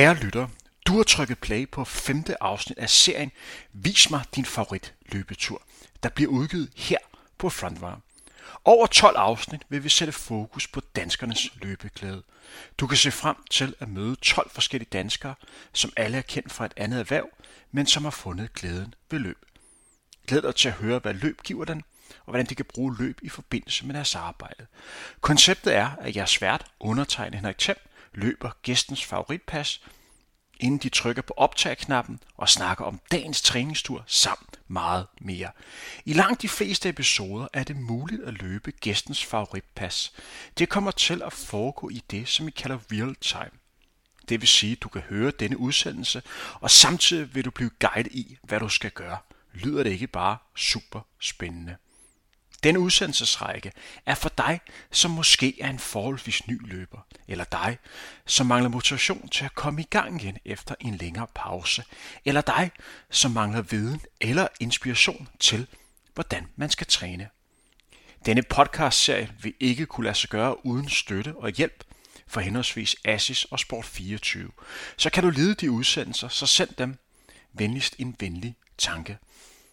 Kære 0.00 0.14
lytter, 0.14 0.48
du 0.86 0.96
har 0.96 1.02
trykket 1.02 1.38
play 1.38 1.70
på 1.70 1.84
femte 1.84 2.42
afsnit 2.42 2.78
af 2.78 2.90
serien 2.90 3.32
Vis 3.72 4.10
mig 4.10 4.24
din 4.34 4.44
favorit 4.44 4.94
løbetur, 5.06 5.62
der 6.02 6.08
bliver 6.08 6.30
udgivet 6.30 6.70
her 6.76 6.98
på 7.38 7.48
Frontrunner. 7.48 7.96
Over 8.64 8.86
12 8.86 9.16
afsnit 9.16 9.60
vil 9.68 9.84
vi 9.84 9.88
sætte 9.88 10.12
fokus 10.12 10.68
på 10.68 10.80
danskernes 10.96 11.48
løbeglæde. 11.62 12.22
Du 12.78 12.86
kan 12.86 12.96
se 12.96 13.10
frem 13.10 13.36
til 13.50 13.74
at 13.80 13.88
møde 13.88 14.16
12 14.16 14.50
forskellige 14.50 14.88
danskere, 14.92 15.34
som 15.72 15.92
alle 15.96 16.18
er 16.18 16.22
kendt 16.22 16.52
fra 16.52 16.64
et 16.64 16.74
andet 16.76 17.00
erhverv, 17.00 17.28
men 17.72 17.86
som 17.86 18.04
har 18.04 18.10
fundet 18.10 18.52
glæden 18.52 18.94
ved 19.10 19.18
løb. 19.18 19.38
Glæd 20.26 20.42
dig 20.42 20.54
til 20.54 20.68
at 20.68 20.74
høre, 20.74 20.98
hvad 20.98 21.14
løb 21.14 21.42
giver 21.42 21.64
den, 21.64 21.82
og 22.08 22.24
hvordan 22.24 22.46
de 22.46 22.54
kan 22.54 22.64
bruge 22.64 22.96
løb 22.98 23.18
i 23.22 23.28
forbindelse 23.28 23.86
med 23.86 23.94
deres 23.94 24.14
arbejde. 24.14 24.66
Konceptet 25.20 25.76
er, 25.76 25.90
at 26.00 26.16
jeg 26.16 26.22
er 26.22 26.26
svært 26.26 26.66
undertegnet 26.80 27.34
Henrik 27.34 27.58
Thiem 27.58 27.76
løber 28.12 28.50
gæstens 28.62 29.04
favoritpas, 29.04 29.80
inden 30.60 30.78
de 30.78 30.88
trykker 30.88 31.22
på 31.22 31.34
optag-knappen 31.36 32.20
og 32.36 32.48
snakker 32.48 32.84
om 32.84 33.00
dagens 33.12 33.42
træningstur 33.42 34.04
samt 34.06 34.60
meget 34.68 35.06
mere. 35.20 35.50
I 36.04 36.12
langt 36.12 36.42
de 36.42 36.48
fleste 36.48 36.88
episoder 36.88 37.48
er 37.52 37.64
det 37.64 37.76
muligt 37.76 38.22
at 38.22 38.34
løbe 38.34 38.70
gæstens 38.70 39.24
favoritpas. 39.24 40.12
Det 40.58 40.68
kommer 40.68 40.90
til 40.90 41.22
at 41.22 41.32
foregå 41.32 41.88
i 41.88 42.02
det, 42.10 42.28
som 42.28 42.46
vi 42.46 42.50
kalder 42.50 42.78
real 42.92 43.14
time. 43.14 43.60
Det 44.28 44.40
vil 44.40 44.48
sige, 44.48 44.72
at 44.72 44.82
du 44.82 44.88
kan 44.88 45.02
høre 45.02 45.30
denne 45.30 45.58
udsendelse, 45.58 46.22
og 46.54 46.70
samtidig 46.70 47.34
vil 47.34 47.44
du 47.44 47.50
blive 47.50 47.70
guidet 47.80 48.12
i, 48.12 48.38
hvad 48.42 48.60
du 48.60 48.68
skal 48.68 48.90
gøre. 48.90 49.18
Lyder 49.52 49.82
det 49.82 49.90
ikke 49.90 50.06
bare 50.06 50.36
super 50.56 51.00
spændende? 51.20 51.76
Den 52.62 52.76
udsendelsesrække 52.76 53.72
er 54.06 54.14
for 54.14 54.28
dig, 54.28 54.60
som 54.90 55.10
måske 55.10 55.60
er 55.60 55.70
en 55.70 55.78
forholdsvis 55.78 56.46
ny 56.46 56.68
løber, 56.68 56.98
eller 57.28 57.44
dig, 57.44 57.78
som 58.26 58.46
mangler 58.46 58.70
motivation 58.70 59.28
til 59.28 59.44
at 59.44 59.54
komme 59.54 59.80
i 59.80 59.86
gang 59.90 60.22
igen 60.22 60.38
efter 60.44 60.74
en 60.80 60.94
længere 60.94 61.26
pause, 61.34 61.84
eller 62.24 62.40
dig, 62.40 62.70
som 63.10 63.30
mangler 63.30 63.62
viden 63.62 64.00
eller 64.20 64.46
inspiration 64.60 65.28
til, 65.38 65.66
hvordan 66.14 66.46
man 66.56 66.70
skal 66.70 66.86
træne. 66.86 67.28
Denne 68.26 68.42
podcastserie 68.42 69.30
vil 69.42 69.54
ikke 69.60 69.86
kunne 69.86 70.04
lade 70.04 70.14
sig 70.14 70.30
gøre 70.30 70.66
uden 70.66 70.88
støtte 70.88 71.34
og 71.36 71.50
hjælp 71.50 71.84
fra 72.26 72.40
henholdsvis 72.40 72.96
Assis 73.04 73.44
og 73.44 73.58
Sport24. 73.60 74.38
Så 74.96 75.10
kan 75.10 75.22
du 75.22 75.30
lide 75.30 75.54
de 75.54 75.70
udsendelser, 75.70 76.28
så 76.28 76.46
send 76.46 76.70
dem 76.78 76.98
venligst 77.52 77.94
en 77.98 78.16
venlig 78.20 78.54
tanke. 78.78 79.18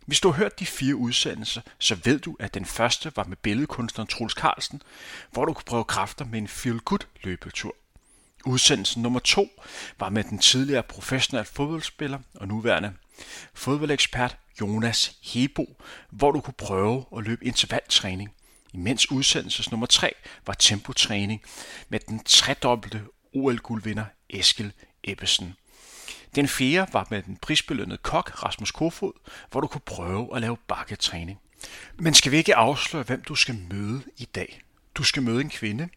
Hvis 0.08 0.20
du 0.20 0.32
har 0.32 0.38
hørt 0.38 0.60
de 0.60 0.66
fire 0.66 0.96
udsendelser, 0.96 1.62
så 1.80 1.98
ved 2.04 2.20
du, 2.20 2.36
at 2.40 2.54
den 2.54 2.66
første 2.66 3.12
var 3.16 3.24
med 3.24 3.38
billedkunstneren 3.38 4.08
Troels 4.08 4.34
Carlsen, 4.34 4.82
hvor 5.32 5.46
du 5.46 5.54
kunne 5.54 5.66
prøve 5.66 5.84
kræfter 5.84 6.26
med 6.26 6.40
en 6.40 6.48
feel-good 6.48 7.08
løbetur. 7.24 7.76
Udsendelsen 8.46 9.02
nummer 9.02 9.20
to 9.20 9.48
var 10.00 10.10
med 10.10 10.24
den 10.24 10.40
tidligere 10.40 10.84
professionelle 10.84 11.46
fodboldspiller 11.46 12.20
og 12.36 12.48
nuværende 12.48 12.94
fodboldekspert 13.54 14.38
Jonas 14.62 15.18
Hebo, 15.24 15.82
hvor 16.10 16.32
du 16.32 16.42
kunne 16.42 16.54
prøve 16.58 17.06
at 17.18 17.24
løbe 17.24 17.46
intervaltræning. 17.46 18.30
Imens 18.74 19.12
udsendelses 19.12 19.72
nummer 19.72 19.88
3 19.88 20.14
var 20.46 20.54
tempotræning 20.54 21.42
med 21.90 22.00
den 22.00 22.24
tredobbelte 22.24 23.02
OL-guldvinder 23.34 24.06
Eskil 24.30 24.74
Ebbesen. 25.04 25.54
Den 26.36 26.48
fjerde 26.48 26.94
var 26.94 27.08
med 27.10 27.24
den 27.24 27.38
prisbelønnede 27.38 27.98
kok 27.98 28.44
Rasmus 28.44 28.72
Kofod, 28.72 29.14
hvor 29.52 29.62
du 29.62 29.68
kunne 29.68 29.82
prøve 29.82 30.36
at 30.36 30.42
lave 30.42 30.58
bakketræning. 30.68 31.40
Men 31.96 32.14
skal 32.14 32.32
vi 32.32 32.38
ikke 32.38 32.56
afsløre, 32.56 33.04
hvem 33.04 33.22
du 33.22 33.36
skal 33.36 33.56
møde 33.72 34.04
i 34.18 34.26
dag? 34.26 34.62
Du 34.96 35.04
skal 35.04 35.24
møde 35.24 35.42
en 35.42 35.50
kvinde, 35.50 35.90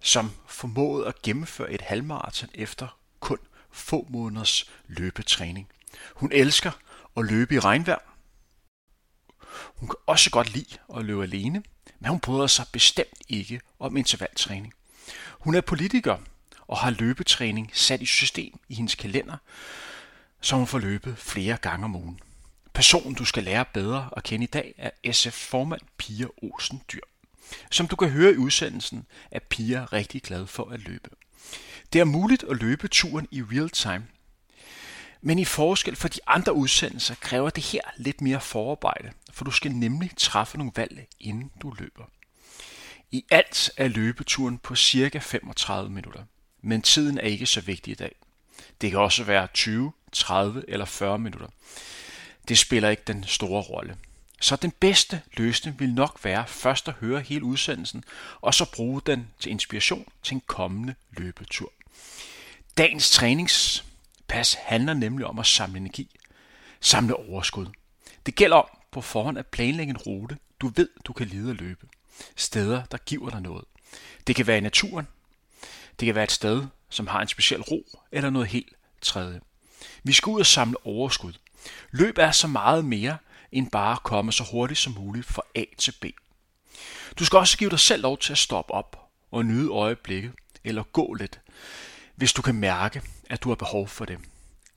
som 0.00 0.30
formåede 0.46 1.06
at 1.06 1.22
gennemføre 1.22 1.72
et 1.72 1.80
halvmarathon 1.80 2.48
efter 2.54 2.98
kun 3.20 3.38
få 3.70 4.06
måneders 4.10 4.70
løbetræning. 4.86 5.68
Hun 6.14 6.32
elsker 6.32 6.70
at 7.16 7.24
løbe 7.24 7.54
i 7.54 7.58
regnvejr. 7.58 7.98
Hun 9.76 9.88
kan 9.88 9.96
også 10.06 10.30
godt 10.30 10.54
lide 10.54 10.78
at 10.96 11.04
løbe 11.04 11.22
alene, 11.22 11.62
men 11.98 12.10
hun 12.10 12.20
bryder 12.20 12.46
sig 12.46 12.66
bestemt 12.72 13.18
ikke 13.28 13.60
om 13.78 13.96
intervaltræning. 13.96 14.72
Hun 15.30 15.54
er 15.54 15.60
politiker 15.60 16.16
og 16.70 16.78
har 16.78 16.90
løbetræning 16.90 17.70
sat 17.74 18.02
i 18.02 18.06
system 18.06 18.60
i 18.68 18.74
hendes 18.74 18.94
kalender, 18.94 19.36
så 20.40 20.56
hun 20.56 20.66
får 20.66 20.78
løbet 20.78 21.18
flere 21.18 21.56
gange 21.56 21.84
om 21.84 21.96
ugen. 21.96 22.20
Personen, 22.74 23.14
du 23.14 23.24
skal 23.24 23.44
lære 23.44 23.64
bedre 23.64 24.10
at 24.16 24.22
kende 24.22 24.44
i 24.44 24.46
dag, 24.46 24.74
er 24.78 25.12
SF 25.12 25.32
formand 25.32 25.80
Pia 25.98 26.26
Olsen 26.42 26.82
Dyr. 26.92 27.00
Som 27.70 27.86
du 27.86 27.96
kan 27.96 28.10
høre 28.10 28.32
i 28.32 28.36
udsendelsen, 28.36 29.06
er 29.30 29.38
Pia 29.50 29.84
rigtig 29.84 30.22
glad 30.22 30.46
for 30.46 30.70
at 30.70 30.80
løbe. 30.80 31.10
Det 31.92 32.00
er 32.00 32.04
muligt 32.04 32.44
at 32.50 32.56
løbe 32.62 32.88
turen 32.88 33.28
i 33.30 33.42
real 33.42 33.70
time, 33.70 34.06
men 35.20 35.38
i 35.38 35.44
forskel 35.44 35.96
for 35.96 36.08
de 36.08 36.20
andre 36.26 36.52
udsendelser 36.52 37.14
kræver 37.14 37.50
det 37.50 37.64
her 37.64 37.82
lidt 37.96 38.20
mere 38.20 38.40
forarbejde, 38.40 39.12
for 39.32 39.44
du 39.44 39.50
skal 39.50 39.72
nemlig 39.72 40.10
træffe 40.16 40.58
nogle 40.58 40.72
valg, 40.76 41.06
inden 41.20 41.50
du 41.62 41.74
løber. 41.78 42.04
I 43.10 43.24
alt 43.30 43.70
er 43.76 43.88
løbeturen 43.88 44.58
på 44.58 44.74
cirka 44.74 45.18
35 45.18 45.90
minutter 45.90 46.24
men 46.62 46.82
tiden 46.82 47.18
er 47.18 47.22
ikke 47.22 47.46
så 47.46 47.60
vigtig 47.60 47.90
i 47.90 47.94
dag. 47.94 48.14
Det 48.80 48.90
kan 48.90 49.00
også 49.00 49.24
være 49.24 49.46
20, 49.54 49.92
30 50.12 50.64
eller 50.68 50.84
40 50.84 51.18
minutter. 51.18 51.48
Det 52.48 52.58
spiller 52.58 52.88
ikke 52.88 53.02
den 53.06 53.24
store 53.24 53.62
rolle. 53.62 53.96
Så 54.40 54.56
den 54.56 54.70
bedste 54.70 55.22
løsning 55.36 55.80
vil 55.80 55.94
nok 55.94 56.20
være 56.24 56.46
først 56.46 56.88
at 56.88 56.94
høre 56.94 57.20
hele 57.20 57.44
udsendelsen, 57.44 58.04
og 58.40 58.54
så 58.54 58.70
bruge 58.72 59.02
den 59.06 59.28
til 59.40 59.50
inspiration 59.50 60.12
til 60.22 60.34
en 60.34 60.42
kommende 60.46 60.94
løbetur. 61.10 61.72
Dagens 62.78 63.10
træningspas 63.10 64.54
handler 64.54 64.94
nemlig 64.94 65.26
om 65.26 65.38
at 65.38 65.46
samle 65.46 65.76
energi, 65.76 66.16
samle 66.80 67.16
overskud. 67.16 67.66
Det 68.26 68.34
gælder 68.34 68.56
om 68.56 68.68
på 68.90 69.00
forhånd 69.00 69.38
at 69.38 69.46
planlægge 69.46 69.90
en 69.90 69.96
rute, 69.96 70.38
du 70.60 70.68
ved, 70.68 70.88
du 71.04 71.12
kan 71.12 71.26
lide 71.26 71.50
at 71.50 71.60
løbe. 71.60 71.86
Steder, 72.36 72.84
der 72.84 72.98
giver 72.98 73.30
dig 73.30 73.40
noget. 73.40 73.64
Det 74.26 74.36
kan 74.36 74.46
være 74.46 74.58
i 74.58 74.60
naturen, 74.60 75.06
det 76.00 76.06
kan 76.06 76.14
være 76.14 76.24
et 76.24 76.32
sted, 76.32 76.66
som 76.88 77.06
har 77.06 77.20
en 77.20 77.28
speciel 77.28 77.60
ro 77.60 77.86
eller 78.12 78.30
noget 78.30 78.48
helt 78.48 78.72
tredje. 79.02 79.40
Vi 80.02 80.12
skal 80.12 80.30
ud 80.30 80.40
og 80.40 80.46
samle 80.46 80.86
overskud. 80.86 81.32
Løb 81.90 82.18
er 82.18 82.30
så 82.30 82.46
meget 82.46 82.84
mere 82.84 83.16
end 83.52 83.70
bare 83.70 83.92
at 83.92 84.02
komme 84.02 84.32
så 84.32 84.44
hurtigt 84.44 84.80
som 84.80 84.92
muligt 84.92 85.26
fra 85.26 85.42
A 85.54 85.64
til 85.78 85.94
B. 86.00 86.04
Du 87.18 87.24
skal 87.24 87.38
også 87.38 87.58
give 87.58 87.70
dig 87.70 87.80
selv 87.80 88.02
lov 88.02 88.18
til 88.18 88.32
at 88.32 88.38
stoppe 88.38 88.74
op 88.74 89.10
og 89.30 89.44
nyde 89.44 89.70
øjeblikket 89.70 90.32
eller 90.64 90.82
gå 90.82 91.14
lidt, 91.14 91.40
hvis 92.14 92.32
du 92.32 92.42
kan 92.42 92.54
mærke, 92.54 93.02
at 93.30 93.42
du 93.42 93.48
har 93.48 93.56
behov 93.56 93.88
for 93.88 94.04
det. 94.04 94.18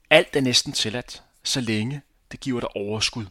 Alt 0.09 0.35
er 0.35 0.41
næsten 0.41 0.73
tilladt, 0.73 1.23
så 1.44 1.61
længe 1.61 2.01
det 2.31 2.40
giver 2.40 2.59
dig 2.59 2.75
overskud. 2.75 3.25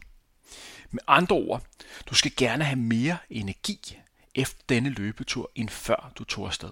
Med 0.91 1.01
andre 1.07 1.35
ord, 1.35 1.63
du 2.09 2.15
skal 2.15 2.31
gerne 2.37 2.63
have 2.63 2.79
mere 2.79 3.17
energi 3.29 3.97
efter 4.35 4.63
denne 4.69 4.89
løbetur, 4.89 5.51
end 5.55 5.69
før 5.69 6.11
du 6.15 6.23
tog 6.23 6.47
afsted. 6.47 6.69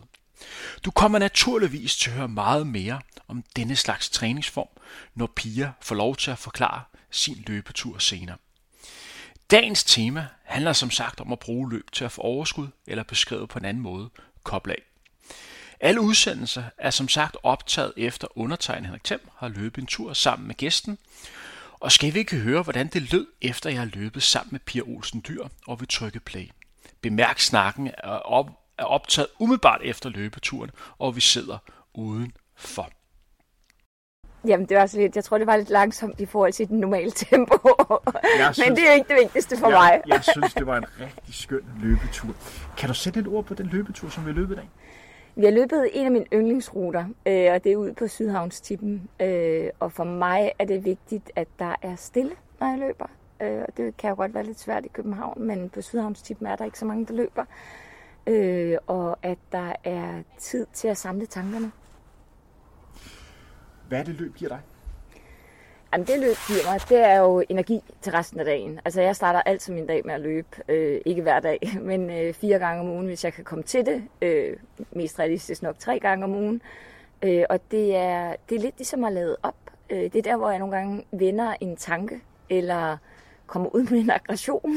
Du 0.85 0.91
kommer 0.91 1.19
naturligvis 1.19 1.97
til 1.97 2.09
at 2.09 2.16
høre 2.16 2.28
meget 2.28 2.68
mere 2.68 3.02
om 3.28 3.44
denne 3.56 3.75
slags 3.75 4.09
træningsform, 4.09 4.68
når 5.16 5.28
Pia 5.35 5.72
får 5.81 5.96
lov 5.96 6.16
til 6.16 6.31
at 6.31 6.38
forklare 6.38 6.81
sin 7.12 7.44
løbetur 7.47 7.97
senere. 7.97 8.38
Dagens 9.51 9.84
tema 9.84 10.28
handler 10.44 10.74
som 10.74 10.91
sagt 10.91 11.22
om 11.22 11.31
at 11.31 11.40
bruge 11.40 11.72
løb 11.72 11.91
til 11.91 12.06
at 12.06 12.12
få 12.12 12.21
overskud, 12.21 12.68
eller 12.88 13.04
beskrevet 13.04 13.50
på 13.50 13.60
en 13.60 13.65
anden 13.65 13.83
måde, 13.83 14.10
koble 14.44 14.74
af. 14.74 14.81
Alle 15.80 16.01
udsendelser 16.01 16.63
er 16.77 16.89
som 16.89 17.10
sagt 17.10 17.38
optaget 17.44 17.94
efter 17.98 18.27
undertegnet 18.38 18.86
Henrik 18.86 19.04
Thiem 19.04 19.30
har 19.38 19.48
løbet 19.48 19.81
en 19.81 19.88
tur 19.88 20.13
sammen 20.13 20.48
med 20.48 20.56
gæsten. 20.56 20.98
Og 21.80 21.92
skal 21.92 22.13
vi 22.13 22.19
ikke 22.19 22.38
høre, 22.38 22.62
hvordan 22.63 22.88
det 22.88 23.12
lød, 23.12 23.27
efter 23.42 23.69
jeg 23.69 23.80
har 23.80 23.86
løbet 23.86 24.24
sammen 24.24 24.50
med 24.51 24.60
Pia 24.60 24.81
Olsen 24.81 25.24
Dyr 25.27 25.48
og 25.68 25.81
vi 25.81 25.86
trykke 25.86 26.19
play. 26.19 26.50
Bemærk 27.01 27.39
snakken 27.39 27.92
op, 28.25 28.61
er 28.81 28.86
optaget 28.86 29.28
umiddelbart 29.39 29.81
efter 29.83 30.10
løbeturen, 30.10 30.72
og 31.00 31.16
vi 31.16 31.22
sidder 31.22 31.57
udenfor. 31.94 32.89
Jamen, 34.48 34.66
det 34.66 34.78
var 34.78 34.86
så 34.86 34.98
lidt, 34.98 35.16
jeg 35.16 35.24
tror, 35.24 35.38
det 35.38 35.48
var 35.48 35.57
lidt 35.57 35.69
langsomt 35.69 36.19
i 36.19 36.25
forhold 36.25 36.54
til 36.54 36.68
den 36.68 36.80
normale 36.80 37.12
tempo. 37.12 37.57
Jeg 38.38 38.54
Men 38.68 38.75
det 38.75 38.89
er 38.89 38.94
ikke 38.94 39.07
det 39.07 39.18
vigtigste 39.22 39.57
for 39.57 39.69
jeg, 39.69 39.78
mig. 39.78 40.01
jeg 40.07 40.24
synes, 40.24 40.54
det 40.54 40.68
var 40.68 40.78
en 40.78 40.86
rigtig 41.00 41.36
skøn 41.36 41.62
løbetur. 41.81 42.33
Kan 42.78 42.88
du 42.88 42.94
sætte 42.94 43.19
et 43.19 43.28
ord 43.28 43.45
på 43.45 43.54
den 43.54 43.66
løbetur, 43.66 44.10
som 44.10 44.25
vi 44.25 44.31
har 44.31 44.36
løbet 44.36 44.54
i 44.54 44.57
dag? 44.57 44.69
Vi 45.36 45.45
har 45.45 45.51
løbet 45.51 45.89
en 45.94 46.06
af 46.06 46.12
mine 46.12 46.25
yndlingsruter, 46.34 47.06
øh, 47.25 47.54
og 47.54 47.63
det 47.63 47.72
er 47.72 47.75
ud 47.75 47.94
på 47.94 48.07
Sydhavnstippen. 48.07 49.10
Øh, 49.19 49.69
og 49.80 49.92
for 49.92 50.04
mig 50.04 50.51
er 50.60 50.66
det 50.66 50.86
vigtigt, 50.86 51.31
at 51.36 51.48
der 51.60 51.75
er 51.81 51.95
stille, 51.95 52.31
når 52.60 52.68
jeg 52.68 52.80
løber. 52.80 53.06
Øh, 53.42 53.62
og 53.68 53.77
det 53.77 53.98
kan 53.98 54.10
jo 54.10 54.16
godt 54.16 54.34
være 54.34 54.44
lidt 54.44 54.60
svært 54.60 54.86
i 54.86 54.89
København, 54.94 55.44
men 55.44 55.69
på 55.69 55.81
Sydhavnstippen 55.81 56.48
er 56.48 56.56
der 56.56 56.66
ikke 56.66 56.80
så 56.80 56.86
mange, 56.86 57.06
der 57.06 57.13
løber 57.13 57.45
øh, 58.27 58.77
og 58.88 59.18
at 59.23 59.38
der 59.51 59.73
er 59.83 60.23
tid 60.38 60.65
til 60.73 60.88
at 60.88 60.97
samle 60.97 61.25
tankerne. 61.25 61.71
Hvad 63.88 64.00
er 64.00 64.03
det 64.03 64.15
løb 64.15 64.35
giver 64.35 64.50
dig? 64.50 64.59
Jamen 65.94 66.07
det 66.07 66.19
løb 66.19 66.35
giver 66.47 66.71
mig, 66.71 66.79
det 66.89 66.97
er 66.97 67.18
jo 67.18 67.44
energi 67.50 67.81
til 68.01 68.12
resten 68.12 68.39
af 68.39 68.45
dagen. 68.45 68.79
Altså 68.85 69.01
jeg 69.01 69.15
starter 69.15 69.41
altid 69.41 69.73
min 69.73 69.88
dag 69.88 70.01
med 70.06 70.13
at 70.13 70.21
løbe, 70.21 70.47
øh, 70.69 71.01
ikke 71.06 71.21
hver 71.21 71.39
dag, 71.39 71.59
men 71.81 72.09
øh, 72.09 72.33
fire 72.33 72.59
gange 72.59 72.81
om 72.81 72.89
ugen, 72.89 73.06
hvis 73.06 73.23
jeg 73.23 73.33
kan 73.33 73.44
komme 73.44 73.63
til 73.63 73.85
det. 73.85 74.03
Øh, 74.21 74.57
mest 74.91 75.19
realistisk 75.19 75.63
nok 75.63 75.79
tre 75.79 76.00
gange 76.00 76.24
om 76.25 76.35
ugen. 76.35 76.62
Øh, 77.24 77.44
og 77.50 77.59
det 77.71 77.95
er, 77.95 78.35
det 78.50 78.56
er 78.56 78.59
lidt 78.59 78.77
ligesom 78.77 79.03
at 79.03 79.13
lade 79.13 79.38
op. 79.44 79.56
Øh, 79.89 80.00
det 80.00 80.15
er 80.15 80.21
der, 80.21 80.38
hvor 80.38 80.50
jeg 80.50 80.59
nogle 80.59 80.75
gange 80.75 81.06
vender 81.12 81.53
en 81.59 81.75
tanke, 81.75 82.21
eller 82.50 82.97
kommer 83.51 83.75
ud 83.75 83.83
med 83.83 84.00
en 84.00 84.09
aggression. 84.09 84.75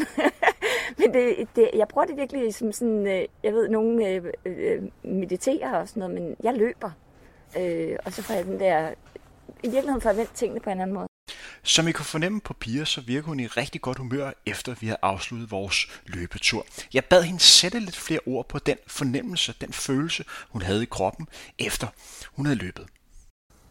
Men 0.99 1.15
det, 1.15 1.49
det, 1.56 1.71
jeg 1.75 1.88
bruger 1.88 2.06
det 2.06 2.17
virkelig 2.17 2.55
som 2.55 2.73
sådan, 2.73 3.06
øh, 3.06 3.25
jeg 3.43 3.53
ved, 3.53 3.69
nogen 3.69 4.06
øh, 4.06 4.32
øh, 4.44 4.82
mediterer 5.03 5.73
og 5.73 5.88
sådan 5.88 6.00
noget, 6.00 6.15
men 6.15 6.37
jeg 6.43 6.55
løber. 6.55 6.91
Øh, 7.59 7.97
og 8.05 8.12
så 8.12 8.23
får 8.23 8.35
jeg 8.35 8.44
den 8.44 8.61
der, 8.61 8.91
i 9.62 9.69
virkeligheden 9.69 10.00
får 10.00 10.11
jeg 10.11 10.17
vendt 10.17 10.35
tingene 10.35 10.61
på 10.61 10.71
en 10.71 10.81
anden 10.81 10.94
måde. 10.94 11.06
Som 11.62 11.88
I 11.88 11.93
kunne 11.93 12.05
fornemme 12.05 12.41
på 12.41 12.55
Pia, 12.55 12.85
så 12.85 13.00
virker 13.00 13.29
hun 13.29 13.41
i 13.41 13.47
rigtig 13.47 13.81
godt 13.81 13.99
humør, 13.99 14.31
efter 14.47 14.75
vi 14.81 14.87
har 14.87 14.99
afsluttet 15.03 15.50
vores 15.50 16.03
løbetur. 16.06 16.67
Jeg 16.94 17.05
bad 17.05 17.23
hende 17.23 17.41
sætte 17.41 17.79
lidt 17.79 17.97
flere 17.97 18.21
ord 18.26 18.49
på 18.49 18.59
den 18.59 18.76
fornemmelse, 18.87 19.55
den 19.61 19.73
følelse, 19.73 20.25
hun 20.50 20.62
havde 20.62 20.82
i 20.82 20.87
kroppen, 20.91 21.29
efter 21.59 21.87
hun 22.37 22.47
havde 22.47 22.59
løbet. 22.59 22.87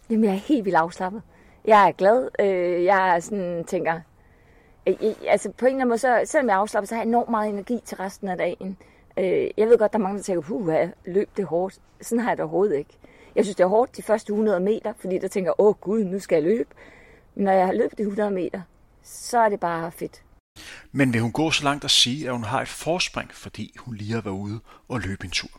Jamen, 0.09 0.23
jeg 0.23 0.33
er 0.33 0.39
helt 0.47 0.65
vildt 0.65 0.77
afslappet. 0.77 1.21
Jeg 1.65 1.87
er 1.87 1.91
glad. 1.91 2.29
Øh, 2.39 2.83
jeg 2.83 3.15
er 3.15 3.19
sådan, 3.19 3.63
tænker, 3.67 4.01
øh, 4.87 4.95
altså 5.27 5.51
på 5.51 5.65
en 5.65 5.69
eller 5.69 5.81
anden 5.81 5.89
måde, 5.89 5.99
så, 5.99 6.21
selvom 6.25 6.49
jeg 6.49 6.55
er 6.55 6.59
afslappet, 6.59 6.89
så 6.89 6.95
har 6.95 7.01
jeg 7.01 7.07
enormt 7.07 7.29
meget 7.29 7.49
energi 7.49 7.79
til 7.85 7.97
resten 7.97 8.27
af 8.27 8.37
dagen. 8.37 8.77
Øh, 9.17 9.47
jeg 9.57 9.67
ved 9.67 9.77
godt, 9.77 9.93
der 9.93 9.99
er 9.99 10.03
mange, 10.03 10.17
der 10.17 10.23
tænker, 10.23 10.41
puh, 10.41 10.73
løb 11.05 11.29
det 11.37 11.45
hårdt. 11.45 11.79
Sådan 12.01 12.19
har 12.19 12.29
jeg 12.29 12.37
det 12.37 12.43
overhovedet 12.43 12.77
ikke. 12.77 12.97
Jeg 13.35 13.45
synes, 13.45 13.55
det 13.55 13.63
er 13.63 13.67
hårdt 13.67 13.97
de 13.97 14.01
første 14.01 14.31
100 14.31 14.59
meter, 14.59 14.93
fordi 14.99 15.19
der 15.19 15.27
tænker, 15.27 15.61
åh 15.61 15.75
gud, 15.75 16.03
nu 16.03 16.19
skal 16.19 16.35
jeg 16.35 16.43
løbe. 16.43 16.69
Men 17.35 17.45
når 17.45 17.51
jeg 17.51 17.65
har 17.65 17.73
løbet 17.73 17.97
de 17.97 18.03
100 18.03 18.31
meter, 18.31 18.61
så 19.03 19.39
er 19.39 19.49
det 19.49 19.59
bare 19.59 19.91
fedt. 19.91 20.23
Men 20.91 21.13
vil 21.13 21.21
hun 21.21 21.31
gå 21.31 21.51
så 21.51 21.63
langt 21.63 21.83
at 21.83 21.91
sige, 21.91 22.27
at 22.27 22.33
hun 22.33 22.43
har 22.43 22.61
et 22.61 22.67
forspring, 22.67 23.33
fordi 23.33 23.75
hun 23.79 23.95
lige 23.95 24.13
har 24.13 24.21
været 24.21 24.33
ude 24.33 24.59
og 24.87 24.99
løbe 24.99 25.25
en 25.25 25.31
tur? 25.31 25.49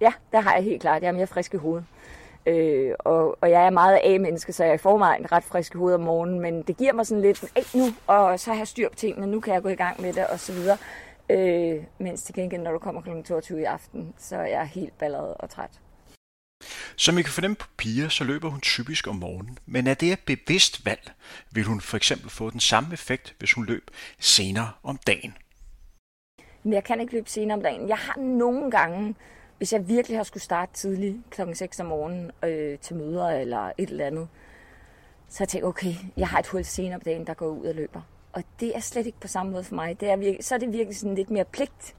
Ja, 0.00 0.12
der 0.32 0.40
har 0.40 0.54
jeg 0.54 0.64
helt 0.64 0.80
klart. 0.80 1.02
Jeg 1.02 1.08
er 1.08 1.12
mere 1.12 1.26
frisk 1.26 1.54
i 1.54 1.56
hovedet. 1.56 1.86
Øh, 2.46 2.94
og, 2.98 3.38
og 3.40 3.50
jeg 3.50 3.66
er 3.66 3.70
meget 3.70 4.00
A-menneske, 4.04 4.52
så 4.52 4.64
jeg 4.64 4.80
får 4.80 4.98
mig 4.98 5.16
en 5.18 5.32
ret 5.32 5.44
frisk 5.44 5.74
hoved 5.74 5.94
om 5.94 6.00
morgenen, 6.00 6.40
men 6.40 6.62
det 6.62 6.76
giver 6.76 6.92
mig 6.92 7.06
sådan 7.06 7.22
lidt, 7.22 7.44
Ej, 7.56 7.62
nu, 7.74 7.84
og 8.06 8.40
så 8.40 8.50
har 8.50 8.58
jeg 8.58 8.68
styr 8.68 8.88
på 8.88 8.94
tingene, 8.94 9.26
nu 9.26 9.40
kan 9.40 9.54
jeg 9.54 9.62
gå 9.62 9.68
i 9.68 9.74
gang 9.74 10.02
med 10.02 10.12
det, 10.12 10.26
og 10.26 10.40
så 10.40 10.52
videre. 10.52 10.76
Øh, 11.30 11.84
mens 11.98 12.22
til 12.22 12.34
gengæld, 12.34 12.62
når 12.62 12.72
du 12.72 12.78
kommer 12.78 13.00
kl. 13.00 13.22
22 13.24 13.60
i 13.60 13.64
aften, 13.64 14.14
så 14.18 14.36
er 14.36 14.46
jeg 14.46 14.66
helt 14.66 14.98
balleret 14.98 15.34
og 15.34 15.50
træt. 15.50 15.70
Som 16.96 17.18
I 17.18 17.22
kan 17.22 17.32
fornemme 17.32 17.56
på 17.56 17.66
piger, 17.76 18.08
så 18.08 18.24
løber 18.24 18.48
hun 18.50 18.60
typisk 18.60 19.06
om 19.06 19.16
morgenen, 19.16 19.58
men 19.66 19.86
er 19.86 19.94
det 19.94 20.12
et 20.12 20.20
bevidst 20.26 20.86
valg, 20.86 21.10
vil 21.50 21.64
hun 21.64 21.80
for 21.80 21.96
eksempel 21.96 22.30
få 22.30 22.50
den 22.50 22.60
samme 22.60 22.92
effekt, 22.92 23.34
hvis 23.38 23.52
hun 23.52 23.66
løb 23.66 23.90
senere 24.18 24.70
om 24.82 24.98
dagen. 25.06 25.34
Men 26.62 26.72
jeg 26.72 26.84
kan 26.84 27.00
ikke 27.00 27.12
løbe 27.12 27.30
senere 27.30 27.56
om 27.56 27.62
dagen. 27.62 27.88
Jeg 27.88 27.96
har 27.96 28.16
nogle 28.20 28.70
gange, 28.70 29.14
hvis 29.58 29.72
jeg 29.72 29.88
virkelig 29.88 30.18
har 30.18 30.24
skulle 30.24 30.42
starte 30.42 30.72
tidligt, 30.72 31.16
klokken 31.30 31.56
6 31.56 31.80
om 31.80 31.86
morgenen, 31.86 32.30
øh, 32.44 32.78
til 32.78 32.96
møder 32.96 33.28
eller 33.28 33.72
et 33.78 33.90
eller 33.90 34.06
andet, 34.06 34.28
så 35.28 35.36
jeg 35.40 35.48
tænker, 35.48 35.68
okay, 35.68 35.94
jeg 36.16 36.28
har 36.28 36.38
et 36.38 36.46
hul 36.46 36.64
senere 36.64 36.98
på 36.98 37.04
dagen, 37.04 37.26
der 37.26 37.34
går 37.34 37.48
ud 37.48 37.66
og 37.66 37.74
løber. 37.74 38.00
Og 38.32 38.44
det 38.60 38.76
er 38.76 38.80
slet 38.80 39.06
ikke 39.06 39.20
på 39.20 39.28
samme 39.28 39.52
måde 39.52 39.64
for 39.64 39.74
mig. 39.74 40.00
Det 40.00 40.10
er 40.10 40.16
virkelig, 40.16 40.44
så 40.44 40.54
er 40.54 40.58
det 40.58 40.72
virkelig 40.72 40.96
sådan 40.96 41.14
lidt 41.14 41.30
mere 41.30 41.44
pligt. 41.44 41.96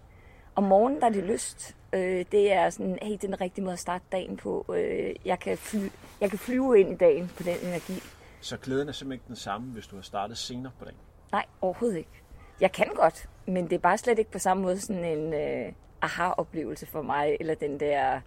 Om 0.55 0.63
morgenen 0.63 0.99
der 1.01 1.07
er 1.07 1.11
det 1.11 1.23
lyst. 1.23 1.75
Øh, 1.93 2.25
det 2.31 2.53
er 2.53 2.69
sådan, 2.69 2.97
hey, 3.01 3.11
det 3.11 3.23
er 3.23 3.27
den 3.27 3.41
rigtige 3.41 3.63
måde 3.63 3.73
at 3.73 3.79
starte 3.79 4.03
dagen 4.11 4.37
på. 4.37 4.65
Øh, 4.75 5.15
jeg, 5.25 5.39
kan 5.39 5.57
fly, 5.57 5.89
jeg 6.21 6.29
kan 6.29 6.39
flyve 6.39 6.79
ind 6.79 6.91
i 6.91 6.95
dagen 6.95 7.31
på 7.37 7.43
den 7.43 7.57
energi. 7.63 8.01
Så 8.41 8.57
glæden 8.57 8.87
er 8.87 8.91
simpelthen 8.91 9.13
ikke 9.13 9.27
den 9.27 9.35
samme, 9.35 9.67
hvis 9.67 9.87
du 9.87 9.95
har 9.95 10.03
startet 10.03 10.37
senere 10.37 10.71
på 10.79 10.85
dagen? 10.85 10.97
Nej, 11.31 11.45
overhovedet 11.61 11.97
ikke. 11.97 12.21
Jeg 12.61 12.71
kan 12.71 12.87
godt, 12.95 13.29
men 13.45 13.63
det 13.63 13.73
er 13.73 13.79
bare 13.79 13.97
slet 13.97 14.19
ikke 14.19 14.31
på 14.31 14.39
samme 14.39 14.63
måde 14.63 14.79
sådan 14.79 15.05
en 15.05 15.33
øh, 15.33 15.73
aha-oplevelse 16.01 16.85
for 16.85 17.01
mig, 17.01 17.37
eller 17.39 17.55
den 17.55 17.79
der, 17.79 18.21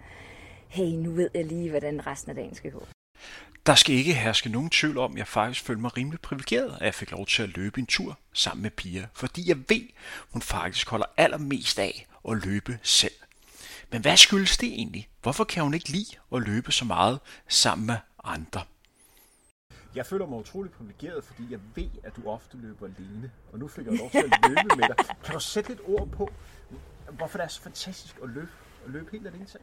hey, 0.69 0.85
nu 0.85 1.11
ved 1.11 1.31
jeg 1.35 1.45
lige, 1.45 1.71
hvordan 1.71 2.07
resten 2.07 2.31
af 2.31 2.35
dagen 2.35 2.55
skal 2.55 2.71
gå. 2.71 2.87
Der 3.67 3.75
skal 3.75 3.95
ikke 3.95 4.15
herske 4.15 4.49
nogen 4.49 4.71
tvivl 4.71 4.99
om, 4.99 5.13
at 5.13 5.19
jeg 5.19 5.27
faktisk 5.27 5.65
føler 5.65 5.81
mig 5.81 5.97
rimelig 5.97 6.21
privilegeret, 6.21 6.77
at 6.81 6.85
jeg 6.85 6.95
fik 6.95 7.11
lov 7.11 7.27
til 7.27 7.43
at 7.43 7.49
løbe 7.49 7.81
en 7.81 7.87
tur 7.87 8.19
sammen 8.33 8.63
med 8.63 8.71
Pia, 8.71 9.07
fordi 9.15 9.49
jeg 9.49 9.57
ved, 9.57 9.89
hun 10.33 10.43
faktisk 10.43 10.89
holder 10.91 11.07
allermest 11.17 11.79
af 11.79 12.07
at 12.29 12.45
løbe 12.45 12.79
selv. 12.83 13.13
Men 13.91 14.03
hvad 14.03 14.17
skyldes 14.17 14.57
det 14.57 14.69
egentlig? 14.69 15.09
Hvorfor 15.23 15.45
kan 15.45 15.63
hun 15.63 15.75
ikke 15.75 15.89
lide 15.89 16.17
at 16.35 16.43
løbe 16.43 16.73
så 16.73 16.85
meget 16.85 17.21
sammen 17.49 17.87
med 17.87 17.97
andre? 18.25 18.63
Jeg 19.95 20.07
føler 20.07 20.27
mig 20.27 20.39
utrolig 20.39 20.73
privilegeret, 20.73 21.25
fordi 21.25 21.43
jeg 21.51 21.59
ved, 21.75 21.89
at 22.03 22.17
du 22.17 22.29
ofte 22.29 22.57
løber 22.57 22.87
alene. 22.87 23.31
Og 23.53 23.59
nu 23.59 23.69
fik 23.69 23.87
jeg 23.87 23.95
lov 23.95 24.11
til 24.11 24.19
at 24.19 24.39
løbe 24.49 24.77
med 24.77 24.89
dig. 24.89 25.17
Kan 25.25 25.35
du 25.35 25.41
sætte 25.41 25.71
lidt 25.71 25.81
ord 25.87 26.09
på, 26.09 26.33
hvorfor 27.11 27.39
det 27.39 27.45
er 27.45 27.49
så 27.49 27.63
fantastisk 27.63 28.17
at 28.23 28.29
løbe, 28.29 28.49
at 28.85 28.91
løbe 28.91 29.09
helt 29.13 29.27
alene 29.27 29.47
selv? 29.47 29.63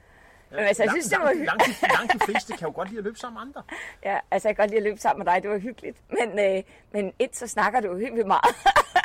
Ja, 0.52 0.58
altså, 0.58 0.84
jeg 0.84 0.92
synes, 0.92 1.08
det 1.08 1.20
var 1.20 1.28
hyggeligt. 1.28 1.46
Langt, 1.46 1.82
langt, 1.82 1.98
langt 1.98 2.14
de 2.14 2.20
fleste 2.20 2.58
kan 2.58 2.68
jo 2.68 2.74
godt 2.76 2.90
lide 2.90 2.98
at 2.98 3.04
løbe 3.04 3.20
sammen 3.20 3.36
med 3.36 3.42
andre. 3.42 3.64
Ja, 4.10 4.20
altså 4.32 4.48
jeg 4.48 4.56
kan 4.56 4.64
godt 4.64 4.72
lide 4.72 4.78
at 4.78 4.84
løbe 4.84 5.00
sammen 5.00 5.26
med 5.26 5.34
dig, 5.34 5.44
det 5.44 5.52
var 5.52 5.58
hyggeligt. 5.58 5.98
Men, 6.10 6.40
øh, 6.40 6.64
men 6.92 7.14
et, 7.20 7.36
så 7.36 7.48
snakker 7.48 7.80
du 7.80 7.98
helt 7.98 8.14
vildt 8.14 8.28
meget. 8.28 8.56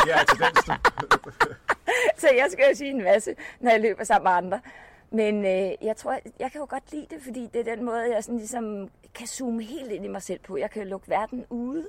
ja, 0.07 0.19
til 0.29 0.39
den 0.39 0.77
Så 2.23 2.29
jeg 2.37 2.49
skal 2.51 2.65
jo 2.71 2.77
sige 2.77 2.91
en 2.91 3.03
masse, 3.03 3.35
når 3.61 3.71
jeg 3.71 3.81
løber 3.81 4.05
sammen 4.05 4.25
med 4.25 4.33
andre. 4.33 4.61
Men 5.11 5.45
øh, 5.45 5.87
jeg 5.87 5.97
tror, 5.97 6.19
jeg 6.39 6.53
kan 6.53 6.61
jo 6.61 6.67
godt 6.71 6.93
lide 6.93 7.07
det, 7.11 7.23
fordi 7.23 7.49
det 7.53 7.69
er 7.69 7.75
den 7.75 7.85
måde, 7.85 8.15
jeg 8.15 8.25
sådan 8.25 8.39
ligesom 8.39 8.89
kan 9.15 9.27
zoome 9.27 9.63
helt 9.63 9.93
ind 9.93 10.05
i 10.05 10.09
mig 10.09 10.23
selv 10.23 10.41
på. 10.41 10.57
Jeg 10.57 10.71
kan 10.71 10.87
lukke 10.87 11.09
verden 11.09 11.47
ude. 11.51 11.87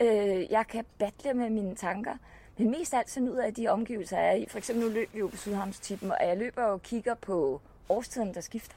Øh, 0.00 0.52
jeg 0.52 0.64
kan 0.68 0.84
battle 0.98 1.34
med 1.34 1.50
mine 1.50 1.74
tanker. 1.74 2.16
Men 2.56 2.70
mest 2.70 2.94
alt 2.94 3.10
så 3.10 3.20
ud 3.20 3.36
af 3.36 3.54
de 3.54 3.68
omgivelser, 3.68 4.18
jeg 4.18 4.28
er 4.28 4.32
i. 4.32 4.46
For 4.48 4.58
eksempel 4.58 4.84
nu 4.84 4.92
løber 4.92 5.10
vi 5.12 5.18
jo 5.18 5.26
på 5.26 5.36
Sydhavnstippen, 5.36 6.10
og 6.10 6.18
jeg 6.20 6.36
løber 6.36 6.62
og 6.62 6.82
kigger 6.82 7.14
på 7.14 7.60
årstiden, 7.88 8.34
der 8.34 8.40
skifter. 8.40 8.76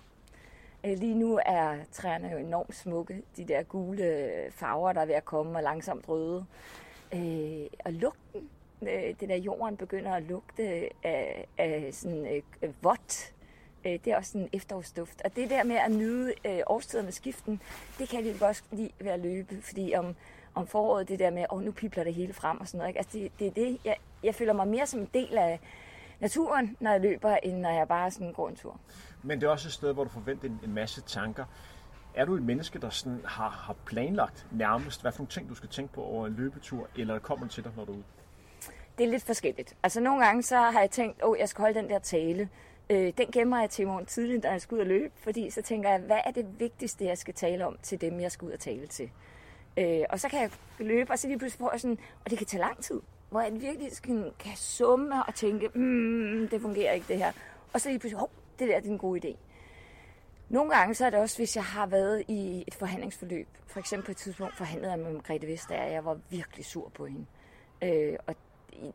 Øh, 0.85 0.97
lige 0.99 1.15
nu 1.15 1.39
er 1.45 1.77
træerne 1.91 2.29
jo 2.31 2.37
enormt 2.37 2.75
smukke. 2.75 3.21
De 3.37 3.45
der 3.45 3.63
gule 3.63 4.31
farver, 4.51 4.93
der 4.93 5.01
er 5.01 5.05
ved 5.05 5.15
at 5.15 5.25
komme, 5.25 5.57
og 5.57 5.63
langsomt 5.63 6.09
røde. 6.09 6.45
Øh, 7.13 7.67
og 7.85 7.93
lugten, 7.93 8.49
øh, 8.81 9.15
det 9.19 9.29
der 9.29 9.35
jorden 9.35 9.77
begynder 9.77 10.13
at 10.13 10.23
lugte 10.23 10.89
af, 11.03 11.47
af 11.57 11.89
sådan 11.91 12.41
øh, 12.61 12.73
vådt. 12.83 13.34
Øh, 13.85 13.91
det 13.91 14.07
er 14.07 14.17
også 14.17 14.31
sådan 14.31 14.41
en 14.41 14.49
efterårsduft. 14.53 15.21
Og 15.25 15.35
det 15.35 15.49
der 15.49 15.63
med 15.63 15.75
at 15.75 15.91
nyde 15.91 16.33
øh, 16.45 16.59
årstiderne 16.67 17.11
skiften, 17.11 17.61
det 17.99 18.09
kan 18.09 18.19
jeg 18.19 18.23
lige 18.23 18.39
godt 18.39 18.63
lide 18.71 18.91
ved 18.99 19.11
at 19.11 19.19
løbe. 19.19 19.61
Fordi 19.61 19.93
om, 19.95 20.15
om 20.55 20.67
foråret, 20.67 21.07
det 21.07 21.19
der 21.19 21.29
med, 21.29 21.41
at 21.41 21.47
oh, 21.49 21.61
nu 21.61 21.71
pipler 21.71 22.03
det 22.03 22.13
hele 22.13 22.33
frem 22.33 22.61
og 22.61 22.67
sådan 22.67 22.77
noget. 22.77 22.89
Ikke? 22.89 22.97
Altså 22.97 23.17
det, 23.17 23.31
det 23.39 23.47
er 23.47 23.51
det, 23.51 23.79
jeg, 23.85 23.95
jeg 24.23 24.35
føler 24.35 24.53
mig 24.53 24.67
mere 24.67 24.87
som 24.87 24.99
en 24.99 25.09
del 25.13 25.37
af 25.37 25.59
naturen, 26.19 26.77
når 26.79 26.91
jeg 26.91 27.01
løber, 27.01 27.35
end 27.43 27.57
når 27.57 27.69
jeg 27.69 27.87
bare 27.87 28.11
sådan 28.11 28.33
går 28.33 28.49
en 28.49 28.55
tur. 28.55 28.79
Men 29.23 29.41
det 29.41 29.47
er 29.47 29.51
også 29.51 29.67
et 29.67 29.73
sted, 29.73 29.93
hvor 29.93 30.03
du 30.03 30.09
forventer 30.09 30.47
en, 30.47 30.59
en 30.63 30.73
masse 30.73 31.01
tanker. 31.01 31.45
Er 32.15 32.25
du 32.25 32.35
et 32.35 32.43
menneske, 32.43 32.79
der 32.79 32.89
sådan 32.89 33.21
har, 33.25 33.49
har 33.49 33.75
planlagt 33.85 34.47
nærmest, 34.51 35.01
hvad 35.01 35.11
for 35.11 35.19
nogle 35.19 35.29
ting, 35.29 35.49
du 35.49 35.55
skal 35.55 35.69
tænke 35.69 35.93
på 35.93 36.03
over 36.03 36.27
en 36.27 36.33
løbetur, 36.33 36.87
eller 36.97 37.19
kommer 37.19 37.45
det 37.45 37.53
til 37.53 37.63
dig, 37.63 37.71
når 37.75 37.85
du 37.85 37.91
er 37.91 37.95
ude? 37.95 38.03
Det 38.97 39.03
er 39.03 39.07
lidt 39.07 39.23
forskelligt. 39.23 39.75
Altså 39.83 39.99
nogle 39.99 40.25
gange 40.25 40.43
så 40.43 40.57
har 40.57 40.79
jeg 40.79 40.91
tænkt, 40.91 41.23
åh, 41.23 41.29
oh, 41.29 41.39
jeg 41.39 41.49
skal 41.49 41.61
holde 41.61 41.79
den 41.79 41.89
der 41.89 41.99
tale. 41.99 42.49
Øh, 42.89 43.13
den 43.17 43.27
gemmer 43.31 43.59
jeg 43.59 43.69
til 43.69 43.87
morgen 43.87 44.05
tidligt, 44.05 44.43
da 44.43 44.51
jeg 44.51 44.61
skal 44.61 44.75
ud 44.75 44.79
og 44.79 44.85
løbe, 44.85 45.13
fordi 45.17 45.49
så 45.49 45.61
tænker 45.61 45.89
jeg, 45.89 45.99
hvad 45.99 46.19
er 46.25 46.31
det 46.31 46.59
vigtigste, 46.59 47.05
jeg 47.05 47.17
skal 47.17 47.33
tale 47.33 47.65
om 47.65 47.77
til 47.81 48.01
dem, 48.01 48.19
jeg 48.19 48.31
skal 48.31 48.45
ud 48.45 48.51
og 48.51 48.59
tale 48.59 48.87
til? 48.87 49.09
Øh, 49.77 50.01
og 50.09 50.19
så 50.19 50.29
kan 50.29 50.41
jeg 50.41 50.49
løbe, 50.79 51.11
og 51.11 51.19
så 51.19 51.27
lige 51.27 51.39
pludselig 51.39 51.59
får 51.59 51.71
jeg 51.71 51.79
sådan, 51.79 51.97
og 52.25 52.29
det 52.29 52.37
kan 52.37 52.47
tage 52.47 52.61
lang 52.61 52.83
tid, 52.83 53.01
hvor 53.29 53.41
jeg 53.41 53.61
virkelig 53.61 53.91
kan, 54.03 54.31
kan 54.39 54.55
summe 54.55 55.23
og 55.23 55.35
tænke, 55.35 55.67
mm, 55.67 56.47
det 56.51 56.61
fungerer 56.61 56.91
ikke 56.91 57.07
det 57.07 57.17
her. 57.17 57.31
Og 57.73 57.81
så 57.81 57.89
lige 57.89 57.99
pludselig, 57.99 58.19
hov, 58.19 58.29
det 58.59 58.67
der 58.67 58.79
det 58.79 58.87
er 58.87 58.91
en 58.91 58.97
god 58.97 59.19
idé. 59.25 59.35
Nogle 60.49 60.75
gange 60.75 60.95
så 60.95 61.05
er 61.05 61.09
det 61.09 61.19
også, 61.19 61.37
hvis 61.37 61.55
jeg 61.55 61.63
har 61.63 61.85
været 61.85 62.23
i 62.27 62.63
et 62.67 62.75
forhandlingsforløb. 62.75 63.47
For 63.67 63.79
eksempel 63.79 64.05
på 64.05 64.11
et 64.11 64.17
tidspunkt 64.17 64.55
forhandlede 64.55 64.91
jeg 64.91 64.99
med 64.99 65.11
Margrethe 65.11 65.47
Vestager, 65.47 65.83
og 65.83 65.91
jeg 65.91 66.05
var 66.05 66.19
virkelig 66.29 66.65
sur 66.65 66.89
på 66.89 67.05
hende. 67.05 67.25
Øh, 67.81 68.17
og 68.27 68.35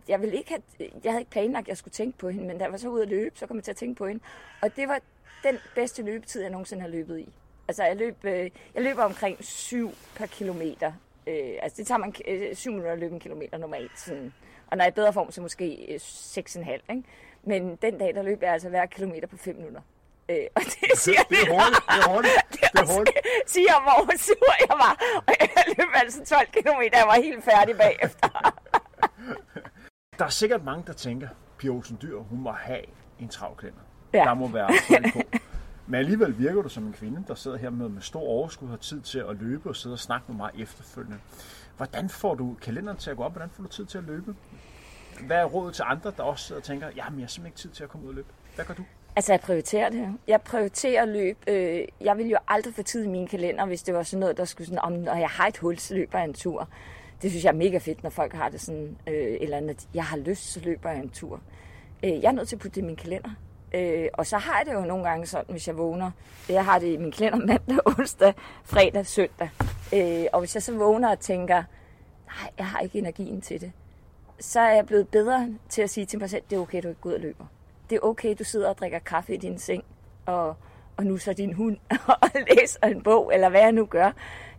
jeg, 0.08 0.20
ville 0.20 0.36
ikke 0.36 0.50
have, 0.50 0.90
jeg 1.04 1.12
havde 1.12 1.20
ikke 1.20 1.30
planlagt, 1.30 1.64
at 1.64 1.68
jeg 1.68 1.76
skulle 1.76 1.92
tænke 1.92 2.18
på 2.18 2.28
hende, 2.28 2.46
men 2.46 2.58
da 2.58 2.64
jeg 2.64 2.72
var 2.72 2.78
så 2.78 2.88
ude 2.88 3.02
at 3.02 3.08
løbe, 3.08 3.38
så 3.38 3.46
kom 3.46 3.56
jeg 3.56 3.64
til 3.64 3.70
at 3.70 3.76
tænke 3.76 3.98
på 3.98 4.06
hende. 4.06 4.22
Og 4.62 4.76
det 4.76 4.88
var 4.88 5.00
den 5.42 5.58
bedste 5.74 6.02
løbetid, 6.02 6.40
jeg 6.40 6.50
nogensinde 6.50 6.82
har 6.82 6.88
løbet 6.88 7.18
i. 7.18 7.28
Altså, 7.68 7.84
jeg, 7.84 7.96
løb, 7.96 8.24
øh, 8.24 8.50
jeg 8.74 8.82
løber 8.82 9.02
omkring 9.02 9.44
7 9.44 9.90
per 10.16 10.26
kilometer. 10.26 10.92
Øh, 11.26 11.52
altså, 11.62 11.76
det 11.76 11.86
tager 11.86 11.98
man 11.98 12.14
øh, 12.28 12.54
7 12.54 12.70
minutter 12.70 12.92
at 12.92 12.98
løbe 12.98 13.14
en 13.14 13.20
kilometer 13.20 13.58
normalt. 13.58 13.98
Sådan. 13.98 14.32
Og 14.66 14.76
når 14.76 14.84
jeg 14.84 14.88
er 14.88 14.92
i 14.92 14.94
bedre 14.94 15.12
form, 15.12 15.30
så 15.30 15.40
måske 15.40 15.92
øh, 15.94 15.96
6,5. 15.96 16.70
Ikke? 16.70 17.02
Men 17.42 17.76
den 17.76 17.98
dag, 17.98 18.14
der 18.14 18.22
løb 18.22 18.42
jeg 18.42 18.52
altså 18.52 18.68
hver 18.68 18.86
kilometer 18.86 19.28
på 19.28 19.36
5 19.36 19.56
minutter. 19.56 19.80
Øh, 20.28 20.46
og 20.54 20.62
det 20.62 20.98
siger 20.98 21.22
det 21.30 21.38
er 21.38 21.50
hurtigt, 21.50 21.84
det 21.88 21.98
er 22.02 22.12
hurtigt. 22.12 22.34
Det 22.52 22.80
er 22.80 22.94
hurtigt. 22.94 23.16
Det 23.24 23.50
siger 23.54 23.76
hvor 23.82 24.16
sur 24.16 24.54
jeg 24.68 24.76
var. 24.84 24.94
Og 25.26 25.34
jeg 25.40 25.64
løb 25.66 25.88
altså 25.94 26.24
12 26.24 26.46
km, 26.46 26.80
jeg 26.92 27.04
var 27.06 27.14
helt 27.14 27.44
færdig 27.44 27.76
bagefter. 27.76 28.28
Der 30.20 30.26
er 30.26 30.30
sikkert 30.30 30.64
mange, 30.64 30.84
der 30.86 30.92
tænker, 30.92 31.28
Pia 31.58 31.70
Olsen 31.70 31.98
Dyr, 32.02 32.18
hun 32.18 32.40
må 32.40 32.52
have 32.52 32.80
en 33.18 33.28
travklænder. 33.28 33.80
Ja. 34.12 34.18
Der 34.18 34.34
må 34.34 34.48
være 34.48 34.68
på. 35.12 35.18
Men 35.86 35.94
alligevel 35.94 36.38
virker 36.38 36.62
du 36.62 36.68
som 36.68 36.86
en 36.86 36.92
kvinde, 36.92 37.24
der 37.28 37.34
sidder 37.34 37.56
her 37.56 37.70
med, 37.70 37.88
med 37.88 38.02
stor 38.02 38.20
overskud, 38.20 38.68
har 38.68 38.76
tid 38.76 39.00
til 39.00 39.18
at 39.18 39.36
løbe 39.36 39.68
og 39.68 39.76
sidde 39.76 39.94
og 39.94 39.98
snakke 39.98 40.24
med 40.28 40.36
mig 40.36 40.50
efterfølgende. 40.58 41.18
Hvordan 41.76 42.08
får 42.08 42.34
du 42.34 42.56
kalenderen 42.62 42.98
til 42.98 43.10
at 43.10 43.16
gå 43.16 43.22
op? 43.22 43.32
Hvordan 43.32 43.50
får 43.50 43.62
du 43.62 43.68
tid 43.68 43.86
til 43.86 43.98
at 43.98 44.04
løbe? 44.04 44.34
Hvad 45.26 45.36
er 45.36 45.44
rådet 45.44 45.74
til 45.74 45.84
andre, 45.86 46.12
der 46.16 46.22
også 46.22 46.44
sidder 46.44 46.60
og 46.60 46.64
tænker, 46.64 46.86
jamen 46.86 47.18
jeg 47.18 47.24
har 47.24 47.28
simpelthen 47.28 47.46
ikke 47.46 47.58
tid 47.58 47.70
til 47.70 47.84
at 47.84 47.90
komme 47.90 48.06
ud 48.06 48.10
og 48.10 48.14
løbe? 48.14 48.28
Hvad 48.54 48.64
gør 48.64 48.74
du? 48.74 48.84
Altså, 49.16 49.32
jeg 49.32 49.40
prioriterer 49.40 49.90
det. 49.90 50.14
Jeg 50.26 50.42
prioriterer 50.42 51.04
løb. 51.04 51.38
Øh, 51.46 51.84
jeg 52.00 52.18
vil 52.18 52.28
jo 52.28 52.38
aldrig 52.48 52.74
få 52.74 52.82
tid 52.82 53.04
i 53.04 53.08
min 53.08 53.26
kalender, 53.26 53.66
hvis 53.66 53.82
det 53.82 53.94
var 53.94 54.02
sådan 54.02 54.20
noget, 54.20 54.36
der 54.36 54.44
skulle 54.44 54.66
sådan, 54.66 54.80
om 54.82 54.92
når 54.92 55.14
jeg 55.14 55.28
har 55.28 55.46
et 55.46 55.58
hul, 55.58 55.78
så 55.78 55.94
løber 55.94 56.18
jeg 56.18 56.28
en 56.28 56.34
tur. 56.34 56.68
Det 57.22 57.30
synes 57.30 57.44
jeg 57.44 57.50
er 57.50 57.56
mega 57.56 57.78
fedt, 57.78 58.02
når 58.02 58.10
folk 58.10 58.32
har 58.32 58.48
det 58.48 58.60
sådan, 58.60 58.96
øh, 59.06 59.36
eller 59.40 59.56
andet, 59.56 59.88
jeg 59.94 60.04
har 60.04 60.16
lyst, 60.16 60.52
så 60.52 60.60
løber 60.60 60.90
jeg 60.90 61.00
en 61.00 61.10
tur. 61.10 61.40
Øh, 62.02 62.10
jeg 62.10 62.24
er 62.24 62.32
nødt 62.32 62.48
til 62.48 62.56
at 62.56 62.60
putte 62.62 62.74
det 62.74 62.82
i 62.82 62.86
min 62.86 62.96
kalender. 62.96 63.30
Øh, 63.74 64.08
og 64.12 64.26
så 64.26 64.38
har 64.38 64.58
jeg 64.58 64.66
det 64.66 64.74
jo 64.74 64.80
nogle 64.80 65.04
gange 65.08 65.26
sådan, 65.26 65.44
hvis 65.48 65.68
jeg 65.68 65.78
vågner. 65.78 66.10
Jeg 66.48 66.64
har 66.64 66.78
det 66.78 66.86
i 66.86 66.96
min 66.96 67.12
kalender 67.12 67.38
mandag, 67.46 67.78
onsdag, 67.86 68.34
fredag, 68.64 69.06
søndag. 69.06 69.50
Øh, 69.94 70.24
og 70.32 70.38
hvis 70.40 70.54
jeg 70.54 70.62
så 70.62 70.74
vågner 70.74 71.10
og 71.10 71.20
tænker, 71.20 71.62
nej, 72.26 72.50
jeg 72.58 72.66
har 72.66 72.80
ikke 72.80 72.98
energien 72.98 73.40
til 73.40 73.60
det, 73.60 73.72
så 74.40 74.60
er 74.60 74.74
jeg 74.74 74.86
blevet 74.86 75.08
bedre 75.08 75.48
til 75.68 75.82
at 75.82 75.90
sige 75.90 76.06
til 76.06 76.18
mig 76.18 76.30
selv, 76.30 76.42
det 76.50 76.56
er 76.56 76.60
okay, 76.60 76.82
du 76.82 76.88
ikke 76.88 77.00
går 77.00 77.10
ud 77.10 77.14
og 77.14 77.20
løber. 77.20 77.44
Det 77.90 77.96
er 77.96 78.00
okay, 78.00 78.34
du 78.38 78.44
sidder 78.44 78.68
og 78.68 78.78
drikker 78.78 78.98
kaffe 78.98 79.34
i 79.34 79.36
din 79.36 79.58
seng, 79.58 79.84
og, 80.26 80.56
og 80.96 81.06
nu 81.06 81.16
så 81.16 81.32
din 81.32 81.52
hund, 81.52 81.76
og 82.22 82.30
læser 82.50 82.86
en 82.86 83.02
bog, 83.02 83.34
eller 83.34 83.48
hvad 83.48 83.60
jeg 83.60 83.72
nu 83.72 83.86
gør. 83.86 84.12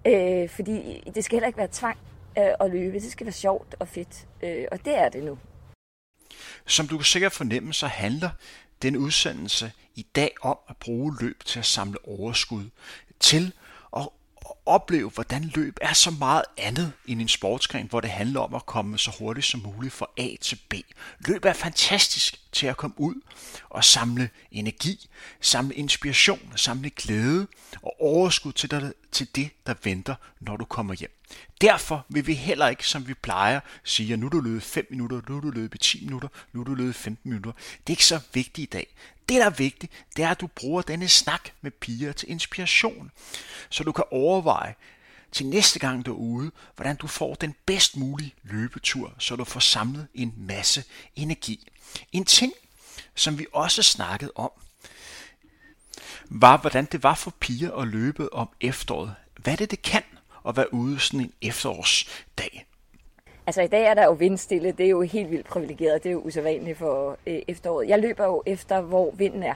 Øh, 0.07 0.49
fordi 0.49 1.03
det 1.15 1.23
skal 1.23 1.35
heller 1.35 1.47
ikke 1.47 1.57
være 1.57 1.67
tvang 1.71 1.97
øh, 2.37 2.53
at 2.59 2.71
løbe. 2.71 2.99
Det 2.99 3.11
skal 3.11 3.25
være 3.25 3.33
sjovt 3.33 3.75
og 3.79 3.87
fedt, 3.87 4.27
øh, 4.43 4.65
og 4.71 4.85
det 4.85 4.97
er 4.97 5.09
det 5.09 5.23
nu. 5.23 5.37
Som 6.65 6.87
du 6.87 6.97
kan 6.97 7.05
sikkert 7.05 7.31
fornemme, 7.31 7.73
så 7.73 7.87
handler 7.87 8.29
den 8.81 8.97
udsendelse 8.97 9.71
i 9.95 10.05
dag 10.15 10.31
om 10.41 10.57
at 10.69 10.77
bruge 10.77 11.17
løb 11.21 11.43
til 11.45 11.59
at 11.59 11.65
samle 11.65 12.07
overskud, 12.07 12.69
til 13.19 13.53
at 13.97 14.07
opleve, 14.65 15.09
hvordan 15.09 15.43
løb 15.55 15.77
er 15.81 15.93
så 15.93 16.11
meget 16.11 16.43
andet 16.57 16.93
end 17.07 17.21
en 17.21 17.27
sportsgren, 17.27 17.87
hvor 17.87 18.01
det 18.01 18.09
handler 18.09 18.39
om 18.39 18.55
at 18.55 18.65
komme 18.65 18.97
så 18.97 19.11
hurtigt 19.19 19.45
som 19.45 19.59
muligt 19.59 19.93
fra 19.93 20.07
A 20.17 20.27
til 20.41 20.59
B. 20.69 20.73
Løb 21.19 21.45
er 21.45 21.53
fantastisk 21.53 22.51
til 22.51 22.67
at 22.67 22.77
komme 22.77 22.99
ud 22.99 23.15
og 23.69 23.83
samle 23.83 24.29
energi, 24.51 25.09
samle 25.41 25.75
inspiration, 25.75 26.53
samle 26.55 26.89
glæde 26.89 27.47
og 27.81 28.01
overskud 28.01 28.53
til, 28.53 28.71
der, 28.71 28.91
til 29.11 29.35
det, 29.35 29.49
der 29.65 29.73
venter, 29.83 30.15
når 30.39 30.57
du 30.57 30.65
kommer 30.65 30.93
hjem. 30.93 31.20
Derfor 31.61 32.05
vil 32.09 32.27
vi 32.27 32.33
heller 32.33 32.67
ikke, 32.67 32.87
som 32.87 33.07
vi 33.07 33.13
plejer, 33.13 33.59
sige, 33.83 34.13
at 34.13 34.19
nu 34.19 34.25
er 34.25 34.29
du 34.29 34.39
løbet 34.39 34.63
5 34.63 34.87
minutter, 34.89 35.21
nu 35.29 35.37
er 35.37 35.41
du 35.41 35.49
løbet 35.49 35.81
10 35.81 36.05
minutter, 36.05 36.27
nu 36.53 36.59
er 36.59 36.63
du 36.63 36.73
løbet 36.73 36.95
15 36.95 37.31
minutter. 37.31 37.51
Det 37.51 37.85
er 37.87 37.91
ikke 37.91 38.05
så 38.05 38.19
vigtigt 38.33 38.67
i 38.67 38.77
dag. 38.77 38.87
Det, 39.29 39.39
der 39.39 39.45
er 39.45 39.49
vigtigt, 39.49 39.91
det 40.15 40.25
er, 40.25 40.29
at 40.29 40.41
du 40.41 40.47
bruger 40.47 40.81
denne 40.81 41.07
snak 41.07 41.49
med 41.61 41.71
piger 41.71 42.11
til 42.11 42.31
inspiration, 42.31 43.11
så 43.69 43.83
du 43.83 43.91
kan 43.91 44.03
overveje 44.11 44.75
til 45.31 45.45
næste 45.45 45.79
gang 45.79 46.05
du 46.05 46.11
er 46.11 46.17
ude, 46.17 46.51
hvordan 46.75 46.95
du 46.95 47.07
får 47.07 47.35
den 47.35 47.55
bedst 47.65 47.97
mulige 47.97 48.33
løbetur, 48.43 49.13
så 49.17 49.35
du 49.35 49.43
får 49.43 49.59
samlet 49.59 50.07
en 50.13 50.33
masse 50.37 50.83
energi. 51.15 51.67
En 52.11 52.25
ting, 52.25 52.53
som 53.15 53.39
vi 53.39 53.45
også 53.53 53.83
snakkede 53.83 54.31
om, 54.35 54.51
var, 56.25 56.57
hvordan 56.57 56.85
det 56.85 57.03
var 57.03 57.15
for 57.15 57.33
piger 57.39 57.75
at 57.75 57.87
løbe 57.87 58.33
om 58.33 58.49
efteråret. 58.61 59.15
Hvad 59.37 59.57
det, 59.57 59.71
det 59.71 59.81
kan 59.81 60.03
at 60.47 60.57
være 60.57 60.73
ude 60.73 60.99
sådan 60.99 61.19
en 61.19 61.33
efterårsdag. 61.41 62.65
Altså 63.47 63.61
i 63.61 63.67
dag 63.67 63.85
er 63.85 63.93
der 63.93 64.05
jo 64.05 64.11
vindstille, 64.11 64.71
det 64.71 64.85
er 64.85 64.89
jo 64.89 65.01
helt 65.01 65.31
vildt 65.31 65.47
privilegeret, 65.47 66.03
det 66.03 66.09
er 66.09 66.13
jo 66.13 66.19
usædvanligt 66.19 66.77
for 66.77 67.17
øh, 67.27 67.41
efteråret. 67.47 67.87
Jeg 67.87 67.99
løber 67.99 68.25
jo 68.25 68.43
efter, 68.45 68.81
hvor 68.81 69.11
vinden 69.11 69.43
er. 69.43 69.55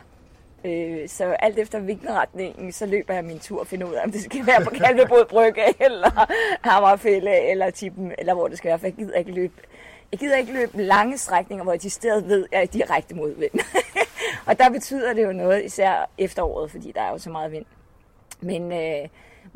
Øh, 0.66 1.10
så 1.10 1.24
alt 1.26 1.60
efter 1.60 1.80
vindretningen, 1.80 2.72
så 2.72 2.86
løber 2.86 3.14
jeg 3.14 3.26
min 3.26 3.40
tur 3.40 3.60
og 3.60 3.68
finder 3.68 3.88
ud 3.88 3.94
af, 3.94 4.04
om 4.04 4.12
det 4.12 4.22
skal 4.22 4.48
være 4.48 4.64
på 4.64 4.70
Kalvebod 4.84 5.26
Brygge, 5.30 5.84
eller 5.86 6.32
Hammerfælde, 6.70 7.40
eller 7.40 7.70
Tippen, 7.70 8.12
eller 8.18 8.34
hvor 8.34 8.48
det 8.48 8.58
skal 8.58 8.70
være, 8.70 8.80
for 8.80 8.88
jeg 8.88 8.94
gider 8.94 9.18
ikke 9.18 9.32
løbe. 9.32 9.54
Jeg 10.12 10.20
gider 10.20 10.38
ikke 10.38 10.54
løbe 10.54 10.82
lange 10.84 11.18
strækninger, 11.18 11.64
hvor 11.64 11.74
jeg 11.74 11.82
de 11.82 11.90
steder 11.90 12.22
ved, 12.22 12.46
at 12.52 12.58
jeg 12.58 12.62
er 12.62 12.66
direkte 12.66 13.16
mod 13.16 13.36
vind. 13.40 13.52
og 14.48 14.60
der 14.60 14.70
betyder 14.70 15.14
det 15.14 15.24
jo 15.24 15.32
noget, 15.32 15.66
især 15.66 16.10
efteråret, 16.18 16.72
fordi 16.72 16.92
der 16.92 17.02
er 17.02 17.12
jo 17.12 17.18
så 17.18 17.30
meget 17.30 17.52
vind. 17.52 17.66
Men, 18.42 18.72
øh, 18.72 19.08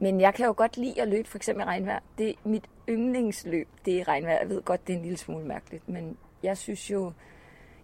men 0.02 0.22
jeg 0.22 0.34
kan 0.34 0.46
jo 0.46 0.54
godt 0.58 0.78
lide 0.78 1.02
at 1.02 1.08
løbe 1.08 1.28
for 1.30 1.38
eksempel 1.38 1.64
i 1.64 1.66
regnvejr. 1.66 2.00
Det 2.18 2.30
er 2.30 2.34
mit 2.44 2.66
yndlingsløb, 2.90 3.68
det 3.86 4.00
er 4.00 4.08
regnvejr. 4.08 4.40
Jeg 4.40 4.50
ved 4.50 4.62
godt, 4.62 4.88
det 4.88 4.94
er 4.94 4.98
en 4.98 5.04
lille 5.04 5.18
smule 5.18 5.46
mærkeligt, 5.46 5.90
men 5.90 6.18
jeg 6.44 6.58
synes 6.58 6.92
jo, 6.92 7.14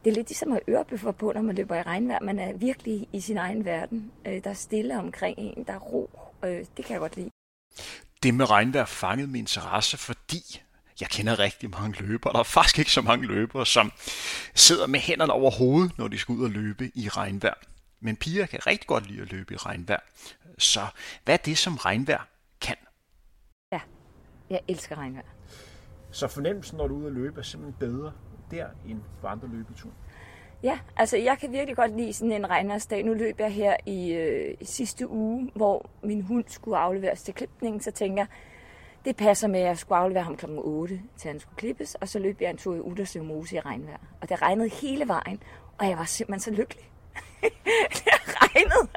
det 0.04 0.12
er 0.12 0.16
lidt 0.16 0.30
ligesom 0.30 0.52
at 0.52 0.60
ørebøffer 0.70 1.12
på, 1.12 1.32
når 1.36 1.42
man 1.42 1.56
løber 1.56 1.76
i 1.76 1.82
regnvejr. 1.82 2.20
Man 2.22 2.40
er 2.40 2.54
virkelig 2.54 3.08
i 3.14 3.20
sin 3.20 3.38
egen 3.38 3.66
verden. 3.66 4.12
Øh, 4.28 4.44
der 4.44 4.50
er 4.50 4.54
stille 4.54 5.00
omkring 5.00 5.38
en, 5.40 5.64
der 5.68 5.74
er 5.74 5.80
ro. 5.80 6.10
Øh, 6.46 6.66
det 6.78 6.86
kan 6.86 6.94
jeg 6.94 7.00
godt 7.00 7.16
lide. 7.16 7.30
Det 8.24 8.34
med 8.34 8.50
regnvejr 8.50 8.86
fangede 8.86 9.28
min 9.28 9.40
interesse, 9.40 9.98
fordi 9.98 10.62
jeg 11.02 11.10
kender 11.10 11.40
rigtig 11.40 11.70
mange 11.70 12.02
løbere. 12.02 12.34
Der 12.34 12.40
er 12.40 12.44
faktisk 12.44 12.80
ikke 12.80 12.92
så 12.92 13.02
mange 13.02 13.28
løbere, 13.28 13.66
som 13.66 13.92
sidder 14.56 14.88
med 14.88 15.00
hænderne 15.00 15.34
over 15.34 15.52
hovedet, 15.52 15.98
når 15.98 16.08
de 16.08 16.18
skal 16.18 16.34
ud 16.34 16.44
og 16.44 16.50
løbe 16.50 16.92
i 16.96 17.10
regnvejr. 17.10 17.54
Men 18.06 18.16
piger 18.16 18.46
kan 18.46 18.68
rigtig 18.68 18.88
godt 18.88 19.08
lide 19.08 19.22
at 19.22 19.32
løbe 19.32 19.54
i 19.54 19.58
regnvejr. 19.58 20.00
Så 20.58 20.80
hvad 21.24 21.34
er 21.34 21.38
det, 21.38 21.58
som 21.58 21.76
regnvejr 21.76 22.28
kan? 22.62 22.76
Ja, 23.72 23.80
jeg 24.50 24.60
elsker 24.68 24.96
regnvejr. 24.96 25.26
Så 26.12 26.28
fornemmelsen, 26.28 26.78
når 26.78 26.88
du 26.88 26.96
er 26.96 27.00
ude 27.00 27.08
at 27.08 27.14
løbe, 27.14 27.40
er 27.40 27.44
simpelthen 27.44 27.80
bedre 27.80 28.14
der 28.52 28.68
end 28.88 29.02
på 29.22 29.28
andre 29.28 29.48
løbeture? 29.48 29.94
Ja, 30.64 30.80
altså 30.98 31.18
jeg 31.18 31.38
kan 31.38 31.52
virkelig 31.52 31.76
godt 31.76 31.98
lide 31.98 32.14
sådan 32.14 32.32
en 32.32 32.50
regnværsdag. 32.50 33.04
Nu 33.04 33.14
løb 33.14 33.40
jeg 33.40 33.54
her 33.54 33.76
i, 33.86 34.14
øh, 34.14 34.58
i 34.60 34.66
sidste 34.66 35.10
uge, 35.10 35.52
hvor 35.56 35.90
min 36.04 36.22
hund 36.22 36.44
skulle 36.48 36.78
afleveres 36.78 37.24
til 37.24 37.34
klipningen, 37.34 37.82
så 37.82 37.92
tænker 37.92 38.22
jeg, 38.22 38.28
det 39.06 39.16
passer 39.16 39.48
med, 39.48 39.60
at 39.60 39.66
jeg 39.66 39.78
skulle 39.78 39.98
aflevere 39.98 40.24
ham 40.24 40.38
kl. 40.38 40.46
8, 40.50 41.02
til 41.18 41.28
han 41.28 41.40
skulle 41.40 41.58
klippes, 41.58 41.96
og 41.96 42.10
så 42.10 42.20
løb 42.20 42.42
jeg 42.42 42.50
en 42.50 42.58
tur 42.58 42.76
i 42.76 42.80
Uderslev 42.80 43.24
Mose 43.24 43.56
i 43.56 43.60
regnvejr. 43.60 44.00
Og 44.22 44.30
det 44.30 44.42
regnede 44.42 44.70
hele 44.70 45.08
vejen, 45.08 45.44
og 45.78 45.90
jeg 45.90 45.98
var 45.98 46.06
simpelthen 46.06 46.54
så 46.54 46.62
lykkelig. 46.62 46.92
det 47.96 48.14
regnede, 48.42 48.90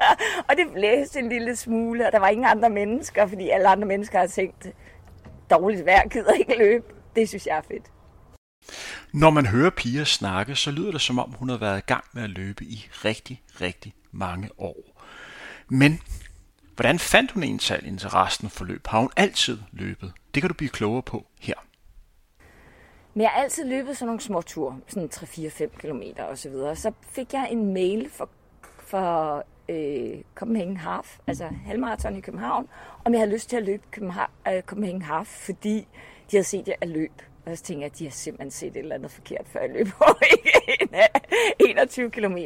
og 0.49 0.57
det 0.57 0.73
blæste 0.73 1.19
en 1.19 1.29
lille 1.29 1.55
smule, 1.55 2.05
og 2.05 2.11
der 2.11 2.19
var 2.19 2.27
ingen 2.27 2.45
andre 2.45 2.69
mennesker, 2.69 3.27
fordi 3.27 3.49
alle 3.49 3.67
andre 3.67 3.87
mennesker 3.87 4.19
har 4.19 4.27
tænkt, 4.27 4.67
dårligt 5.49 5.85
vejr, 5.85 6.07
gider 6.07 6.33
ikke 6.33 6.57
løbe. 6.57 6.85
Det 7.15 7.29
synes 7.29 7.45
jeg 7.45 7.57
er 7.57 7.61
fedt. 7.61 7.91
Når 9.13 9.29
man 9.29 9.45
hører 9.45 9.69
piger 9.69 10.03
snakke, 10.03 10.55
så 10.55 10.71
lyder 10.71 10.91
det 10.91 11.01
som 11.01 11.19
om, 11.19 11.31
hun 11.31 11.49
har 11.49 11.57
været 11.57 11.77
i 11.77 11.85
gang 11.87 12.03
med 12.13 12.23
at 12.23 12.29
løbe 12.29 12.63
i 12.63 12.87
rigtig, 13.05 13.41
rigtig 13.61 13.93
mange 14.11 14.49
år. 14.57 15.03
Men 15.67 15.99
hvordan 16.75 16.99
fandt 16.99 17.31
hun 17.31 17.43
egentlig 17.43 17.87
interessen 17.87 18.49
for 18.49 18.65
løb? 18.65 18.87
Har 18.87 18.99
hun 18.99 19.09
altid 19.17 19.57
løbet? 19.71 20.13
Det 20.33 20.43
kan 20.43 20.47
du 20.47 20.53
blive 20.53 20.69
klogere 20.69 21.01
på 21.01 21.25
her. 21.39 21.53
Men 23.19 23.23
jeg 23.23 23.29
har 23.31 23.41
altid 23.41 23.65
løbet 23.65 23.97
sådan 23.97 24.07
nogle 24.07 24.21
små 24.21 24.41
ture, 24.41 24.79
sådan 24.87 25.09
3-4-5 25.13 25.67
km 25.67 26.01
og 26.17 26.37
så 26.37 26.49
videre. 26.49 26.75
Så 26.75 26.91
fik 27.01 27.33
jeg 27.33 27.47
en 27.51 27.73
mail 27.73 28.09
for, 28.09 28.29
for 28.61 29.43
øh, 29.69 30.21
Copenhagen 30.35 30.77
Half, 30.77 31.17
altså 31.27 31.45
halvmarathon 31.65 32.15
i 32.15 32.21
København, 32.21 32.69
om 33.05 33.13
jeg 33.13 33.19
havde 33.21 33.31
lyst 33.31 33.49
til 33.49 33.57
at 33.57 33.63
løbe 33.63 33.83
København, 33.91 34.31
øh, 34.47 34.61
Copenhagen 34.61 35.01
Half, 35.01 35.27
fordi 35.27 35.87
de 36.31 36.37
havde 36.37 36.43
set, 36.43 36.59
at 36.59 36.77
jeg 36.81 36.89
løb. 36.89 37.11
Og 37.45 37.57
så 37.57 37.63
tænkte 37.63 37.83
jeg, 37.83 37.91
at 37.91 37.99
de 37.99 38.03
har 38.03 38.11
simpelthen 38.11 38.51
set 38.51 38.67
et 38.67 38.77
eller 38.77 38.95
andet 38.95 39.11
forkert, 39.11 39.47
før 39.47 39.59
jeg 39.59 39.69
løb 39.69 39.87
over 40.01 40.13
21 41.59 42.11
km. 42.11 42.37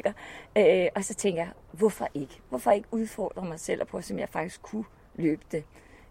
Øh, 0.58 0.88
og 0.96 1.04
så 1.04 1.14
tænkte 1.14 1.42
jeg, 1.42 1.50
hvorfor 1.72 2.08
ikke? 2.14 2.42
Hvorfor 2.50 2.72
ikke 2.72 2.88
udfordre 2.92 3.46
mig 3.46 3.60
selv 3.60 3.82
og 3.82 3.88
prøve, 3.88 4.02
som 4.02 4.20
jeg 4.20 4.30
faktisk 4.30 4.62
kunne 4.62 4.86
løbe 5.16 5.42
det? 5.52 5.64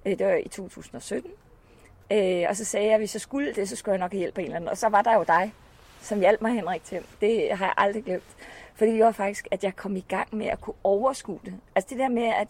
Øh, 0.06 0.18
det 0.18 0.26
var 0.26 0.34
i 0.34 0.48
2017. 0.48 1.30
Øh, 2.10 2.44
og 2.48 2.56
så 2.56 2.64
sagde 2.64 2.86
jeg, 2.86 2.94
at 2.94 3.00
hvis 3.00 3.14
jeg 3.14 3.20
skulle 3.20 3.54
det, 3.54 3.68
så 3.68 3.76
skulle 3.76 3.92
jeg 3.92 4.00
nok 4.00 4.12
hjælpe 4.12 4.40
en 4.40 4.44
eller 4.44 4.56
anden. 4.56 4.70
Og 4.70 4.78
så 4.78 4.88
var 4.88 5.02
der 5.02 5.14
jo 5.14 5.24
dig, 5.26 5.54
som 6.00 6.20
hjalp 6.20 6.40
mig, 6.40 6.52
Henrik, 6.52 6.84
til. 6.84 7.00
Det 7.20 7.56
har 7.56 7.64
jeg 7.64 7.74
aldrig 7.76 8.04
glemt. 8.04 8.36
For 8.74 8.84
det 8.84 8.94
gjorde 8.94 9.12
faktisk, 9.12 9.48
at 9.50 9.64
jeg 9.64 9.76
kom 9.76 9.96
i 9.96 10.04
gang 10.08 10.36
med 10.36 10.46
at 10.46 10.60
kunne 10.60 10.76
overskue 10.84 11.40
det. 11.44 11.54
Altså 11.74 11.88
det 11.90 11.98
der 11.98 12.08
med, 12.08 12.22
at 12.22 12.48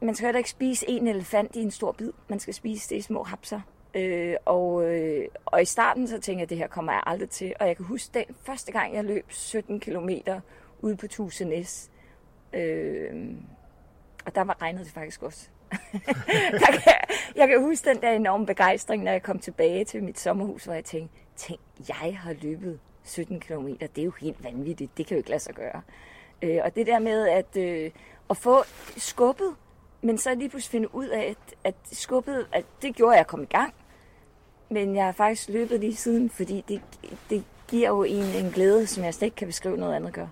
man 0.00 0.14
skal 0.14 0.36
ikke 0.36 0.50
spise 0.50 0.90
en 0.90 1.08
elefant 1.08 1.56
i 1.56 1.62
en 1.62 1.70
stor 1.70 1.92
bid. 1.92 2.12
Man 2.28 2.40
skal 2.40 2.54
spise 2.54 2.90
det 2.90 2.96
i 2.96 3.00
små 3.00 3.22
hapser. 3.22 3.60
Øh, 3.94 4.36
og, 4.44 4.84
øh, 4.84 5.28
og 5.46 5.62
i 5.62 5.64
starten 5.64 6.08
så 6.08 6.14
tænkte 6.14 6.32
jeg, 6.32 6.42
at 6.42 6.50
det 6.50 6.58
her 6.58 6.66
kommer 6.66 6.92
jeg 6.92 7.02
aldrig 7.06 7.30
til. 7.30 7.54
Og 7.60 7.66
jeg 7.66 7.76
kan 7.76 7.84
huske 7.84 8.10
den 8.14 8.36
første 8.42 8.72
gang, 8.72 8.94
jeg 8.94 9.04
løb 9.04 9.26
17 9.28 9.80
km 9.80 10.08
ude 10.80 10.96
på 10.96 11.08
Tusenæs. 11.08 11.90
Øh, 12.52 13.36
og 14.26 14.34
der 14.34 14.44
var 14.44 14.62
regnet 14.62 14.84
det 14.84 14.92
faktisk 14.92 15.22
også 15.22 15.48
jeg, 16.52 16.80
kan, 16.84 16.92
jeg 17.36 17.48
kan 17.48 17.60
huske 17.60 17.90
den 17.90 18.02
der 18.02 18.10
enorme 18.10 18.46
begejstring, 18.46 19.02
når 19.02 19.12
jeg 19.12 19.22
kom 19.22 19.38
tilbage 19.38 19.84
til 19.84 20.02
mit 20.02 20.20
sommerhus, 20.20 20.64
hvor 20.64 20.74
jeg 20.74 20.84
tænkte, 20.84 21.16
tænk, 21.36 21.60
jeg 21.88 22.18
har 22.18 22.34
løbet 22.42 22.78
17 23.04 23.40
km. 23.40 23.66
Det 23.66 23.98
er 23.98 24.02
jo 24.02 24.12
helt 24.20 24.44
vanvittigt. 24.44 24.98
Det 24.98 25.06
kan 25.06 25.14
jo 25.14 25.18
ikke 25.18 25.30
lade 25.30 25.40
sig 25.40 25.54
gøre. 25.54 25.82
Øh, 26.42 26.60
og 26.64 26.74
det 26.74 26.86
der 26.86 26.98
med 26.98 27.28
at, 27.28 27.56
øh, 27.56 27.90
at 28.30 28.36
få 28.36 28.64
skubbet, 28.96 29.54
men 30.02 30.18
så 30.18 30.34
lige 30.34 30.48
pludselig 30.48 30.70
finde 30.70 30.94
ud 30.94 31.06
af, 31.06 31.22
at, 31.30 31.54
at 31.64 31.74
skubbet, 31.92 32.46
at 32.52 32.64
det 32.82 32.94
gjorde, 32.94 33.14
at 33.14 33.18
jeg 33.18 33.26
kom 33.26 33.42
i 33.42 33.46
gang. 33.46 33.74
Men 34.68 34.96
jeg 34.96 35.04
har 35.04 35.12
faktisk 35.12 35.48
løbet 35.48 35.80
lige 35.80 35.96
siden, 35.96 36.30
fordi 36.30 36.64
det, 36.68 36.80
det 37.30 37.44
giver 37.68 37.88
jo 37.88 38.02
en 38.02 38.24
en 38.24 38.50
glæde, 38.50 38.86
som 38.86 39.04
jeg 39.04 39.14
slet 39.14 39.26
ikke 39.26 39.36
kan 39.36 39.46
beskrive 39.46 39.76
noget 39.76 39.94
andet 39.94 40.12
gør. 40.12 40.26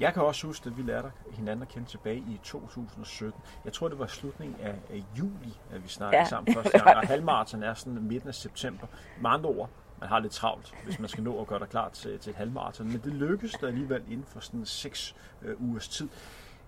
Jeg 0.00 0.14
kan 0.14 0.22
også 0.22 0.46
huske, 0.46 0.66
at 0.66 0.76
vi 0.76 0.82
lærte 0.82 1.12
hinanden 1.32 1.62
at 1.62 1.68
kende 1.68 1.88
tilbage 1.88 2.16
i 2.16 2.40
2017. 2.42 3.40
Jeg 3.64 3.72
tror, 3.72 3.88
det 3.88 3.98
var 3.98 4.06
slutningen 4.06 4.60
af, 4.60 4.74
af 4.90 5.04
juli, 5.18 5.58
at 5.70 5.84
vi 5.84 5.88
snakkede 5.88 6.22
ja, 6.22 6.28
sammen 6.28 6.54
første 6.54 6.78
gang. 6.84 6.96
Og 6.96 7.08
halvmarathon 7.08 7.62
er 7.62 7.74
sådan 7.74 8.02
midten 8.02 8.28
af 8.28 8.34
september. 8.34 8.86
Med 9.20 9.30
andre 9.30 9.50
ord, 9.50 9.70
man 10.00 10.08
har 10.08 10.18
lidt 10.18 10.32
travlt, 10.32 10.74
hvis 10.84 10.98
man 10.98 11.08
skal 11.08 11.24
nå 11.24 11.40
at 11.40 11.46
gøre 11.46 11.58
dig 11.58 11.68
klar 11.68 11.88
til, 11.88 12.18
til 12.18 12.30
et 12.30 12.36
halvmarathon. 12.36 12.86
Men 12.86 13.00
det 13.04 13.12
lykkedes 13.12 13.52
der 13.52 13.66
alligevel 13.66 14.02
inden 14.08 14.26
for 14.26 14.40
sådan 14.40 14.66
6 14.66 15.16
øh, 15.42 15.62
ugers 15.62 15.88
tid. 15.88 16.08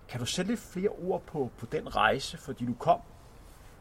Kan 0.07 0.19
du 0.19 0.25
sætte 0.25 0.51
lidt 0.51 0.59
flere 0.59 0.89
ord 0.89 1.21
på, 1.21 1.51
på 1.57 1.65
den 1.65 1.95
rejse, 1.95 2.37
fordi 2.37 2.65
du 2.65 2.73
kom 2.73 2.99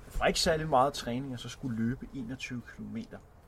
fra 0.09 0.27
ikke 0.27 0.41
særlig 0.41 0.69
meget 0.69 0.93
træning, 0.93 1.33
og 1.33 1.39
så 1.39 1.49
skulle 1.49 1.77
løbe 1.77 2.09
21 2.15 2.63
km. 2.77 2.97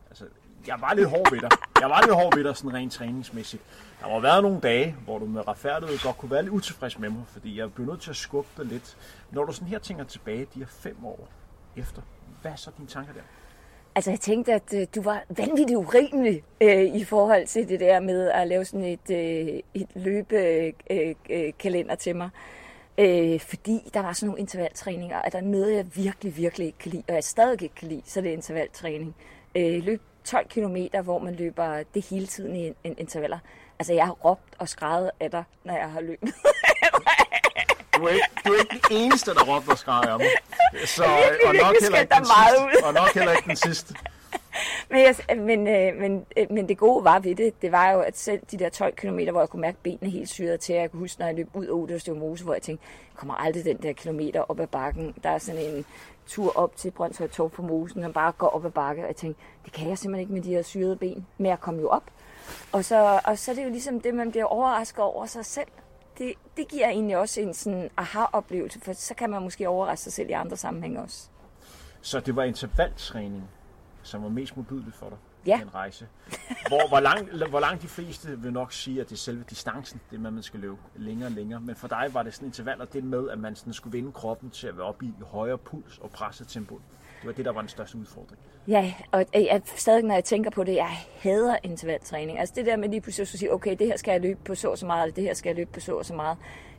Altså, 0.09 0.25
jeg 0.67 0.81
var 0.81 0.95
lidt 0.95 1.09
hård 1.09 1.31
ved 1.33 1.41
dig. 1.41 1.51
Jeg 1.81 1.91
var 1.91 2.01
lidt 2.01 2.15
hård 2.15 2.37
ved 2.37 2.45
dig, 2.45 2.57
sådan 2.57 2.75
rent 2.75 2.93
træningsmæssigt. 2.93 3.63
Der 4.01 4.09
har 4.09 4.21
været 4.21 4.43
nogle 4.43 4.61
dage, 4.61 4.97
hvor 5.05 5.19
du 5.19 5.27
med 5.27 5.49
retfærdighed 5.49 5.99
godt 5.99 6.19
kunne 6.19 6.31
være 6.31 6.43
lidt 6.43 6.53
utilfreds 6.53 6.99
med 6.99 7.11
mig, 7.11 7.23
fordi 7.27 7.59
jeg 7.59 7.73
blev 7.75 7.87
nødt 7.87 8.01
til 8.01 8.11
at 8.11 8.17
skubbe 8.17 8.49
dig 8.57 8.65
lidt. 8.65 8.97
Når 9.31 9.45
du 9.45 9.53
sådan 9.53 9.69
her 9.69 9.79
tænker 9.79 10.05
tilbage 10.05 10.47
de 10.55 10.59
her 10.59 10.67
fem 10.67 10.97
år 11.05 11.29
efter, 11.77 12.03
hvad 12.43 12.53
er 12.53 12.57
så 12.57 12.71
dine 12.79 12.89
tanker 12.89 13.13
der? 13.13 13.21
Altså, 13.95 14.11
jeg 14.11 14.21
tænkte, 14.21 14.53
at 14.53 14.75
øh, 14.75 14.87
du 14.95 15.03
var 15.03 15.25
vanvittigt 15.29 15.77
urimelig 15.77 16.43
øh, 16.61 16.85
i 16.85 17.05
forhold 17.05 17.47
til 17.47 17.69
det 17.69 17.81
der 17.81 18.01
med 18.01 18.29
at 18.29 18.49
lave 18.49 18.65
sådan 18.65 18.87
et, 18.87 19.11
øh, 19.11 19.61
et 19.75 19.89
løbekalender 19.95 21.87
øh, 21.87 21.93
øh, 21.93 21.99
til 21.99 22.17
mig. 22.17 22.31
Øh, 22.99 23.41
fordi 23.41 23.91
der 23.95 24.01
var 24.01 24.13
sådan 24.13 24.27
nogle 24.27 24.41
intervaltræninger, 24.41 25.19
og 25.19 25.33
der 25.33 25.39
er 25.39 25.43
noget, 25.43 25.75
jeg 25.77 25.87
virkelig, 25.97 26.37
virkelig 26.37 26.67
ikke 26.67 26.79
kan 26.79 26.91
lide, 26.91 27.03
og 27.09 27.15
jeg 27.15 27.25
stadig 27.25 27.63
ikke 27.63 27.75
kan 27.75 27.89
lide, 27.89 28.03
så 28.05 28.21
det 28.21 28.29
er 28.29 28.33
intervaltræning. 28.33 29.15
Øh, 29.55 29.85
løb 29.85 30.01
12 30.25 30.49
km, 30.49 30.77
hvor 31.05 31.19
man 31.19 31.35
løber 31.35 31.83
det 31.95 32.05
hele 32.05 32.27
tiden 32.27 32.57
i 32.57 32.73
intervaller. 32.85 33.39
Altså, 33.79 33.93
jeg 33.93 34.07
har 34.07 34.13
råbt 34.13 34.55
og 34.59 34.69
skrevet 34.69 35.11
af 35.21 35.31
dig, 35.31 35.45
når 35.65 35.77
jeg 35.77 35.91
har 35.91 36.01
løbet. 36.01 36.35
du, 37.97 38.05
er 38.05 38.11
ikke, 38.11 38.27
du 38.45 38.53
er 38.53 38.61
ikke 38.61 38.89
den 38.89 38.97
eneste, 38.97 39.35
der 39.35 39.55
råbte 39.55 39.71
og 39.71 39.79
skrevet 39.79 40.07
af 40.07 40.19
mig. 40.19 40.27
Så, 40.85 41.03
virkelig, 41.03 41.49
og, 41.49 41.55
nok 41.55 41.77
heller 41.81 42.01
ikke 42.01 42.15
den 42.15 42.27
meget 42.37 42.57
sidste, 42.59 42.79
ud. 42.79 42.83
og 42.87 42.95
nok 42.95 43.15
heller 43.15 43.33
ikke 43.33 43.49
den 43.49 43.57
sidste. 43.57 43.95
men, 44.91 45.01
jeg, 45.03 45.15
men, 45.37 45.69
øh, 45.69 46.01
men, 46.01 46.27
øh, 46.37 46.47
men 46.51 46.69
det 46.69 46.79
gode 46.79 47.05
var 47.05 47.19
ved 47.19 47.35
det, 47.35 47.63
det 47.63 47.73
var 47.73 47.91
jo, 47.91 48.01
at 48.01 48.19
selv 48.19 48.41
de 48.51 48.59
der 48.59 48.69
12 48.69 48.97
km, 48.97 49.19
hvor 49.31 49.41
jeg 49.41 49.49
kunne 49.49 49.61
mærke 49.61 49.79
benene 49.83 50.11
helt 50.11 50.29
syret 50.29 50.61
til, 50.61 50.75
jeg 50.75 50.91
kunne 50.91 51.01
huske, 51.01 51.21
når 51.21 51.27
jeg 51.27 51.35
løb 51.35 51.49
ud 51.55 51.67
af 51.67 51.73
Oderslev 51.73 52.17
Mose, 52.17 52.45
hvor 52.45 52.53
jeg 52.53 52.63
tænkte, 52.63 52.87
jeg 53.13 53.19
kommer 53.19 53.35
aldrig 53.35 53.65
den 53.65 53.77
der 53.77 53.93
kilometer 53.93 54.41
op 54.41 54.61
ad 54.61 54.67
bakken. 54.67 55.15
Der 55.23 55.31
er 55.31 55.39
sådan 55.39 55.61
en 55.61 55.85
tur 56.27 56.57
op 56.57 56.77
til 56.77 56.91
Brøndshøj 56.91 57.29
Torv 57.29 57.51
på 57.51 57.63
Mosen, 57.63 58.05
og 58.05 58.13
bare 58.13 58.33
går 58.33 58.49
op 58.49 58.65
ad 58.65 58.71
bakke, 58.71 59.03
og 59.03 59.09
jeg 59.09 59.17
tænkte, 59.17 59.43
det 59.65 59.73
kan 59.73 59.89
jeg 59.89 59.99
simpelthen 59.99 60.21
ikke 60.21 60.33
med 60.33 60.43
de 60.43 60.51
her 60.51 60.63
syrede 60.63 60.97
ben. 60.97 61.27
Men 61.39 61.47
jeg 61.47 61.61
kom 61.61 61.81
jo 61.81 61.89
op. 61.89 62.03
Og 62.73 62.85
så, 62.85 63.21
og 63.25 63.39
så 63.39 63.51
er 63.51 63.55
det 63.55 63.65
jo 63.65 63.71
ligesom 63.71 64.01
det, 64.01 64.15
man 64.15 64.31
bliver 64.31 64.45
overrasket 64.45 65.05
over 65.05 65.27
sig 65.27 65.45
selv. 65.45 65.69
Det, 66.19 66.33
det 66.57 66.69
giver 66.69 66.89
egentlig 66.89 67.17
også 67.17 67.41
en 67.41 67.55
sådan 67.55 67.91
aha-oplevelse, 67.97 68.81
for 68.81 68.93
så 68.93 69.15
kan 69.15 69.31
man 69.31 69.43
måske 69.43 69.69
overraske 69.69 70.05
sig 70.05 70.13
selv 70.13 70.31
i 70.31 70.33
andre 70.33 70.57
sammenhænge 70.57 71.01
også. 71.01 71.29
Så 72.01 72.21
det 72.21 72.37
var 72.37 72.43
intervaltræning, 72.43 73.51
som 74.03 74.23
var 74.23 74.29
mest 74.29 74.57
modbydeligt 74.57 74.97
for 74.97 75.09
dig? 75.09 75.19
Ja. 75.47 75.61
en 75.61 75.75
rejse. 75.75 76.07
Hvor, 76.69 76.89
hvor, 76.89 77.01
langt, 77.01 77.49
hvor 77.49 77.61
langt 77.61 77.83
de 77.83 77.89
fleste 77.89 78.41
vil 78.41 78.53
nok 78.53 78.73
sige, 78.73 79.01
at 79.01 79.09
det 79.09 79.15
er 79.15 79.19
selve 79.19 79.45
distancen, 79.51 80.01
det 80.11 80.17
er, 80.17 80.31
man 80.31 80.43
skal 80.43 80.61
løbe 80.61 80.77
længere 80.97 81.29
og 81.29 81.33
længere. 81.33 81.61
Men 81.61 81.77
for 81.77 81.89
dig 81.89 82.11
var 82.13 82.23
det 82.23 82.35
sådan 82.35 82.49
intervaller, 82.49 82.85
det 82.85 83.05
med, 83.05 83.31
at 83.31 83.39
man 83.39 83.57
sådan 83.57 83.73
skulle 83.73 83.93
vinde 83.93 84.13
kroppen 84.13 84.51
til 84.51 84.67
at 84.67 84.77
være 84.77 84.87
oppe 84.87 85.07
i 85.07 85.13
højere 85.23 85.59
puls 85.59 85.99
og 85.99 86.11
presse 86.11 86.45
tempo. 86.45 86.81
Det 87.21 87.27
var 87.27 87.33
det, 87.33 87.45
der 87.45 87.53
var 87.53 87.61
den 87.61 87.69
største 87.69 87.99
udfordring. 87.99 88.41
Ja, 88.69 88.95
og 89.13 89.25
jeg, 89.35 89.63
stadig 89.65 90.05
når 90.05 90.15
jeg 90.15 90.25
tænker 90.25 90.51
på 90.51 90.65
det, 90.65 90.75
jeg 90.75 90.91
hader 91.19 91.57
intervaltræning. 91.63 92.39
Altså 92.39 92.55
det 92.57 92.67
der 92.67 92.77
med 92.77 92.89
lige 92.89 93.01
pludselig 93.01 93.23
at 93.23 93.29
sige, 93.29 93.53
okay, 93.53 93.77
det 93.79 93.87
her 93.87 93.97
skal 93.97 94.13
jeg 94.13 94.21
løbe 94.21 94.41
på 94.45 94.55
så 94.55 94.69
og 94.69 94.79
så 94.79 94.87
meget, 94.87 95.03
eller 95.03 95.15
det 95.15 95.25
her 95.25 95.35
skal 95.35 95.49
jeg 95.49 95.57
løbe 95.57 95.71
på 95.73 95.81
så 95.81 95.93
og 95.93 96.05
så 96.05 96.15
meget. 96.15 96.39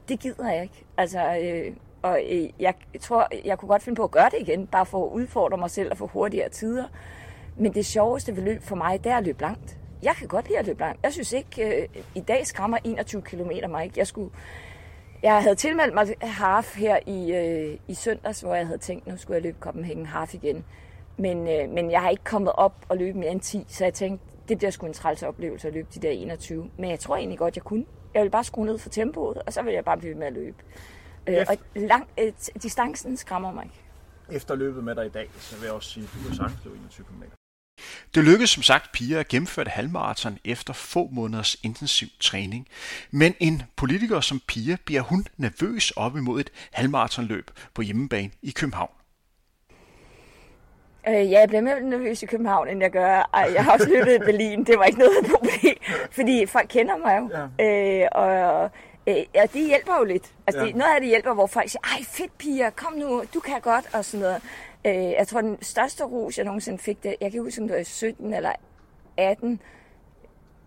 Det 0.09 0.19
gider 0.19 0.51
jeg 0.51 0.63
ikke. 0.63 0.85
Altså, 0.97 1.37
øh, 1.37 1.75
og 2.01 2.21
øh, 2.29 2.49
jeg 2.59 2.73
tror, 3.01 3.27
jeg 3.45 3.57
kunne 3.57 3.69
godt 3.69 3.83
finde 3.83 3.95
på 3.95 4.03
at 4.03 4.11
gøre 4.11 4.29
det 4.29 4.37
igen, 4.39 4.67
bare 4.67 4.85
for 4.85 5.05
at 5.05 5.11
udfordre 5.11 5.57
mig 5.57 5.71
selv 5.71 5.91
og 5.91 5.97
få 5.97 6.07
hurtigere 6.07 6.49
tider. 6.49 6.85
Men 7.57 7.73
det 7.73 7.85
sjoveste 7.85 8.35
ved 8.35 8.43
løb 8.43 8.61
for 8.61 8.75
mig, 8.75 9.03
det 9.03 9.11
er 9.11 9.17
at 9.17 9.25
løbe 9.25 9.41
langt. 9.41 9.77
Jeg 10.03 10.15
kan 10.15 10.27
godt 10.27 10.47
lide 10.47 10.59
at 10.59 10.65
løbe 10.65 10.79
langt. 10.79 11.03
Jeg 11.03 11.13
synes 11.13 11.33
ikke, 11.33 11.81
øh, 11.81 11.87
i 12.15 12.19
dag 12.19 12.47
skræmmer 12.47 12.77
21 12.83 13.21
km 13.21 13.51
mig 13.69 13.83
ikke. 13.83 13.99
Jeg, 13.99 14.07
skulle, 14.07 14.31
jeg 15.23 15.41
havde 15.41 15.55
tilmeldt 15.55 15.93
mig 15.93 16.15
half 16.21 16.77
her 16.77 16.99
i, 17.05 17.33
øh, 17.33 17.77
i 17.87 17.93
søndags, 17.93 18.41
hvor 18.41 18.55
jeg 18.55 18.67
havde 18.67 18.79
tænkt, 18.79 19.07
nu 19.07 19.17
skulle 19.17 19.35
jeg 19.35 19.43
løbe 19.43 19.57
Copenhagen 19.59 20.05
half 20.05 20.33
igen. 20.33 20.65
Men, 21.17 21.47
øh, 21.47 21.69
men 21.69 21.91
jeg 21.91 22.01
har 22.01 22.09
ikke 22.09 22.23
kommet 22.23 22.51
op 22.53 22.85
og 22.89 22.97
løbe 22.97 23.17
mere 23.17 23.31
end 23.31 23.41
10, 23.41 23.65
så 23.67 23.83
jeg 23.83 23.93
tænkte, 23.93 24.25
det 24.49 24.57
bliver 24.57 24.71
sgu 24.71 24.85
en 24.85 24.93
træls 24.93 25.23
oplevelse 25.23 25.67
at 25.67 25.73
løbe 25.73 25.87
de 25.95 25.99
der 25.99 26.09
21. 26.09 26.69
Men 26.77 26.89
jeg 26.89 26.99
tror 26.99 27.15
egentlig 27.15 27.39
godt, 27.39 27.55
jeg 27.55 27.63
kunne. 27.63 27.85
Jeg 28.13 28.23
vil 28.23 28.29
bare 28.29 28.43
skrue 28.43 28.65
ned 28.65 28.77
for 28.77 28.89
tempoet, 28.89 29.37
og 29.37 29.53
så 29.53 29.61
vil 29.61 29.73
jeg 29.73 29.85
bare 29.85 29.97
blive 29.97 30.15
med 30.15 30.27
at 30.27 30.33
løbe. 30.33 30.57
Øh, 31.27 31.45
og 31.49 31.57
lang, 31.75 32.07
øh, 32.19 32.33
distancen 32.63 33.17
skræmmer 33.17 33.51
mig 33.51 33.63
ikke. 33.63 33.81
Efter 34.37 34.55
løbet 34.55 34.83
med 34.83 34.95
dig 34.95 35.05
i 35.05 35.09
dag, 35.09 35.29
så 35.37 35.55
vil 35.55 35.65
jeg 35.65 35.73
også 35.73 35.89
sige, 35.89 36.03
at 36.03 36.09
du 36.13 36.27
har 36.27 36.35
sagtens 36.35 36.65
løbe 36.65 36.77
21 36.77 37.05
km. 37.05 37.23
Det 38.15 38.23
lykkedes 38.23 38.49
som 38.49 38.63
sagt 38.63 38.91
Pia 38.91 39.19
at 39.19 39.27
gennemføre 39.27 39.65
et 39.65 39.71
halvmarathon 39.71 40.37
efter 40.45 40.73
få 40.73 41.09
måneders 41.11 41.57
intensiv 41.63 42.07
træning. 42.19 42.67
Men 43.11 43.35
en 43.39 43.61
politiker 43.75 44.19
som 44.21 44.41
Pia 44.47 44.77
bliver 44.85 45.01
hun 45.01 45.27
nervøs 45.37 45.91
op 45.91 46.17
imod 46.17 46.39
et 46.39 46.51
halvmarathonløb 46.71 47.51
på 47.73 47.81
hjemmebane 47.81 48.31
i 48.41 48.51
København. 48.51 48.91
Øh, 51.07 51.31
ja, 51.31 51.39
jeg 51.39 51.47
bliver 51.47 51.61
mere 51.61 51.81
nervøs 51.81 52.23
i 52.23 52.25
København, 52.25 52.67
end 52.67 52.81
jeg 52.81 52.91
gør. 52.91 53.29
Ej, 53.33 53.51
jeg 53.55 53.63
har 53.63 53.71
også 53.71 53.89
løbet 53.89 54.15
i 54.15 54.19
Berlin. 54.19 54.63
Det 54.63 54.77
var 54.77 54.83
ikke 54.83 54.99
noget 54.99 55.25
problem, 55.31 55.77
fordi 56.11 56.45
folk 56.45 56.67
kender 56.69 56.97
mig 56.97 57.17
jo. 57.19 57.29
Ja. 57.59 58.01
Øh, 58.03 58.07
og 58.11 58.71
øh, 59.07 59.15
ja, 59.35 59.43
det 59.53 59.67
hjælper 59.67 59.97
jo 59.97 60.03
lidt. 60.03 60.31
Altså, 60.47 60.61
ja. 60.61 60.67
det, 60.67 60.75
noget 60.75 60.93
af 60.95 61.01
det 61.01 61.09
hjælper, 61.09 61.33
hvor 61.33 61.47
folk 61.47 61.69
siger, 61.69 61.81
ej 61.83 62.03
fedt 62.03 62.37
piger, 62.37 62.69
kom 62.69 62.93
nu, 62.93 63.23
du 63.33 63.39
kan 63.39 63.61
godt, 63.61 63.85
og 63.93 64.05
sådan 64.05 64.19
noget. 64.19 64.41
Øh, 64.85 64.93
jeg 64.93 65.27
tror, 65.27 65.41
den 65.41 65.57
største 65.61 66.03
ros, 66.03 66.37
jeg 66.37 66.45
nogensinde 66.45 66.79
fik, 66.79 67.03
det, 67.03 67.15
jeg 67.21 67.31
kan 67.31 67.41
huske, 67.41 67.61
om 67.61 67.67
det 67.67 67.77
var 67.77 67.83
17 67.83 68.33
eller 68.33 68.51
18 69.17 69.61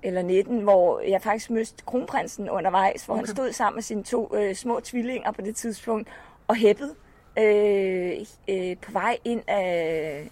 eller 0.03 0.23
19, 0.23 0.61
hvor 0.63 1.01
jeg 1.01 1.23
faktisk 1.23 1.51
mødte 1.51 1.85
kronprinsen 1.87 2.51
undervejs, 2.51 3.05
hvor 3.05 3.15
okay. 3.15 3.27
han 3.27 3.37
stod 3.37 3.53
sammen 3.53 3.77
med 3.77 3.83
sine 3.83 4.03
to 4.03 4.37
øh, 4.37 4.55
små 4.55 4.81
tvillinger 4.81 5.33
på 5.33 5.43
det 5.43 5.57
tidspunkt 5.57 6.09
og 6.49 6.57
hæppede 6.57 6.95
øh, 7.39 8.13
øh, 8.49 8.77
på 8.77 8.93
vej 8.93 9.19
ind 9.25 9.43
af 9.47 10.31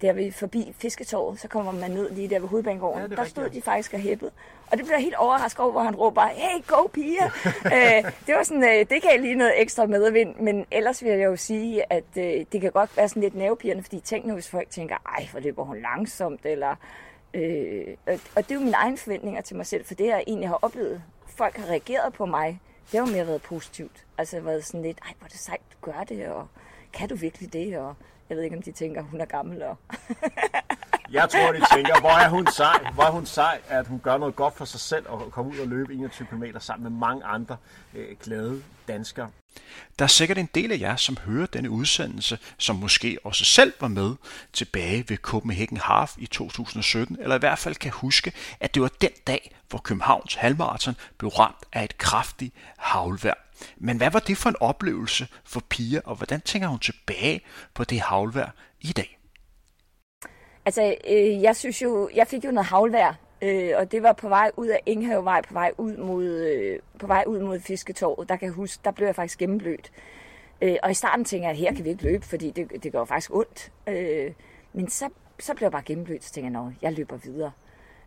der 0.00 0.12
vi 0.12 0.30
forbi 0.30 0.72
Fisketorvet, 0.78 1.40
så 1.40 1.48
kommer 1.48 1.72
man 1.72 1.90
ned 1.90 2.10
lige 2.10 2.28
der 2.28 2.40
ved 2.40 2.48
Hovedbanegården. 2.48 3.10
Ja, 3.10 3.16
der 3.16 3.24
stod 3.24 3.50
de 3.50 3.62
faktisk 3.62 3.94
og 3.94 4.00
hæppede. 4.00 4.30
Og 4.72 4.78
det 4.78 4.86
blev 4.86 4.98
helt 4.98 5.14
overrasket 5.14 5.60
over, 5.60 5.72
hvor 5.72 5.82
han 5.82 5.96
råber, 5.96 6.26
hey, 6.26 6.66
go 6.66 6.86
piger! 6.86 7.24
øh, 7.74 8.12
det 8.26 8.34
var 8.34 8.42
sådan, 8.42 8.64
øh, 8.64 8.86
det 8.90 9.02
gav 9.02 9.20
lige 9.20 9.34
noget 9.34 9.60
ekstra 9.60 9.86
medvind, 9.86 10.36
men 10.36 10.66
ellers 10.70 11.04
vil 11.04 11.12
jeg 11.12 11.24
jo 11.24 11.36
sige, 11.36 11.92
at 11.92 12.04
øh, 12.16 12.44
det 12.52 12.60
kan 12.60 12.72
godt 12.72 12.96
være 12.96 13.08
sådan 13.08 13.22
lidt 13.22 13.34
nervepirrende, 13.34 13.82
fordi 13.82 14.00
tænk 14.00 14.26
nu, 14.26 14.34
hvis 14.34 14.48
folk 14.48 14.70
tænker, 14.70 14.96
ej, 15.18 15.28
hvor 15.30 15.40
løber 15.40 15.64
hun 15.64 15.80
langsomt, 15.80 16.40
eller... 16.44 16.74
Øh, 17.34 17.96
og 18.06 18.42
det 18.42 18.50
er 18.50 18.54
jo 18.54 18.60
mine 18.60 18.76
egne 18.76 18.96
forventninger 18.96 19.40
til 19.40 19.56
mig 19.56 19.66
selv, 19.66 19.84
for 19.84 19.94
det 19.94 20.06
jeg 20.06 20.24
egentlig 20.26 20.48
har 20.48 20.58
oplevet, 20.62 21.02
folk 21.26 21.56
har 21.56 21.66
reageret 21.66 22.12
på 22.12 22.26
mig, 22.26 22.60
det 22.92 23.00
har 23.00 23.06
jo 23.06 23.12
mere 23.12 23.26
været 23.26 23.42
positivt. 23.42 24.04
Altså 24.18 24.40
været 24.40 24.64
sådan 24.64 24.82
lidt, 24.82 24.98
ej, 25.04 25.12
hvor 25.18 25.24
er 25.24 25.28
det 25.28 25.38
sejt, 25.38 25.60
du 25.72 25.90
gør 25.90 26.04
det, 26.08 26.28
og 26.28 26.46
kan 26.92 27.08
du 27.08 27.14
virkelig 27.14 27.52
det, 27.52 27.78
og 27.78 27.94
jeg 28.28 28.36
ved 28.36 28.44
ikke, 28.44 28.56
om 28.56 28.62
de 28.62 28.72
tænker, 28.72 29.02
hun 29.02 29.20
er 29.20 29.24
gammel. 29.24 29.62
Og 29.62 29.76
jeg 31.12 31.28
tror, 31.30 31.52
de 31.52 31.60
tænker, 31.74 32.00
hvor 32.00 32.10
er 32.10 32.28
hun 32.28 32.46
sej, 32.46 32.90
hvor 32.94 33.04
er 33.04 33.10
hun 33.10 33.26
sej, 33.26 33.60
at 33.68 33.86
hun 33.86 33.98
gør 33.98 34.18
noget 34.18 34.36
godt 34.36 34.56
for 34.56 34.64
sig 34.64 34.80
selv 34.80 35.08
og 35.08 35.32
kommer 35.32 35.52
ud 35.52 35.58
og 35.58 35.68
løbe 35.68 35.94
21 35.94 36.26
km 36.26 36.44
sammen 36.58 36.92
med 36.92 36.98
mange 36.98 37.24
andre 37.24 37.56
øh, 37.94 38.16
glade 38.24 38.62
danskere. 38.88 39.30
Der 39.98 40.04
er 40.04 40.08
sikkert 40.08 40.38
en 40.38 40.48
del 40.54 40.72
af 40.72 40.80
jer, 40.80 40.96
som 40.96 41.16
hører 41.26 41.46
denne 41.46 41.70
udsendelse, 41.70 42.38
som 42.58 42.76
måske 42.76 43.18
også 43.24 43.44
selv 43.44 43.72
var 43.80 43.88
med 43.88 44.14
tilbage 44.52 45.04
ved 45.08 45.16
Copenhagen 45.16 45.76
Half 45.76 46.14
i 46.18 46.26
2017, 46.26 47.16
eller 47.20 47.36
i 47.36 47.38
hvert 47.38 47.58
fald 47.58 47.74
kan 47.74 47.92
huske, 47.92 48.32
at 48.60 48.74
det 48.74 48.82
var 48.82 48.90
den 49.00 49.10
dag, 49.26 49.56
hvor 49.68 49.78
Københavns 49.78 50.34
halvmarathon 50.34 50.96
blev 51.18 51.28
ramt 51.30 51.64
af 51.72 51.84
et 51.84 51.98
kraftigt 51.98 52.54
havlvejr. 52.78 53.34
Men 53.76 53.96
hvad 53.96 54.10
var 54.10 54.18
det 54.18 54.38
for 54.38 54.48
en 54.48 54.56
oplevelse 54.60 55.28
for 55.44 55.60
Pia, 55.60 56.00
og 56.04 56.16
hvordan 56.16 56.40
tænker 56.40 56.68
hun 56.68 56.78
tilbage 56.78 57.40
på 57.74 57.84
det 57.84 58.00
havlvejr 58.00 58.50
i 58.80 58.92
dag? 58.92 59.15
Altså, 60.66 60.94
øh, 61.08 61.42
jeg 61.42 61.56
synes 61.56 61.82
jo, 61.82 62.10
jeg 62.14 62.26
fik 62.26 62.44
jo 62.44 62.50
noget 62.50 62.66
havlvejr, 62.66 63.14
øh, 63.42 63.72
og 63.76 63.92
det 63.92 64.02
var 64.02 64.12
på 64.12 64.28
vej 64.28 64.50
ud 64.56 64.66
af 64.66 64.80
Inghavevej, 64.86 65.42
på 65.42 65.52
vej 65.52 65.72
ud 65.78 65.96
mod, 65.96 66.24
øh, 66.24 66.78
på 66.98 67.06
vej 67.06 67.24
ud 67.26 67.40
mod 67.40 67.60
Fisketorvet. 67.60 68.28
Der 68.28 68.36
kan 68.36 68.46
jeg 68.46 68.54
huske, 68.54 68.80
der 68.84 68.90
blev 68.90 69.06
jeg 69.06 69.14
faktisk 69.14 69.38
gennemblødt. 69.38 69.92
Øh, 70.60 70.76
og 70.82 70.90
i 70.90 70.94
starten 70.94 71.24
tænker 71.24 71.48
jeg, 71.48 71.52
at 71.52 71.56
her 71.56 71.74
kan 71.74 71.84
vi 71.84 71.90
ikke 71.90 72.02
løbe, 72.02 72.26
fordi 72.26 72.50
det, 72.50 72.82
det 72.82 72.92
går 72.92 73.04
faktisk 73.04 73.34
ondt. 73.34 73.72
Øh, 73.86 74.32
men 74.72 74.88
så, 74.88 75.08
så 75.38 75.54
blev 75.54 75.66
jeg 75.66 75.72
bare 75.72 75.82
gennemblødt, 75.82 76.24
så 76.24 76.32
tænker 76.32 76.50
jeg, 76.50 76.72
jeg 76.82 76.92
løber 76.92 77.16
videre. 77.16 77.50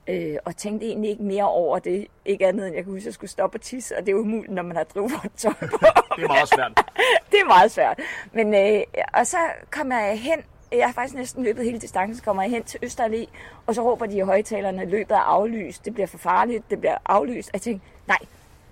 Øh, 0.08 0.38
og 0.46 0.58
tænkte 0.58 0.86
egentlig 0.86 1.10
ikke 1.12 1.24
mere 1.24 1.50
over 1.50 1.80
det. 1.80 2.08
Ikke 2.26 2.48
andet 2.48 2.68
end, 2.68 2.76
jeg 2.76 2.84
kunne 2.84 2.94
huske, 2.94 3.04
at 3.04 3.06
jeg 3.06 3.14
skulle 3.14 3.32
stoppe 3.32 3.58
og 3.58 3.62
tisse, 3.62 3.98
og 3.98 4.06
det 4.06 4.12
er 4.12 4.16
umuligt, 4.16 4.54
når 4.54 4.64
man 4.64 4.76
har 4.76 4.84
drivvådt 4.84 5.24
på. 5.24 5.30
det 6.16 6.24
er 6.24 6.28
meget 6.28 6.50
svært. 6.50 6.72
det 7.32 7.40
er 7.40 7.48
meget 7.48 7.72
svært. 7.72 8.00
Men, 8.34 8.54
øh, 8.54 8.84
og 9.14 9.28
så 9.28 9.38
kom 9.72 9.92
jeg 9.92 10.20
hen, 10.20 10.44
jeg 10.72 10.86
har 10.86 10.94
faktisk 10.94 11.16
næsten 11.16 11.44
løbet 11.44 11.66
hele 11.66 11.80
distancen, 11.80 12.18
så 12.18 12.24
kommer 12.24 12.44
jeg 12.44 12.52
hen 12.52 12.64
til 12.64 12.80
Østerallé, 12.86 13.26
og 13.68 13.76
så 13.76 13.82
råber 13.82 14.06
de 14.06 14.18
i 14.18 14.22
højtalerne, 14.22 14.86
løbet 14.86 15.16
er 15.16 15.20
aflyst, 15.20 15.86
det 15.86 15.94
bliver 15.94 16.08
for 16.08 16.18
farligt, 16.18 16.70
det 16.70 16.80
bliver 16.80 16.98
aflyst. 17.06 17.50
Og 17.50 17.54
jeg 17.54 17.62
tænkte, 17.62 17.88
nej, 18.08 18.18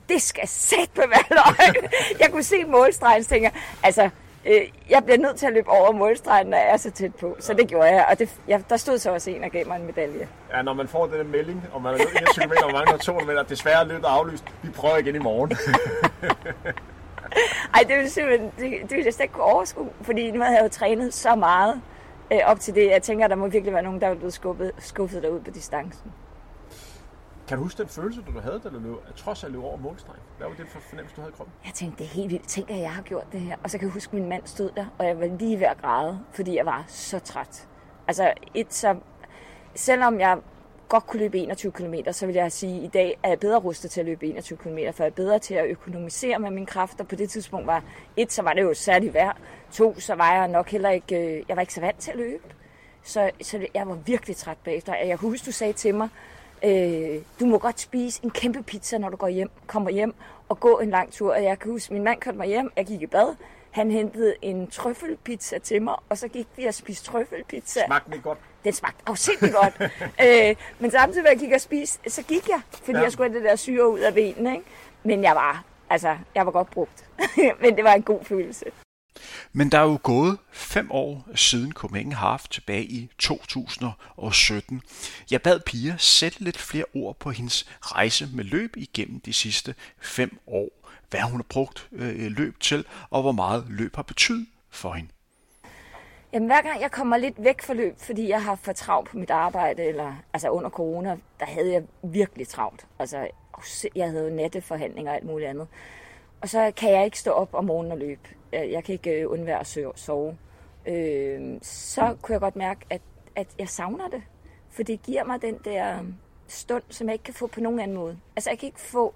det 0.10 0.22
skal 0.22 0.48
sæt 0.48 0.90
på 0.96 1.02
være 1.02 1.24
løgn. 1.58 1.90
jeg 2.20 2.32
kunne 2.32 2.44
se 2.44 2.66
målstregen, 2.66 3.24
tænker, 3.24 3.50
altså, 3.84 4.10
øh, 4.46 4.62
jeg 4.90 5.04
bliver 5.04 5.18
nødt 5.18 5.36
til 5.36 5.46
at 5.46 5.54
løbe 5.54 5.70
over 5.70 5.92
målstregen, 5.92 6.48
når 6.48 6.58
jeg 6.58 6.70
er 6.70 6.78
så 6.78 6.92
tæt 6.92 7.16
på. 7.16 7.36
Så 7.40 7.54
det 7.54 7.68
gjorde 7.68 7.90
jeg, 7.90 8.06
og 8.10 8.20
det, 8.20 8.30
jeg, 8.48 8.64
der 8.70 8.78
stod 8.78 8.98
så 8.98 9.14
også 9.14 9.32
en 9.32 9.44
og 9.44 9.50
gav 9.50 9.68
mig 9.68 9.76
en 9.76 9.86
medalje. 9.86 10.28
Ja, 10.54 10.62
når 10.62 10.74
man 10.74 10.88
får 10.88 11.08
den 11.08 11.32
melding, 11.32 11.64
og 11.74 11.82
man 11.82 11.94
er 11.94 11.98
løbet 11.98 12.18
21 12.22 12.44
km, 12.46 12.52
og 12.66 12.72
mange 12.72 12.98
200 12.98 13.28
meter, 13.28 13.44
desværre 13.44 13.82
er 13.82 13.86
løbet 13.86 14.06
aflyst. 14.06 14.44
Vi 14.64 14.70
prøver 14.70 14.98
igen 14.98 15.16
i 15.16 15.20
morgen. 15.20 15.52
Ej, 17.76 17.84
det 17.88 17.96
ville 17.96 18.10
simpelthen, 18.10 18.52
det, 18.58 18.82
det 18.82 18.92
ville 18.92 19.06
jeg 19.06 19.14
slet 19.14 19.24
ikke 19.24 19.34
kunne 19.34 19.44
overskue, 19.44 19.90
fordi 20.02 20.32
nu 20.32 20.42
havde 20.42 20.56
jeg 20.56 20.64
jo 20.64 20.70
trænet 20.70 21.14
så 21.14 21.36
meget 21.36 21.82
øh, 22.34 22.40
op 22.46 22.60
til 22.60 22.76
det. 22.76 22.90
Jeg 22.90 23.02
tænker, 23.02 23.28
der 23.28 23.36
må 23.36 23.48
virkelig 23.48 23.74
være 23.74 23.84
nogen, 23.84 24.02
der 24.02 24.08
er 24.08 24.16
blevet 24.16 24.34
skubbet, 24.34 24.72
skuffet 24.78 25.24
derud 25.24 25.40
på 25.40 25.52
distancen. 25.52 26.12
Kan 27.48 27.58
du 27.58 27.64
huske 27.64 27.82
den 27.82 27.90
følelse, 27.90 28.22
du 28.22 28.40
havde, 28.40 28.62
da 28.64 28.70
du 28.70 28.80
løb, 28.80 28.96
at 29.08 29.16
trods 29.16 29.44
alt 29.44 29.54
løb 29.54 29.64
over 29.64 29.78
målstregen? 29.78 30.22
Hvad 30.38 30.48
var 30.48 30.56
det 30.56 30.68
for 30.68 30.80
fornemmelse, 30.80 31.16
du 31.16 31.22
havde 31.22 31.32
i 31.32 31.36
kroppen? 31.38 31.54
Jeg 31.66 31.74
tænkte, 31.74 32.04
det 32.04 32.10
er 32.10 32.16
helt 32.16 32.32
vildt. 32.32 32.48
Tænk, 32.48 32.70
at 32.70 32.80
jeg 32.80 32.92
har 32.92 33.02
gjort 33.02 33.26
det 33.32 33.40
her. 33.40 33.56
Og 33.64 33.70
så 33.70 33.78
kan 33.78 33.88
jeg 33.88 33.94
huske, 33.94 34.10
at 34.10 34.14
min 34.14 34.30
mand 34.30 34.42
stod 34.46 34.72
der, 34.76 34.86
og 34.98 35.06
jeg 35.06 35.20
var 35.20 35.26
lige 35.26 35.60
ved 35.60 35.68
at 35.68 35.82
græde, 35.82 36.20
fordi 36.32 36.56
jeg 36.56 36.66
var 36.66 36.84
så 36.88 37.20
træt. 37.20 37.68
Altså, 38.08 38.34
et 38.54 38.74
så... 38.74 38.96
Selvom 39.76 40.20
jeg 40.20 40.38
godt 40.90 41.08
kunne 41.08 41.20
løbe 41.20 41.38
21 41.38 41.72
km, 41.72 41.94
så 42.12 42.26
vil 42.26 42.36
jeg 42.36 42.52
sige, 42.52 42.78
at 42.78 42.84
i 42.84 42.88
dag 42.88 43.18
er 43.24 43.30
jeg 43.30 43.40
bedre 43.40 43.60
rustet 43.60 43.92
til 43.92 44.00
at 44.00 44.06
løbe 44.06 44.26
21 44.26 44.58
km, 44.58 44.78
for 44.94 45.04
jeg 45.04 45.10
er 45.10 45.10
bedre 45.10 45.40
til 45.40 45.54
at 45.54 45.66
økonomisere 45.66 46.40
med 46.40 46.52
mine 46.52 46.66
kræfter. 46.66 47.04
På 47.04 47.16
det 47.16 47.30
tidspunkt 47.30 47.68
var 47.68 47.84
et, 48.18 48.32
så 48.32 48.42
var 48.42 48.54
det 48.54 48.62
jo 48.62 48.74
særligt 48.74 49.14
værd. 49.14 49.38
To, 49.72 50.00
så 50.00 50.16
var 50.16 50.34
jeg 50.34 50.48
nok 50.48 50.70
heller 50.70 50.90
ikke, 50.90 51.16
øh, 51.16 51.44
jeg 51.48 51.56
var 51.56 51.62
ikke 51.62 51.74
så 51.74 51.82
vant 51.82 51.98
til 51.98 52.12
at 52.12 52.18
løbe. 52.18 52.44
Så, 53.04 53.32
så 53.42 53.68
jeg 53.74 53.88
var 53.88 53.94
virkelig 53.94 54.36
træt 54.36 54.58
bagefter. 54.64 54.96
Jeg 54.96 55.18
husker, 55.18 55.46
du 55.46 55.52
sagde 55.52 55.74
til 55.74 55.96
mig, 55.96 56.10
øh, 56.64 57.22
du 57.40 57.46
må 57.46 57.58
godt 57.58 57.80
spise 57.80 58.24
en 58.24 58.32
kæmpe 58.32 58.64
pizza, 58.64 58.98
når 58.98 59.10
du 59.10 59.18
går 59.18 59.28
hjem, 59.28 59.50
kommer 59.68 59.90
hjem 59.90 60.14
og 60.50 60.60
gå 60.60 60.80
en 60.80 60.90
lang 60.90 61.12
tur. 61.12 61.34
Og 61.34 61.44
jeg 61.44 61.60
kan 61.60 61.72
huske, 61.72 61.94
min 61.94 62.04
mand 62.04 62.20
kørte 62.20 62.38
mig 62.38 62.48
hjem, 62.48 62.72
jeg 62.76 62.86
gik 62.86 63.02
i 63.02 63.06
bad, 63.06 63.36
han 63.78 63.92
hentede 63.92 64.36
en 64.42 64.68
trøffelpizza 64.68 65.58
til 65.58 65.82
mig, 65.82 65.96
og 66.10 66.18
så 66.18 66.28
gik 66.28 66.48
vi 66.56 66.66
og 66.66 66.74
spiste 66.74 67.06
trøffelpizza. 67.06 67.86
Smagte 67.86 68.12
det 68.12 68.24
godt? 68.24 68.40
Den 68.64 68.74
smagte 68.74 69.04
afsindig 69.06 69.54
godt. 69.54 69.92
øh, 70.26 70.56
men 70.80 70.92
samtidig 70.92 71.24
med 71.24 71.32
at 71.32 71.36
jeg 71.36 71.40
gik 71.40 71.52
og 71.56 71.62
spise, 71.62 72.00
så 72.08 72.24
gik 72.24 72.50
jeg, 72.50 72.62
fordi 72.72 72.98
ja. 72.98 73.04
jeg 73.04 73.12
skulle 73.12 73.30
have 73.30 73.40
det 73.40 73.50
der 73.50 73.56
syre 73.56 73.90
ud 73.90 74.00
af 74.00 74.14
benene. 74.14 74.52
Ikke? 74.52 74.66
Men 75.04 75.24
jeg 75.24 75.36
var, 75.36 75.64
altså, 75.90 76.18
jeg 76.36 76.46
var 76.46 76.52
godt 76.52 76.70
brugt. 76.70 77.06
men 77.62 77.76
det 77.76 77.84
var 77.84 77.94
en 77.94 78.04
god 78.04 78.24
følelse. 78.24 78.66
Men 79.54 79.72
der 79.72 79.78
er 79.78 79.84
jo 79.84 80.00
gået 80.04 80.38
fem 80.52 80.92
år 80.92 81.28
siden 81.36 81.74
Copenhagen 81.74 82.12
Half 82.12 82.48
tilbage 82.48 82.84
i 82.84 83.10
2017. 83.18 84.82
Jeg 85.32 85.42
bad 85.42 85.60
Pia 85.60 85.96
sætte 85.98 86.44
lidt 86.44 86.58
flere 86.58 86.86
ord 86.94 87.20
på 87.20 87.32
hendes 87.32 87.66
rejse 87.82 88.30
med 88.34 88.44
løb 88.44 88.78
igennem 88.78 89.20
de 89.20 89.34
sidste 89.34 89.76
fem 90.00 90.40
år. 90.48 90.70
Hvad 91.10 91.22
hun 91.22 91.40
har 91.40 91.46
brugt 91.50 91.90
øh, 91.92 92.32
løb 92.32 92.60
til, 92.60 92.86
og 93.10 93.22
hvor 93.22 93.32
meget 93.32 93.66
løb 93.70 93.96
har 93.96 94.04
betydet 94.04 94.48
for 94.70 94.94
hende. 94.94 95.10
Jamen, 96.34 96.48
hver 96.48 96.62
gang 96.62 96.82
jeg 96.82 96.92
kommer 96.92 97.18
lidt 97.18 97.44
væk 97.44 97.62
fra 97.62 97.74
løb, 97.74 98.00
fordi 98.00 98.30
jeg 98.30 98.44
har 98.44 98.56
for 98.56 98.74
travlt 98.74 99.10
på 99.10 99.18
mit 99.18 99.30
arbejde, 99.30 99.84
eller 99.84 100.14
altså 100.34 100.50
under 100.50 100.70
corona, 100.70 101.18
der 101.40 101.46
havde 101.46 101.74
jeg 101.74 101.84
virkelig 102.04 102.48
travlt. 102.48 102.88
Altså, 103.00 103.28
jeg 103.96 104.10
havde 104.10 104.24
jo 104.24 104.36
natteforhandlinger 104.36 105.12
og 105.12 105.18
alt 105.18 105.26
muligt 105.26 105.50
andet. 105.50 105.68
Og 106.42 106.50
så 106.50 106.72
kan 106.78 106.92
jeg 106.92 107.06
ikke 107.06 107.20
stå 107.20 107.32
op 107.32 107.54
om 107.54 107.66
morgenen 107.66 107.92
og 107.92 107.98
løbe. 107.98 108.30
Øh, 108.54 108.72
jeg 108.72 108.84
kan 108.84 108.94
ikke 108.94 109.22
øh, 109.22 109.32
undvære 109.32 109.60
at 109.60 109.78
sove. 109.96 110.38
Øh, 110.88 111.58
så 111.62 112.16
kunne 112.22 112.34
jeg 112.34 112.42
godt 112.42 112.56
mærke, 112.56 112.86
at, 112.90 113.02
at 113.36 113.48
jeg 113.60 113.70
savner 113.70 114.08
det. 114.08 114.22
For 114.70 114.84
det 114.84 115.02
giver 115.02 115.24
mig 115.24 115.42
den 115.42 115.58
der 115.66 116.00
stund, 116.48 116.84
som 116.90 117.08
jeg 117.08 117.14
ikke 117.14 117.24
kan 117.24 117.34
få 117.34 117.48
på 117.48 117.60
nogen 117.60 117.80
anden 117.80 117.98
måde. 117.98 118.20
Altså, 118.36 118.50
jeg 118.50 118.60
kan 118.60 118.68
ikke 118.68 118.82
få 118.82 119.14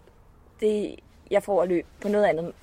det, 0.59 0.95
jeg 1.31 1.43
får 1.43 1.61
at 1.61 1.69
løbe 1.69 1.87
på 2.01 2.07
noget 2.07 2.25
andet. 2.25 2.53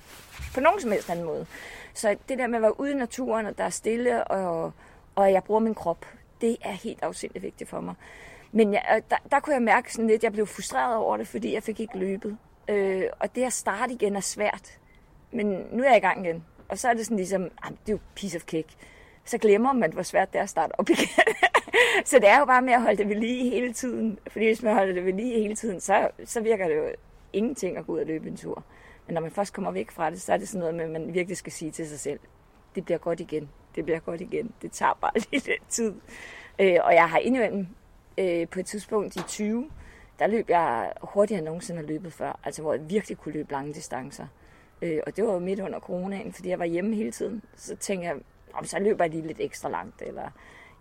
På 0.53 0.59
nogen 0.59 0.81
som 0.81 0.91
helst 0.91 1.09
anden 1.09 1.25
måde. 1.25 1.45
Så 1.93 2.17
det 2.29 2.37
der 2.37 2.47
med 2.47 2.55
at 2.55 2.61
være 2.61 2.79
ude 2.79 2.91
i 2.91 2.95
naturen, 2.95 3.45
og 3.45 3.57
der 3.57 3.63
er 3.63 3.69
stille, 3.69 4.23
og, 4.23 4.71
og 5.15 5.31
jeg 5.31 5.43
bruger 5.43 5.59
min 5.59 5.75
krop, 5.75 6.05
det 6.41 6.57
er 6.61 6.71
helt 6.71 7.03
afsindigt 7.03 7.43
vigtigt 7.43 7.69
for 7.69 7.79
mig. 7.79 7.95
Men 8.51 8.73
jeg, 8.73 8.83
øh, 8.95 9.01
der, 9.09 9.15
der 9.31 9.39
kunne 9.39 9.53
jeg 9.53 9.61
mærke 9.61 9.93
sådan 9.93 10.07
lidt, 10.07 10.19
at 10.19 10.23
jeg 10.23 10.31
blev 10.31 10.47
frustreret 10.47 10.95
over 10.95 11.17
det, 11.17 11.27
fordi 11.27 11.53
jeg 11.53 11.63
fik 11.63 11.79
ikke 11.79 11.97
løbet. 11.97 12.37
Øh, 12.67 13.03
og 13.19 13.35
det 13.35 13.43
at 13.43 13.53
starte 13.53 13.93
igen 13.93 14.15
er 14.15 14.19
svært. 14.19 14.79
Men 15.31 15.45
nu 15.71 15.83
er 15.83 15.87
jeg 15.87 15.97
i 15.97 15.99
gang 15.99 16.25
igen. 16.25 16.45
Og 16.69 16.77
så 16.77 16.89
er 16.89 16.93
det 16.93 17.05
sådan 17.05 17.17
ligesom, 17.17 17.43
ah, 17.63 17.71
det 17.71 17.89
er 17.89 17.93
jo 17.93 17.99
piece 18.15 18.37
of 18.37 18.43
cake. 18.43 18.69
Så 19.25 19.37
glemmer 19.37 19.73
man, 19.73 19.93
hvor 19.93 20.03
svært 20.03 20.33
det 20.33 20.39
er 20.39 20.43
at 20.43 20.49
starte 20.49 20.79
op 20.79 20.89
igen. 20.95 21.07
så 22.05 22.19
det 22.19 22.29
er 22.29 22.39
jo 22.39 22.45
bare 22.45 22.61
med 22.61 22.73
at 22.73 22.81
holde 22.81 22.97
det 22.97 23.09
ved 23.09 23.15
lige 23.15 23.49
hele 23.49 23.73
tiden. 23.73 24.19
Fordi 24.27 24.45
hvis 24.45 24.63
man 24.63 24.73
holder 24.73 24.93
det 24.93 25.05
ved 25.05 25.13
lige 25.13 25.41
hele 25.41 25.55
tiden, 25.55 25.81
så, 25.81 26.09
så 26.25 26.41
virker 26.41 26.67
det 26.67 26.75
jo 26.75 26.89
ingenting 27.33 27.77
at 27.77 27.85
gå 27.85 27.93
ud 27.93 27.99
og 27.99 28.05
løbe 28.05 28.27
en 28.27 28.37
tur. 28.37 28.63
Men 29.07 29.13
når 29.13 29.21
man 29.21 29.31
først 29.31 29.53
kommer 29.53 29.71
væk 29.71 29.91
fra 29.91 30.09
det, 30.09 30.21
så 30.21 30.33
er 30.33 30.37
det 30.37 30.47
sådan 30.47 30.59
noget 30.59 30.75
med, 30.75 30.83
at 30.83 30.91
man 30.91 31.13
virkelig 31.13 31.37
skal 31.37 31.51
sige 31.51 31.71
til 31.71 31.87
sig 31.87 31.99
selv, 31.99 32.19
det 32.75 32.85
bliver 32.85 32.97
godt 32.97 33.19
igen, 33.19 33.49
det 33.75 33.85
bliver 33.85 33.99
godt 33.99 34.21
igen, 34.21 34.51
det 34.61 34.71
tager 34.71 34.97
bare 35.01 35.11
lidt 35.31 35.49
tid. 35.69 35.93
Øh, 36.59 36.77
og 36.83 36.93
jeg 36.93 37.09
har 37.09 37.17
indimellem 37.17 37.67
øh, 38.17 38.47
på 38.47 38.59
et 38.59 38.65
tidspunkt 38.65 39.15
i 39.15 39.21
20, 39.27 39.69
der 40.19 40.27
løb 40.27 40.49
jeg 40.49 40.93
hurtigere 41.01 41.39
end 41.39 41.45
nogensinde 41.45 41.81
har 41.81 41.87
løbet 41.87 42.13
før, 42.13 42.39
altså 42.43 42.61
hvor 42.61 42.73
jeg 42.73 42.89
virkelig 42.89 43.17
kunne 43.17 43.33
løbe 43.33 43.51
lange 43.51 43.73
distancer. 43.73 44.27
Øh, 44.81 44.99
og 45.07 45.15
det 45.15 45.25
var 45.25 45.33
jo 45.33 45.39
midt 45.39 45.59
under 45.59 45.79
coronaen, 45.79 46.33
fordi 46.33 46.49
jeg 46.49 46.59
var 46.59 46.65
hjemme 46.65 46.95
hele 46.95 47.11
tiden. 47.11 47.41
Så 47.55 47.75
tænkte 47.75 48.07
jeg, 48.07 48.15
om 48.53 48.65
så 48.65 48.79
løber 48.79 49.03
jeg 49.03 49.11
lige 49.11 49.27
lidt 49.27 49.39
ekstra 49.39 49.69
langt, 49.69 50.01
eller 50.01 50.29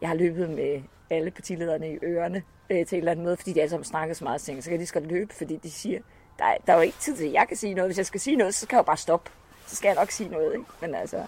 jeg 0.00 0.08
har 0.08 0.16
løbet 0.16 0.50
med 0.50 0.82
alle 1.11 1.30
partilederne 1.30 1.92
i 1.92 1.98
ørerne 2.02 2.42
øh, 2.70 2.87
til 2.87 2.96
et 2.96 2.98
eller 2.98 3.12
andet 3.12 3.24
møde, 3.24 3.37
fordi 3.37 3.52
de 3.52 3.61
alle 3.61 3.70
sammen 3.70 3.84
snakker 3.84 4.14
så 4.14 4.24
meget, 4.24 4.40
så, 4.40 4.46
tænkte, 4.46 4.62
så 4.62 4.70
kan 4.70 4.74
de 4.74 4.78
lige 4.78 4.87
skal 4.87 5.02
løbe, 5.02 5.34
fordi 5.34 5.56
de 5.56 5.70
siger, 5.70 6.00
der, 6.38 6.55
der 6.66 6.72
er 6.72 6.77
jo 6.77 6.83
ikke 6.83 6.98
tid 6.98 7.16
til, 7.16 7.24
at 7.24 7.33
jeg 7.33 7.48
kan 7.48 7.57
sige 7.57 7.74
noget. 7.74 7.88
Hvis 7.88 7.98
jeg 7.98 8.07
skal 8.07 8.20
sige 8.20 8.37
noget, 8.37 8.55
så 8.55 8.66
kan 8.66 8.77
jeg 8.77 8.83
jo 8.83 8.87
bare 8.87 8.96
stoppe. 8.96 9.31
Så 9.66 9.77
skal 9.77 9.88
jeg 9.88 9.94
nok 9.94 10.11
sige 10.11 10.29
noget, 10.29 10.53
ikke? 10.55 10.66
Men 10.81 10.94
altså... 10.94 11.27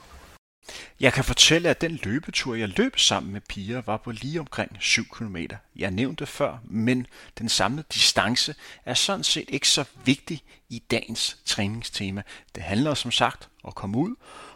Jeg 1.01 1.13
kan 1.13 1.25
fortælle, 1.25 1.69
at 1.69 1.81
den 1.81 2.01
løbetur, 2.03 2.55
jeg 2.55 2.69
løb 2.69 2.99
sammen 2.99 3.33
med 3.33 3.41
Pia, 3.41 3.83
var 3.87 3.97
på 3.97 4.11
lige 4.11 4.41
omkring 4.41 4.77
7 4.81 5.05
km. 5.13 5.37
Jeg 5.77 5.91
nævnte 5.91 6.27
før, 6.27 6.59
men 6.65 7.07
den 7.39 7.49
samlede 7.49 7.87
distance 7.95 8.55
er 8.85 8.95
sådan 8.95 9.25
set 9.25 9.45
ikke 9.49 9.69
så 9.69 9.85
vigtig 10.05 10.43
i 10.69 10.83
dagens 10.91 11.39
træningstema. 11.45 12.23
Det 12.55 12.63
handler 12.63 12.95
som 12.95 13.11
sagt 13.11 13.49
om 13.63 13.69
at 13.69 13.75
komme 13.75 13.99
ud 13.99 14.15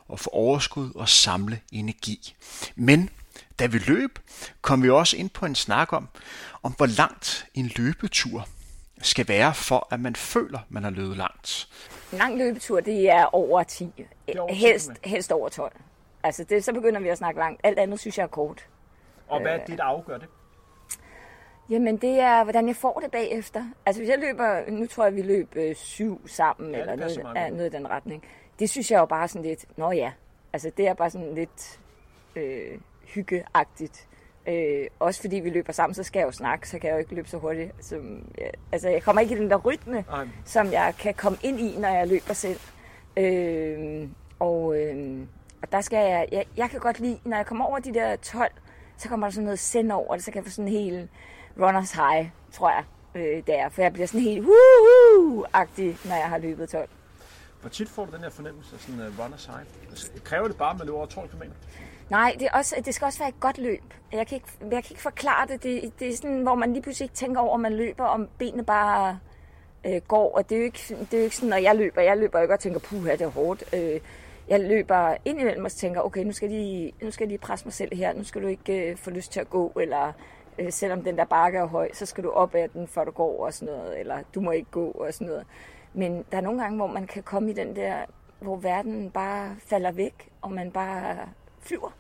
og 0.09 0.21
få 0.21 0.31
overskud 0.31 0.91
og 0.95 1.09
samle 1.09 1.61
energi. 1.73 2.35
Men 2.77 3.11
da 3.59 3.67
vi 3.67 3.79
løb, 3.79 4.19
kom 4.63 4.83
vi 4.83 4.91
også 4.91 5.17
ind 5.17 5.31
på 5.31 5.47
en 5.47 5.55
snak 5.55 5.93
om, 5.93 6.09
om 6.63 6.73
hvor 6.73 6.87
langt 6.87 7.47
en 7.55 7.73
løbetur 7.77 8.49
skal 9.07 9.29
være, 9.29 9.55
for 9.55 9.89
at 9.91 10.01
man 10.01 10.17
føler, 10.17 10.59
man 10.69 10.83
har 10.85 10.91
løbet 10.91 11.17
langt? 11.17 11.69
En 12.13 12.19
lang 12.19 12.39
løbetur, 12.39 12.81
det 12.81 13.11
er 13.11 13.25
over 13.35 13.63
10. 13.63 14.05
Er 14.29 14.41
over 14.41 14.49
10 14.49 14.55
helst, 14.55 14.91
helst 15.05 15.33
over 15.33 15.49
12. 15.49 15.73
Altså, 16.23 16.45
det, 16.45 16.65
så 16.65 16.73
begynder 16.73 17.01
vi 17.01 17.09
at 17.09 17.19
snakke 17.19 17.41
langt. 17.41 17.61
Alt 17.65 17.79
andet 17.79 18.01
synes 18.01 18.19
jeg 18.19 18.25
er 18.25 18.29
kort. 18.29 18.69
Og 19.29 19.41
hvad 19.41 19.53
er 19.53 19.65
det, 19.65 19.79
der 19.79 19.85
afgør 19.85 20.19
det? 20.19 20.29
Jamen, 21.71 21.97
det 21.97 22.21
er, 22.21 22.43
hvordan 22.45 22.69
jeg 22.69 22.77
får 22.77 23.01
det 23.01 23.11
bagefter. 23.11 23.65
Altså, 23.87 24.01
hvis 24.01 24.11
jeg 24.11 24.19
løber, 24.19 24.71
nu 24.71 24.87
tror 24.87 25.05
jeg, 25.05 25.15
vi 25.17 25.23
løb 25.23 25.57
øh, 25.57 25.75
syv 25.75 26.29
sammen, 26.29 26.71
ja, 26.71 26.81
eller 26.81 26.97
noget, 26.97 27.19
ja, 27.37 27.51
noget 27.51 27.75
i 27.75 27.77
den 27.77 27.91
retning. 27.91 28.25
Det 28.59 28.71
synes 28.71 28.91
jeg 28.91 28.99
jo 28.99 29.05
bare 29.07 29.29
sådan 29.29 29.43
lidt, 29.43 29.65
nå 29.77 29.91
ja, 29.91 30.13
altså 30.53 30.71
det 30.77 30.89
er 30.89 30.95
bare 30.95 31.11
sådan 31.11 31.35
lidt 31.35 31.81
øh, 32.37 32.79
hyggeagtigt. 33.05 34.09
Øh, 34.49 34.87
også 35.01 35.21
fordi 35.21 35.37
vi 35.37 35.51
løber 35.51 35.73
sammen, 35.73 35.95
så 35.95 36.03
skal 36.03 36.21
jeg 36.21 36.27
jo 36.27 36.33
snakke, 36.33 36.69
så 36.69 36.79
kan 36.79 36.89
jeg 36.89 36.95
jo 36.95 36.99
ikke 36.99 37.15
løbe 37.15 37.29
så 37.29 37.39
hurtigt. 37.39 37.73
Som, 37.81 38.33
ja, 38.39 38.49
altså, 38.73 38.89
jeg 38.89 39.03
kommer 39.03 39.23
ikke 39.23 39.35
i 39.35 39.39
den 39.39 39.51
der 39.51 39.57
rytme, 39.57 40.05
Ej. 40.11 40.29
som 40.45 40.73
jeg 40.73 40.95
kan 40.99 41.15
komme 41.15 41.39
ind 41.43 41.61
i, 41.61 41.77
når 41.79 41.89
jeg 41.89 42.09
løber 42.09 42.35
selv. 42.35 42.61
Øh, 43.17 44.09
og, 44.39 44.77
øh, 44.81 45.21
og 45.63 45.73
der 45.73 45.81
skal 45.81 45.97
jeg, 45.97 46.29
jeg, 46.33 46.45
jeg 46.57 46.71
kan 46.71 46.81
godt 46.81 47.01
lide, 47.01 47.19
når 47.25 47.37
jeg 47.37 47.47
kommer 47.47 47.65
over 47.65 47.79
de 47.79 47.95
der 47.95 48.17
12, 48.17 48.53
så 48.97 49.09
kommer 49.09 49.27
der 49.27 49.33
sådan 49.33 49.45
noget 49.45 49.59
send 49.59 49.93
over 49.93 50.15
det, 50.15 50.25
så 50.25 50.31
kan 50.31 50.37
jeg 50.37 50.45
få 50.45 50.51
sådan 50.51 50.69
en 50.69 50.73
helt 50.73 51.11
runners 51.61 51.93
high, 51.93 52.29
tror 52.53 52.71
jeg, 52.71 52.85
øh, 53.15 53.43
der. 53.47 53.69
For 53.69 53.83
jeg 53.83 53.93
bliver 53.93 54.07
sådan 54.07 54.21
helt 54.21 54.47
woohoo-agtig, 54.47 56.09
når 56.09 56.17
jeg 56.17 56.29
har 56.29 56.39
løbet 56.39 56.69
12. 56.69 56.89
Hvor 57.61 57.71
tit 57.71 57.89
får 57.89 58.05
du 58.05 58.13
den 58.13 58.21
her 58.21 58.31
fornemmelse 58.31 58.75
af 58.75 58.81
sådan 58.81 59.01
en 59.01 59.07
uh, 59.07 59.25
runners 59.25 59.45
high? 59.45 59.65
Altså, 59.91 60.11
kræver 60.25 60.49
det 60.49 60.57
bare, 60.57 60.71
at 60.71 60.79
man 60.79 60.87
løber 60.87 60.99
over 60.99 61.07
12 61.07 61.29
km? 61.29 61.43
Nej, 62.11 62.37
det, 62.39 62.49
er 62.53 62.59
også, 62.59 62.83
det 62.85 62.95
skal 62.95 63.07
også 63.07 63.19
være 63.19 63.29
et 63.29 63.41
godt 63.41 63.59
løb. 63.59 63.95
Jeg 64.13 64.27
kan 64.27 64.37
ikke, 64.37 64.49
jeg 64.61 64.85
kan 64.85 64.91
ikke 64.91 65.03
forklare 65.03 65.47
det. 65.47 65.63
det. 65.63 65.93
Det 66.01 66.09
er 66.09 66.17
sådan, 66.17 66.43
hvor 66.43 66.55
man 66.55 66.73
lige 66.73 66.83
pludselig 66.83 67.05
ikke 67.05 67.15
tænker 67.15 67.41
over, 67.41 67.55
at 67.55 67.61
man 67.61 67.73
løber, 67.73 68.05
om 68.05 68.29
benene 68.39 68.65
bare 68.65 69.19
øh, 69.87 70.01
går. 70.09 70.37
Og 70.37 70.49
det 70.49 70.55
er, 70.55 70.59
jo 70.59 70.65
ikke, 70.65 70.97
det 71.11 71.15
er 71.15 71.19
jo 71.19 71.25
ikke 71.25 71.37
sådan, 71.37 71.49
når 71.49 71.57
jeg 71.57 71.77
løber. 71.77 72.03
Jeg 72.03 72.17
løber 72.17 72.41
ikke 72.41 72.55
og 72.55 72.61
tænker, 72.61 72.81
puh, 72.81 73.05
det 73.05 73.21
er 73.21 73.29
hårdt. 73.29 73.65
Øh, 73.75 74.01
jeg 74.49 74.61
løber 74.61 75.17
ind 75.25 75.41
imellem 75.41 75.65
og 75.65 75.73
tænker, 75.73 76.01
okay, 76.01 76.25
nu 76.25 76.33
skal, 76.33 76.51
jeg 76.51 76.61
lige, 76.61 76.93
nu 77.03 77.11
skal 77.11 77.25
jeg 77.25 77.29
lige 77.29 77.39
presse 77.39 77.67
mig 77.67 77.73
selv 77.73 77.97
her. 77.97 78.13
Nu 78.13 78.25
skal 78.25 78.43
du 78.43 78.47
ikke 78.47 78.91
øh, 78.91 78.97
få 78.97 79.11
lyst 79.11 79.33
til 79.33 79.41
at 79.41 79.51
gå, 79.51 79.73
eller 79.81 80.13
øh, 80.59 80.73
selvom 80.73 81.03
den 81.03 81.17
der 81.17 81.25
bakke 81.25 81.59
er 81.59 81.67
høj, 81.67 81.93
så 81.93 82.07
skal 82.07 82.25
du 82.25 82.31
op 82.31 82.55
ad 82.55 82.69
den, 82.69 82.89
før 82.89 83.05
du 83.05 83.11
går 83.11 83.47
og 83.47 83.55
sådan 83.55 83.75
noget. 83.75 84.01
Eller 84.01 84.19
du 84.35 84.41
må 84.41 84.51
ikke 84.51 84.71
gå 84.71 84.91
og 84.91 85.15
sådan 85.15 85.27
noget. 85.27 85.47
Men 85.95 86.25
der 86.33 86.37
er 86.39 86.43
nogle 86.43 86.63
gange, 86.63 86.77
hvor 86.77 86.87
man 86.87 87.07
kan 87.07 87.23
komme 87.23 87.51
i 87.51 87.55
den 87.55 87.77
der, 87.77 87.97
hvor 88.41 88.57
verden 88.57 89.11
bare 89.11 89.57
falder 89.67 89.93
væk, 89.93 90.29
og 90.43 90.53
man 90.53 90.71
bare 90.71 91.17
flyver. 91.65 91.91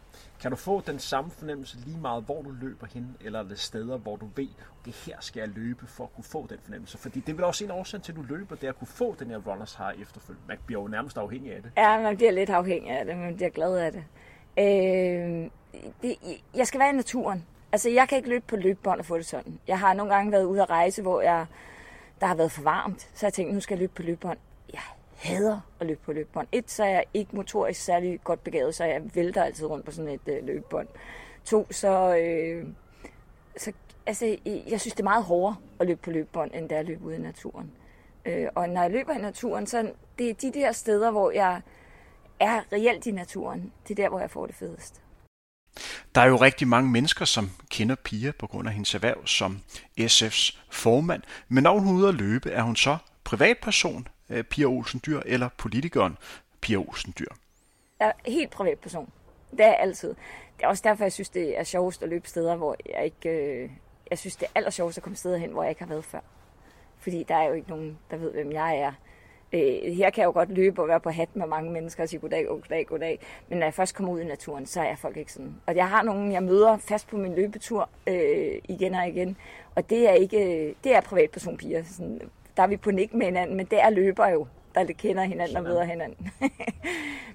Kan 0.40 0.50
du 0.50 0.56
få 0.56 0.80
den 0.80 0.98
samme 0.98 1.30
fornemmelse 1.30 1.76
lige 1.86 1.98
meget, 1.98 2.24
hvor 2.24 2.42
du 2.42 2.50
løber 2.50 2.86
hen, 2.94 3.16
eller 3.20 3.38
er 3.38 3.42
det 3.42 3.58
steder, 3.58 3.96
hvor 3.96 4.16
du 4.16 4.28
ved, 4.36 4.48
det 4.84 4.94
her 4.94 5.16
skal 5.20 5.40
jeg 5.40 5.48
løbe 5.48 5.86
for 5.86 6.04
at 6.04 6.14
kunne 6.14 6.24
få 6.24 6.46
den 6.50 6.58
fornemmelse? 6.62 6.98
Fordi 6.98 7.20
det 7.20 7.28
er 7.28 7.36
vel 7.36 7.44
også 7.44 7.64
en 7.64 7.70
årsag 7.70 8.02
til, 8.02 8.12
at 8.12 8.16
du 8.16 8.22
løber, 8.22 8.56
det 8.56 8.64
er 8.64 8.68
at 8.68 8.78
kunne 8.78 8.88
få 8.88 9.16
den 9.18 9.30
her 9.30 9.38
runners 9.38 9.74
high 9.74 10.02
efterfølgende. 10.02 10.48
Man 10.48 10.58
bliver 10.66 10.82
jo 10.82 10.88
nærmest 10.88 11.18
afhængig 11.18 11.52
af 11.52 11.62
det. 11.62 11.72
Ja, 11.76 12.00
man 12.00 12.16
bliver 12.16 12.32
lidt 12.32 12.50
afhængig 12.50 12.90
af 12.90 13.04
det, 13.04 13.16
man 13.16 13.36
bliver 13.36 13.50
glad 13.50 13.76
af 13.76 13.92
det. 13.92 14.04
Øh, 14.58 15.50
det 16.02 16.16
jeg 16.54 16.66
skal 16.66 16.80
være 16.80 16.90
i 16.90 16.96
naturen. 16.96 17.46
Altså, 17.72 17.90
jeg 17.90 18.08
kan 18.08 18.16
ikke 18.18 18.28
løbe 18.28 18.44
på 18.48 18.56
løbebånd 18.56 19.00
og 19.00 19.06
få 19.06 19.16
det 19.16 19.26
sådan. 19.26 19.58
Jeg 19.68 19.78
har 19.78 19.94
nogle 19.94 20.14
gange 20.14 20.32
været 20.32 20.44
ude 20.44 20.62
at 20.62 20.70
rejse, 20.70 21.02
hvor 21.02 21.20
jeg, 21.20 21.46
der 22.20 22.26
har 22.26 22.34
været 22.34 22.52
for 22.52 22.62
varmt, 22.62 23.08
så 23.14 23.26
jeg 23.26 23.32
tænkte, 23.32 23.54
nu 23.54 23.60
skal 23.60 23.74
jeg 23.74 23.80
løbe 23.80 23.92
på 23.96 24.02
løbebånd. 24.02 24.38
Hader 25.24 25.60
at 25.80 25.86
løbe 25.86 26.00
på 26.04 26.12
løbebånd. 26.12 26.48
Et, 26.52 26.70
så 26.70 26.84
er 26.84 26.88
jeg 26.88 27.04
ikke 27.14 27.36
motorisk 27.36 27.80
særlig 27.80 28.20
godt 28.24 28.44
begavet, 28.44 28.74
så 28.74 28.84
jeg 28.84 29.02
vælter 29.14 29.42
altid 29.42 29.66
rundt 29.66 29.84
på 29.84 29.90
sådan 29.90 30.10
et 30.10 30.20
øh, 30.26 30.46
løbebånd. 30.46 30.88
To, 31.44 31.66
så, 31.70 32.16
øh, 32.16 32.66
så 33.56 33.72
altså, 34.06 34.36
øh, 34.46 34.70
jeg 34.70 34.80
synes, 34.80 34.94
det 34.94 35.00
er 35.00 35.04
meget 35.04 35.24
hårdere 35.24 35.56
at 35.80 35.86
løbe 35.86 36.00
på 36.02 36.10
løbebånd, 36.10 36.50
end 36.54 36.68
det 36.68 36.76
er 36.76 36.80
at 36.80 36.86
løbe 36.86 37.04
ude 37.04 37.16
i 37.16 37.20
naturen. 37.20 37.70
Øh, 38.24 38.46
og 38.54 38.68
når 38.68 38.82
jeg 38.82 38.90
løber 38.90 39.12
i 39.12 39.18
naturen, 39.18 39.66
så 39.66 39.90
det 40.18 40.30
er 40.30 40.34
de 40.34 40.52
der 40.52 40.72
steder, 40.72 41.10
hvor 41.10 41.30
jeg 41.30 41.60
er 42.40 42.60
reelt 42.72 43.06
i 43.06 43.10
naturen. 43.10 43.72
Det 43.88 43.98
er 43.98 44.02
der, 44.02 44.08
hvor 44.08 44.20
jeg 44.20 44.30
får 44.30 44.46
det 44.46 44.54
fedest. 44.54 45.02
Der 46.14 46.20
er 46.20 46.26
jo 46.26 46.36
rigtig 46.36 46.68
mange 46.68 46.90
mennesker, 46.90 47.24
som 47.24 47.50
kender 47.70 47.94
Pia 48.04 48.32
på 48.38 48.46
grund 48.46 48.68
af 48.68 48.74
hendes 48.74 48.94
erhverv 48.94 49.26
som 49.26 49.60
SF's 50.00 50.58
formand. 50.70 51.22
Men 51.48 51.62
når 51.62 51.78
hun 51.78 51.88
er 51.88 51.92
ude 51.92 52.08
at 52.08 52.14
løbe, 52.14 52.50
er 52.50 52.62
hun 52.62 52.76
så 52.76 52.96
privatperson, 53.24 54.08
øh, 54.30 54.44
Pia 54.44 54.64
Olsen 54.64 55.00
Dyr, 55.06 55.20
eller 55.26 55.48
politikeren 55.58 56.18
Pia 56.60 56.76
Olsen 56.76 57.14
Dyr? 57.18 57.28
Jeg 58.00 58.08
er 58.08 58.30
helt 58.30 58.50
privatperson. 58.50 59.10
Det 59.50 59.60
er 59.60 59.66
jeg 59.66 59.78
altid. 59.80 60.08
Det 60.56 60.64
er 60.64 60.68
også 60.68 60.82
derfor, 60.86 61.04
jeg 61.04 61.12
synes, 61.12 61.28
det 61.28 61.58
er 61.58 61.64
sjovest 61.64 62.02
at 62.02 62.08
løbe 62.08 62.28
steder, 62.28 62.56
hvor 62.56 62.76
jeg 62.94 63.04
ikke... 63.04 63.28
Øh, 63.28 63.70
jeg 64.10 64.18
synes, 64.18 64.36
det 64.36 64.46
er 64.46 64.50
aller 64.54 64.70
sjovest 64.70 64.98
at 64.98 65.04
komme 65.04 65.16
steder 65.16 65.36
hen, 65.36 65.50
hvor 65.50 65.62
jeg 65.62 65.70
ikke 65.70 65.82
har 65.82 65.88
været 65.88 66.04
før. 66.04 66.20
Fordi 66.98 67.22
der 67.28 67.34
er 67.34 67.48
jo 67.48 67.52
ikke 67.52 67.68
nogen, 67.68 67.98
der 68.10 68.16
ved, 68.16 68.32
hvem 68.32 68.52
jeg 68.52 68.78
er. 68.78 68.92
Øh, 69.52 69.92
her 69.92 70.10
kan 70.10 70.20
jeg 70.20 70.26
jo 70.26 70.32
godt 70.32 70.50
løbe 70.50 70.82
og 70.82 70.88
være 70.88 71.00
på 71.00 71.10
hat 71.10 71.36
med 71.36 71.46
mange 71.46 71.70
mennesker 71.72 72.02
og 72.02 72.08
sige 72.08 72.20
goddag, 72.20 72.46
goddag, 72.46 72.86
goddag. 72.86 73.18
Men 73.48 73.58
når 73.58 73.66
jeg 73.66 73.74
først 73.74 73.94
kommer 73.94 74.12
ud 74.12 74.20
i 74.20 74.24
naturen, 74.24 74.66
så 74.66 74.80
er 74.80 74.96
folk 74.96 75.16
ikke 75.16 75.32
sådan. 75.32 75.54
Og 75.66 75.76
jeg 75.76 75.88
har 75.88 76.02
nogen, 76.02 76.32
jeg 76.32 76.42
møder 76.42 76.76
fast 76.76 77.08
på 77.08 77.16
min 77.16 77.34
løbetur 77.34 77.88
øh, 78.06 78.58
igen 78.68 78.94
og 78.94 79.08
igen. 79.08 79.36
Og 79.74 79.90
det 79.90 80.08
er 80.08 80.12
ikke, 80.12 80.66
øh, 80.68 80.74
det 80.84 80.94
er 80.94 81.00
privatpersonpiger. 81.00 81.84
Sådan, 81.84 82.20
der 82.56 82.62
er 82.62 82.66
vi 82.66 82.76
på 82.76 82.90
nik 82.90 83.14
med 83.14 83.26
hinanden, 83.26 83.56
men 83.56 83.66
det 83.66 83.82
er 83.82 83.90
løber 83.90 84.28
jo, 84.28 84.46
der 84.74 84.84
kender 84.98 85.24
hinanden 85.24 85.56
og 85.56 85.62
møder 85.62 85.84
hinanden. 85.84 86.30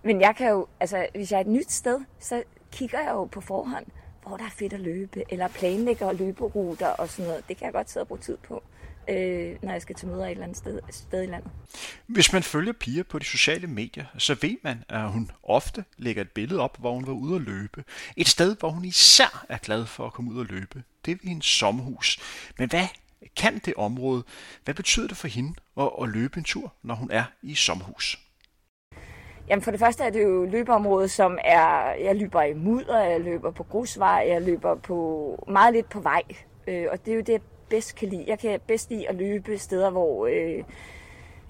men 0.03 0.21
jeg 0.21 0.35
kan 0.35 0.49
jo, 0.49 0.67
altså 0.79 1.07
hvis 1.15 1.31
jeg 1.31 1.37
er 1.37 1.41
et 1.41 1.47
nyt 1.47 1.71
sted, 1.71 1.99
så 2.19 2.43
kigger 2.71 2.99
jeg 2.99 3.11
jo 3.11 3.25
på 3.25 3.41
forhånd, 3.41 3.85
hvor 4.27 4.37
der 4.37 4.45
er 4.45 4.49
fedt 4.49 4.73
at 4.73 4.79
løbe, 4.79 5.23
eller 5.29 5.47
planlægger 5.47 6.11
løberuter 6.11 6.87
og 6.87 7.09
sådan 7.09 7.29
noget. 7.29 7.47
Det 7.47 7.57
kan 7.57 7.65
jeg 7.65 7.73
godt 7.73 7.89
sidde 7.89 8.03
og 8.03 8.07
bruge 8.07 8.19
tid 8.19 8.37
på 8.47 8.63
øh, 9.09 9.55
når 9.61 9.71
jeg 9.71 9.81
skal 9.81 9.95
til 9.95 10.07
møder 10.07 10.25
et 10.25 10.31
eller 10.31 10.43
andet 10.43 10.57
sted, 10.57 10.79
sted 10.89 11.23
i 11.23 11.25
landet. 11.25 11.51
Hvis 12.07 12.33
man 12.33 12.43
følger 12.43 12.73
Pia 12.73 13.03
på 13.03 13.19
de 13.19 13.25
sociale 13.25 13.67
medier, 13.67 14.05
så 14.17 14.35
ved 14.41 14.55
man, 14.63 14.83
at 14.89 15.11
hun 15.11 15.31
ofte 15.43 15.85
lægger 15.97 16.21
et 16.21 16.29
billede 16.29 16.59
op, 16.59 16.77
hvor 16.79 16.93
hun 16.93 17.07
var 17.07 17.13
ude 17.13 17.35
at 17.35 17.41
løbe. 17.41 17.83
Et 18.17 18.27
sted, 18.27 18.55
hvor 18.59 18.69
hun 18.69 18.85
især 18.85 19.45
er 19.49 19.57
glad 19.57 19.85
for 19.85 20.05
at 20.05 20.13
komme 20.13 20.31
ud 20.31 20.39
og 20.39 20.45
løbe. 20.45 20.83
Det 21.05 21.11
er 21.11 21.15
ved 21.15 21.29
hendes 21.29 21.45
sommerhus. 21.45 22.19
Men 22.57 22.69
hvad 22.69 22.87
kan 23.37 23.59
det 23.65 23.73
område? 23.77 24.23
Hvad 24.63 24.73
betyder 24.73 25.07
det 25.07 25.17
for 25.17 25.27
hende 25.27 25.53
at, 25.77 25.89
at 26.01 26.09
løbe 26.09 26.37
en 26.37 26.43
tur, 26.43 26.73
når 26.83 26.95
hun 26.95 27.11
er 27.11 27.23
i 27.41 27.55
sommerhus? 27.55 28.19
Jamen 29.49 29.61
for 29.61 29.71
det 29.71 29.79
første 29.79 30.03
er 30.03 30.09
det 30.09 30.23
jo 30.23 30.45
løbeområdet, 30.45 31.11
som 31.11 31.37
er, 31.43 31.91
jeg 31.91 32.15
løber 32.15 32.41
i 32.41 32.53
mudder, 32.53 32.99
jeg 32.99 33.21
løber 33.21 33.51
på 33.51 33.63
grusvej, 33.63 34.25
jeg 34.27 34.41
løber 34.41 34.75
på 34.75 35.45
meget 35.47 35.73
lidt 35.73 35.89
på 35.89 35.99
vej. 35.99 36.21
Øh, 36.67 36.87
og 36.91 37.05
det 37.05 37.11
er 37.11 37.15
jo 37.15 37.21
det, 37.21 37.33
jeg 37.33 37.41
bedst 37.69 37.95
kan 37.95 38.09
lide. 38.09 38.25
Jeg 38.27 38.39
kan 38.39 38.59
bedst 38.67 38.89
lide 38.89 39.09
at 39.09 39.15
løbe 39.15 39.57
steder, 39.57 39.89
hvor 39.89 40.27
øh, 40.27 40.63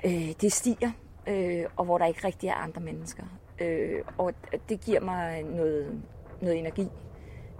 øh, 0.06 0.34
det 0.42 0.54
stiger, 0.54 0.92
øh, 1.28 1.66
og 1.76 1.86
hvor 1.86 1.98
der 1.98 2.06
ikke 2.06 2.28
rigtig 2.28 2.50
er 2.50 2.54
andre 2.54 2.82
mennesker. 2.82 3.24
Øh, 3.60 4.02
og 4.18 4.34
det 4.70 4.82
giver 4.82 5.00
mig 5.00 5.44
noget, 5.44 6.02
noget 6.42 6.60
energi. 6.60 6.88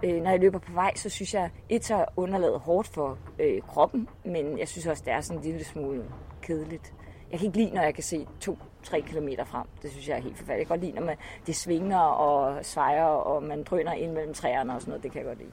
Øh, 0.04 0.22
når 0.22 0.30
jeg 0.30 0.40
løber 0.40 0.58
på 0.58 0.72
vej, 0.72 0.92
så 0.96 1.08
synes 1.08 1.34
jeg, 1.34 1.50
et 1.68 1.84
så 1.84 2.04
underlaget 2.16 2.60
hårdt 2.60 2.88
for 2.88 3.18
øh, 3.38 3.62
kroppen, 3.62 4.08
men 4.24 4.58
jeg 4.58 4.68
synes 4.68 4.86
også, 4.86 5.02
det 5.06 5.12
er 5.12 5.20
sådan 5.20 5.38
en 5.38 5.44
lille 5.44 5.64
smule 5.64 6.04
kedeligt. 6.42 6.92
Jeg 7.30 7.38
kan 7.38 7.46
ikke 7.46 7.58
lide, 7.58 7.74
når 7.74 7.82
jeg 7.82 7.94
kan 7.94 8.04
se 8.04 8.26
to-tre 8.40 9.00
kilometer 9.00 9.44
frem. 9.44 9.66
Det 9.82 9.90
synes 9.90 10.08
jeg 10.08 10.16
er 10.16 10.22
helt 10.22 10.38
forfærdeligt. 10.38 10.58
Jeg 10.58 10.66
kan 10.66 10.78
godt 10.78 10.84
lide, 10.86 10.92
når 11.00 11.06
man, 11.06 11.16
det 11.46 11.56
svinger 11.56 11.98
og 11.98 12.64
svejer, 12.64 13.04
og 13.04 13.42
man 13.42 13.62
drøner 13.64 13.92
ind 13.92 14.12
mellem 14.12 14.34
træerne 14.34 14.74
og 14.74 14.80
sådan 14.80 14.90
noget. 14.90 15.02
Det 15.02 15.12
kan 15.12 15.18
jeg 15.18 15.26
godt 15.26 15.38
lide. 15.38 15.52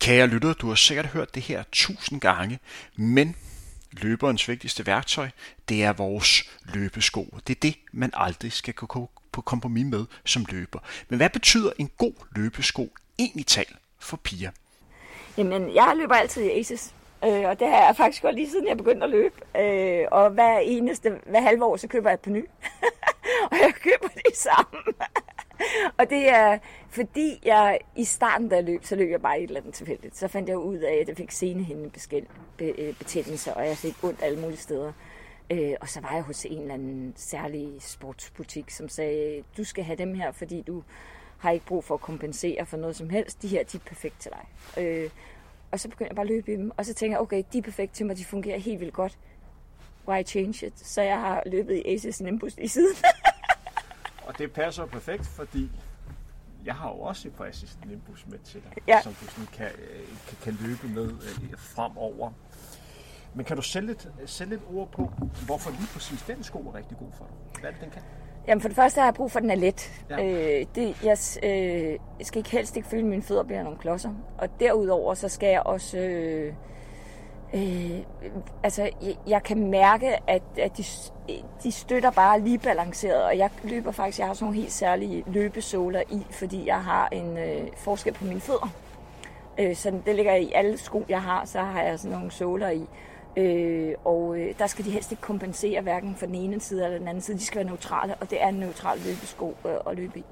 Kære 0.00 0.26
lytter, 0.26 0.52
du 0.52 0.68
har 0.68 0.74
sikkert 0.74 1.06
hørt 1.06 1.34
det 1.34 1.42
her 1.42 1.62
tusind 1.72 2.20
gange, 2.20 2.58
men 2.96 3.36
løberens 3.92 4.48
vigtigste 4.48 4.86
værktøj, 4.86 5.28
det 5.68 5.84
er 5.84 5.92
vores 5.92 6.58
løbesko. 6.74 7.38
Det 7.46 7.56
er 7.56 7.60
det, 7.60 7.76
man 7.92 8.10
aldrig 8.14 8.52
skal 8.52 8.74
gå 8.74 9.10
på 9.32 9.40
kompromis 9.40 9.86
med 9.86 10.06
som 10.24 10.46
løber. 10.50 10.78
Men 11.08 11.16
hvad 11.16 11.30
betyder 11.30 11.72
en 11.78 11.90
god 11.98 12.14
løbesko 12.36 12.92
egentlig 13.18 13.46
talt 13.46 13.76
for 13.98 14.16
piger? 14.16 14.50
Jamen, 15.38 15.74
jeg 15.74 15.92
løber 15.96 16.14
altid 16.14 16.42
i 16.42 16.50
Aces. 16.50 16.94
Øh, 17.24 17.44
og 17.44 17.60
det 17.60 17.68
har 17.68 17.86
jeg 17.86 17.96
faktisk 17.96 18.22
godt 18.22 18.34
lige 18.34 18.50
siden 18.50 18.68
jeg 18.68 18.76
begyndte 18.76 19.04
at 19.04 19.10
løbe. 19.10 19.34
Øh, 19.60 20.04
og 20.10 20.30
hver 20.30 20.58
eneste, 20.58 21.20
hver 21.26 21.40
halve 21.40 21.64
år, 21.64 21.76
så 21.76 21.88
køber 21.88 22.10
jeg 22.10 22.14
et 22.14 22.20
par 22.20 22.30
nye. 22.30 22.46
og 23.50 23.56
jeg 23.62 23.74
køber 23.74 24.08
det 24.08 24.36
samme. 24.36 24.78
og 25.98 26.10
det 26.10 26.28
er, 26.28 26.58
fordi 26.90 27.40
jeg 27.44 27.78
i 27.96 28.04
starten, 28.04 28.48
da 28.48 28.56
jeg 28.56 28.64
løb, 28.64 28.84
så 28.84 28.96
løb 28.96 29.10
jeg 29.10 29.22
bare 29.22 29.38
et 29.38 29.44
eller 29.44 29.60
andet 29.60 29.74
tilfældigt. 29.74 30.16
Så 30.16 30.28
fandt 30.28 30.48
jeg 30.48 30.58
ud 30.58 30.78
af, 30.78 30.94
at 30.94 31.08
jeg 31.08 31.16
fik 31.16 31.30
senehindebetændelse, 31.30 33.54
og 33.54 33.66
jeg 33.66 33.76
fik 33.76 34.04
ondt 34.04 34.22
alle 34.22 34.40
mulige 34.40 34.58
steder. 34.58 34.92
Øh, 35.50 35.74
og 35.80 35.88
så 35.88 36.00
var 36.00 36.12
jeg 36.12 36.22
hos 36.22 36.44
en 36.44 36.60
eller 36.60 36.74
anden 36.74 37.12
særlig 37.16 37.68
sportsbutik, 37.80 38.70
som 38.70 38.88
sagde, 38.88 39.42
du 39.56 39.64
skal 39.64 39.84
have 39.84 39.96
dem 39.96 40.14
her, 40.14 40.32
fordi 40.32 40.62
du 40.62 40.82
har 41.46 41.52
ikke 41.52 41.66
brug 41.66 41.84
for 41.84 41.94
at 41.94 42.00
kompensere 42.00 42.66
for 42.66 42.76
noget 42.76 42.96
som 42.96 43.10
helst. 43.10 43.42
De 43.42 43.48
her, 43.48 43.62
de 43.64 43.76
er 43.76 43.80
perfekt 43.86 44.20
til 44.20 44.30
dig. 44.30 44.84
Øh, 44.84 45.10
og 45.70 45.80
så 45.80 45.88
begyndte 45.88 46.10
jeg 46.10 46.16
bare 46.16 46.24
at 46.24 46.30
løbe 46.30 46.52
i 46.52 46.56
dem, 46.56 46.70
og 46.76 46.86
så 46.86 46.94
tænker 46.94 47.16
jeg, 47.16 47.20
okay, 47.20 47.42
de 47.52 47.58
er 47.58 47.62
perfekt 47.62 47.94
til 47.94 48.06
mig, 48.06 48.18
de 48.18 48.24
fungerer 48.24 48.58
helt 48.58 48.80
vildt 48.80 48.94
godt. 48.94 49.18
Why 50.08 50.26
change 50.26 50.66
it? 50.66 50.72
Så 50.78 51.02
jeg 51.02 51.20
har 51.20 51.42
løbet 51.46 51.76
i 51.76 51.94
Aces 51.94 52.20
Nimbus 52.20 52.54
i 52.58 52.68
siden. 52.68 52.96
og 54.26 54.38
det 54.38 54.52
passer 54.52 54.86
perfekt, 54.86 55.26
fordi 55.26 55.70
jeg 56.64 56.74
har 56.74 56.88
jo 56.88 57.00
også 57.00 57.28
et 57.28 57.34
par 57.34 57.44
assistant 57.44 57.90
Nimbus 57.90 58.26
med 58.26 58.38
til 58.38 58.62
dig, 58.62 58.72
ja. 58.88 59.02
som 59.02 59.14
du 59.14 59.26
sådan 59.26 59.46
kan, 59.52 59.66
øh, 59.66 60.06
kan, 60.28 60.36
kan 60.42 60.58
løbe 60.60 60.88
med 60.88 61.10
øh, 61.10 61.58
fremover. 61.58 62.32
Men 63.34 63.44
kan 63.44 63.56
du 63.56 63.62
sætte 63.62 63.88
lidt, 63.88 64.08
sætte 64.26 64.52
lidt 64.52 64.62
ord 64.72 64.90
på, 64.90 65.12
hvorfor 65.46 65.70
lige 65.70 65.88
præcis 65.92 66.22
den 66.22 66.42
sko 66.42 66.58
er 66.58 66.74
rigtig 66.74 66.98
god 66.98 67.12
for 67.18 67.24
dig? 67.24 67.60
Hvad 67.60 67.70
er 67.70 67.74
det, 67.74 67.82
den 67.82 67.90
kan? 67.90 68.02
Jamen 68.46 68.60
for 68.60 68.68
det 68.68 68.76
første 68.76 69.00
har 69.00 69.06
jeg 69.06 69.14
brug 69.14 69.30
for, 69.30 69.38
at 69.38 69.42
den 69.42 69.50
er 69.50 69.54
let. 69.54 70.04
Ja. 70.10 70.24
Øh, 70.24 70.66
det, 70.74 70.96
jeg, 71.04 71.18
øh, 71.50 71.98
skal 72.22 72.38
ikke 72.38 72.50
helst 72.50 72.76
ikke 72.76 72.88
føle, 72.88 73.02
at 73.02 73.08
mine 73.08 73.22
fødder 73.22 73.42
bliver 73.42 73.62
nogle 73.62 73.78
klodser. 73.78 74.10
Og 74.38 74.48
derudover 74.60 75.14
så 75.14 75.28
skal 75.28 75.48
jeg 75.48 75.62
også... 75.62 75.98
Øh, 75.98 76.52
øh, 77.54 78.00
altså, 78.62 78.82
jeg, 78.82 79.16
jeg 79.26 79.42
kan 79.42 79.70
mærke, 79.70 80.30
at, 80.30 80.42
at 80.58 80.78
de, 80.78 80.84
de 81.62 81.72
støtter 81.72 82.10
bare 82.10 82.40
lige 82.40 82.58
balanceret, 82.58 83.24
og 83.24 83.38
jeg 83.38 83.50
løber 83.64 83.90
faktisk, 83.90 84.18
jeg 84.18 84.26
har 84.26 84.34
sådan 84.34 84.44
nogle 84.44 84.60
helt 84.60 84.72
særlige 84.72 85.24
løbesåler 85.26 86.02
i, 86.10 86.26
fordi 86.30 86.66
jeg 86.66 86.82
har 86.84 87.08
en 87.12 87.38
øh, 87.38 87.66
forskel 87.76 88.12
på 88.12 88.24
mine 88.24 88.40
fødder. 88.40 88.72
Øh, 89.58 89.76
så 89.76 89.92
det 90.06 90.14
ligger 90.14 90.34
i 90.34 90.52
alle 90.54 90.78
sko, 90.78 91.04
jeg 91.08 91.22
har, 91.22 91.44
så 91.44 91.60
har 91.60 91.82
jeg 91.82 91.98
sådan 91.98 92.16
nogle 92.16 92.30
såler 92.30 92.70
i. 92.70 92.86
Øh, 93.36 93.94
og 94.04 94.38
øh, 94.38 94.58
der 94.58 94.66
skal 94.66 94.84
de 94.84 94.90
helst 94.90 95.10
ikke 95.10 95.20
kompensere 95.20 95.80
hverken 95.80 96.14
for 96.16 96.26
den 96.26 96.34
ene 96.34 96.60
side 96.60 96.84
eller 96.84 96.98
den 96.98 97.08
anden 97.08 97.22
side. 97.22 97.36
De 97.36 97.44
skal 97.44 97.56
være 97.56 97.66
neutrale, 97.66 98.14
og 98.14 98.30
det 98.30 98.42
er 98.42 98.48
en 98.48 98.54
neutral 98.54 98.98
løbesko 98.98 99.56
øh, 99.66 99.74
at 99.86 99.96
løbe 99.96 100.18
i. 100.18 100.24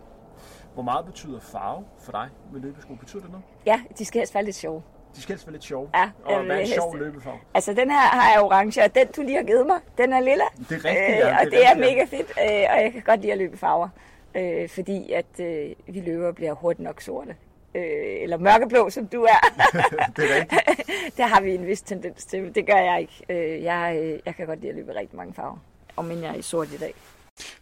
Hvor 0.74 0.82
meget 0.82 1.06
betyder 1.06 1.40
farve 1.40 1.84
for 1.98 2.12
dig 2.12 2.28
med 2.52 2.60
løbesko? 2.60 2.94
Betyder 2.94 3.22
det 3.22 3.30
noget? 3.30 3.44
Ja, 3.66 3.80
de 3.98 4.04
skal 4.04 4.18
helst 4.20 4.34
være 4.34 4.44
lidt 4.44 4.56
sjove. 4.56 4.82
De 5.16 5.22
skal 5.22 5.32
helst 5.32 5.46
være 5.46 5.52
lidt 5.52 5.64
sjove. 5.64 5.88
Ja, 5.94 6.10
og 6.24 6.44
hvad 6.44 6.56
er 6.56 6.60
en 6.60 6.66
sjov 6.66 6.96
løbefarve? 6.96 7.38
Altså, 7.54 7.72
den 7.74 7.90
her 7.90 7.98
har 7.98 8.32
jeg 8.32 8.42
orange, 8.42 8.84
og 8.84 8.94
den, 8.94 9.06
du 9.16 9.22
lige 9.22 9.36
har 9.36 9.44
givet 9.44 9.66
mig, 9.66 9.80
den 9.98 10.12
er 10.12 10.20
lilla. 10.20 10.44
Det 10.68 10.72
er 10.72 10.84
rigtigt, 10.84 10.96
ja. 10.96 11.30
Øh, 11.30 11.36
og 11.38 11.44
det, 11.44 11.52
det 11.52 11.66
er, 11.66 11.74
mega 11.74 12.04
fedt, 12.04 12.30
øh, 12.30 12.74
og 12.74 12.82
jeg 12.82 12.90
kan 12.92 13.02
godt 13.02 13.20
lide 13.20 13.32
at 13.32 13.38
løbe 13.38 13.56
farver. 13.56 13.88
Øh, 14.34 14.68
fordi 14.68 15.12
at 15.12 15.40
øh, 15.40 15.70
vi 15.86 16.00
løber 16.00 16.32
bliver 16.32 16.52
hurtigt 16.52 16.84
nok 16.84 17.00
sorte. 17.00 17.36
Øh, 17.74 18.22
eller 18.22 18.38
mørkeblå, 18.38 18.90
som 18.90 19.06
du 19.06 19.22
er. 19.22 19.40
det 20.16 20.30
er 20.30 20.40
rigtigt. 20.40 20.62
det 21.16 21.24
har 21.24 21.40
vi 21.40 21.54
en 21.54 21.66
vis 21.66 21.82
tendens 21.82 22.24
til, 22.24 22.54
det 22.54 22.66
gør 22.66 22.78
jeg 22.78 23.00
ikke. 23.00 23.24
Øh, 23.28 23.62
jeg, 23.62 23.98
øh, 24.02 24.18
jeg 24.26 24.34
kan 24.36 24.46
godt 24.46 24.60
lide 24.60 24.70
at 24.70 24.76
løbe 24.76 24.94
rigtig 24.94 25.16
mange 25.16 25.34
farver, 25.34 25.58
om 25.96 26.10
jeg 26.10 26.30
er 26.30 26.34
i 26.34 26.42
sort 26.42 26.72
i 26.72 26.76
dag. 26.76 26.94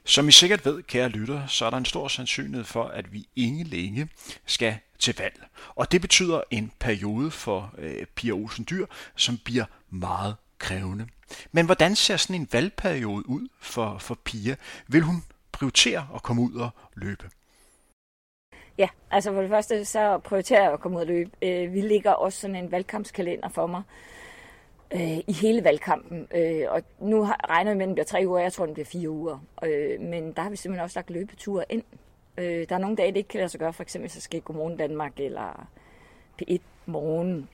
Som 0.05 0.29
I 0.29 0.33
sikkert 0.33 0.67
ved, 0.67 0.83
kære 0.83 1.09
lytter, 1.09 1.47
så 1.47 1.67
er 1.67 1.71
der 1.71 1.77
en 1.77 1.85
stor 1.85 2.09
sandsynlighed 2.09 2.65
for, 2.65 2.85
at 2.85 3.13
vi 3.13 3.29
ingen 3.37 3.67
længe 3.67 4.09
skal 4.47 4.77
til 4.99 5.15
valg. 5.19 5.43
Og 5.75 5.93
det 5.93 6.01
betyder 6.01 6.41
en 6.51 6.73
periode 6.81 7.31
for 7.31 7.75
øh, 7.79 8.07
Pia 8.15 8.33
Olsen 8.33 8.67
Dyr, 8.71 8.87
som 9.17 9.39
bliver 9.45 9.65
meget 9.91 10.37
krævende. 10.59 11.07
Men 11.53 11.67
hvordan 11.67 11.97
ser 11.97 12.17
sådan 12.17 12.37
en 12.37 12.49
valgperiode 12.53 13.29
ud 13.29 13.49
for, 13.61 13.99
for 13.99 14.19
Pia? 14.25 14.57
Vil 14.89 15.03
hun 15.03 15.25
prioritere 15.53 16.09
at 16.15 16.23
komme 16.23 16.43
ud 16.43 16.55
og 16.55 16.71
løbe? 16.95 17.31
Ja, 18.79 18.89
altså 19.11 19.33
for 19.33 19.41
det 19.41 19.51
første, 19.51 19.85
så 19.85 20.19
prioriterer 20.19 20.63
jeg 20.63 20.73
at 20.73 20.81
komme 20.81 20.97
ud 20.97 21.03
og 21.03 21.07
løbe. 21.07 21.31
Øh, 21.43 21.73
vi 21.73 21.81
ligger 21.81 22.11
også 22.11 22.41
sådan 22.41 22.57
en 22.57 22.73
valgkampskalender 22.73 23.49
for 23.49 23.67
mig 23.67 23.83
øh, 24.95 25.19
i 25.19 25.33
hele 25.33 25.65
valgkampen. 25.65 26.29
Øh, 26.35 26.65
og 26.69 26.83
nu 27.01 27.25
har, 27.25 27.51
regner 27.51 27.73
vi 27.73 27.79
med, 27.79 27.85
at 27.85 27.87
den 27.87 27.95
bliver 27.95 28.05
tre 28.05 28.25
uger, 28.27 28.39
jeg 28.39 28.53
tror, 28.53 28.65
den 28.65 28.75
bliver 28.75 28.87
fire 28.87 29.11
uger. 29.11 29.39
Øh, 29.65 30.01
men 30.01 30.33
der 30.33 30.43
har 30.43 30.51
vi 30.51 30.57
simpelthen 30.57 30.85
også 30.85 30.99
lagt 30.99 31.11
løbeture 31.11 31.65
ind. 31.69 31.83
Øh, 32.39 32.69
der 32.69 32.75
er 32.75 32.79
nogle 32.79 32.97
dage, 32.97 33.09
det 33.09 33.17
ikke 33.17 33.29
kan 33.29 33.39
lade 33.39 33.49
sig 33.49 33.61
gøre, 33.61 33.73
for 33.73 33.83
eksempel 33.83 34.11
så 34.11 34.21
skal 34.21 34.41
Godmorgen 34.41 34.77
Danmark 34.77 35.21
eller 35.21 35.69
P1 36.43 36.59
Morgen. 36.87 37.49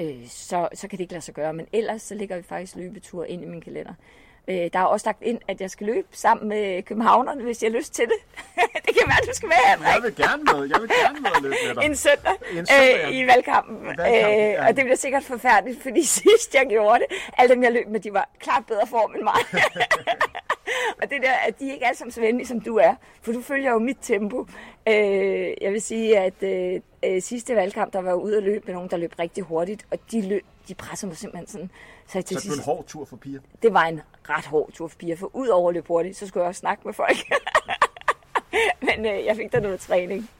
Øh, 0.00 0.26
så, 0.26 0.68
så 0.74 0.88
kan 0.88 0.98
det 0.98 1.02
ikke 1.02 1.12
lade 1.12 1.24
sig 1.24 1.34
gøre. 1.34 1.52
Men 1.52 1.66
ellers 1.72 2.02
så 2.02 2.14
ligger 2.14 2.36
vi 2.36 2.42
faktisk 2.42 2.76
løbeture 2.76 3.30
ind 3.30 3.42
i 3.42 3.46
min 3.46 3.60
kalender. 3.60 3.94
Øh, 4.48 4.70
der 4.72 4.78
er 4.78 4.84
også 4.84 5.06
lagt 5.06 5.22
ind, 5.22 5.38
at 5.48 5.60
jeg 5.60 5.70
skal 5.70 5.86
løbe 5.86 6.08
sammen 6.12 6.48
med 6.48 6.82
københavnerne, 6.82 7.42
hvis 7.42 7.62
jeg 7.62 7.70
har 7.70 7.78
lyst 7.78 7.94
til 7.94 8.04
det. 8.04 8.18
det 8.86 8.94
kan 8.96 9.02
være, 9.06 9.16
du 9.28 9.32
skal 9.32 9.48
være, 9.48 9.66
Henrik. 9.70 9.94
Jeg 9.94 10.02
vil 10.02 10.16
gerne 10.16 10.42
med. 10.42 10.70
Jeg 10.70 10.80
vil 10.80 10.90
gerne 11.04 11.20
med 11.20 11.30
at 11.36 11.42
løbe 11.42 11.56
med 11.66 11.74
dig. 11.74 11.84
En 11.84 11.96
søndag, 11.96 12.32
En 12.50 12.66
søndag, 12.66 13.04
øh, 13.04 13.16
i 13.16 13.26
valgkampen. 13.26 13.76
I 13.76 13.86
valgkampen, 13.86 14.14
øh, 14.14 14.52
ja. 14.52 14.66
og 14.66 14.76
det 14.76 14.84
bliver 14.84 14.96
sikkert 14.96 15.24
forfærdeligt, 15.24 15.82
fordi 15.82 16.02
sidst 16.22 16.54
jeg 16.54 16.66
gjorde 16.68 16.98
det, 16.98 17.16
alle 17.38 17.54
dem 17.54 17.62
jeg 17.62 17.72
løb 17.72 17.88
med, 17.88 18.00
de 18.00 18.12
var 18.12 18.28
klart 18.38 18.66
bedre 18.66 18.86
form 18.86 19.14
end 19.14 19.22
mig. 19.22 19.40
og 21.02 21.10
det 21.10 21.22
der, 21.22 21.32
at 21.32 21.60
de 21.60 21.68
er 21.68 21.72
ikke 21.72 21.86
alle 21.86 21.98
sammen 21.98 22.12
så 22.12 22.20
venlige, 22.20 22.46
som 22.46 22.60
du 22.60 22.76
er. 22.76 22.94
For 23.22 23.32
du 23.32 23.42
følger 23.42 23.70
jo 23.70 23.78
mit 23.78 23.98
tempo. 24.02 24.46
Øh, 24.88 25.50
jeg 25.60 25.72
vil 25.72 25.82
sige, 25.82 26.18
at 26.18 26.42
øh, 26.42 26.80
øh, 27.04 27.22
sidste 27.22 27.56
valgkamp, 27.56 27.92
der 27.92 28.00
var 28.00 28.10
jeg 28.10 28.16
ude 28.16 28.36
at 28.36 28.42
løbe 28.42 28.64
med 28.66 28.74
nogen, 28.74 28.90
der 28.90 28.96
løb 28.96 29.12
rigtig 29.18 29.44
hurtigt. 29.44 29.86
Og 29.90 29.98
de, 30.12 30.28
løb, 30.28 30.44
de 30.68 30.74
pressede 30.74 31.10
mig 31.10 31.16
simpelthen 31.16 31.46
sådan. 31.46 31.70
Så, 32.06 32.22
til 32.22 32.36
Så 32.36 32.40
det 32.40 32.48
blev 32.48 32.58
en 32.58 32.64
hård 32.64 32.86
tur 32.86 33.04
for 33.04 33.16
piger. 33.16 33.40
det 33.62 33.74
var 33.74 33.84
en 33.84 34.00
ret 34.28 34.46
hård 34.46 34.72
tur 34.72 34.88
for 34.88 34.98
piger. 34.98 35.16
For 35.16 35.36
ud 35.36 35.48
over 35.48 35.68
at 35.68 35.74
løbe 35.74 35.86
hurtigt, 35.88 36.16
så 36.16 36.26
skulle 36.26 36.42
jeg 36.42 36.48
også 36.48 36.58
snakke 36.58 36.82
med 36.84 36.92
folk. 36.94 37.16
Men 38.86 39.06
øh, 39.06 39.24
jeg 39.24 39.36
fik 39.36 39.52
da 39.52 39.60
noget 39.60 39.80
træning. 39.80 40.30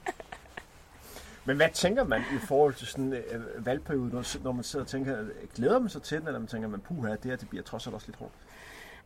Men 1.45 1.55
hvad 1.57 1.69
tænker 1.73 2.03
man 2.03 2.21
i 2.21 2.37
forhold 2.47 2.73
til 2.73 2.87
sådan 2.87 3.05
en 3.05 3.13
øh, 3.13 3.65
valgperiode, 3.65 4.09
når, 4.09 4.43
når 4.43 4.51
man 4.51 4.63
sidder 4.63 4.85
og 4.85 4.89
tænker, 4.89 5.21
øh, 5.21 5.27
glæder 5.55 5.79
man 5.79 5.89
sig 5.89 6.01
til 6.01 6.19
den, 6.19 6.27
eller 6.27 6.39
man 6.39 6.47
tænker, 6.47 6.67
man 6.67 6.79
puha, 6.79 7.11
det 7.11 7.25
her 7.25 7.35
det 7.35 7.49
bliver 7.49 7.63
trods 7.63 7.87
alt 7.87 7.95
også 7.95 8.07
lidt 8.07 8.17
hårdt? 8.17 8.33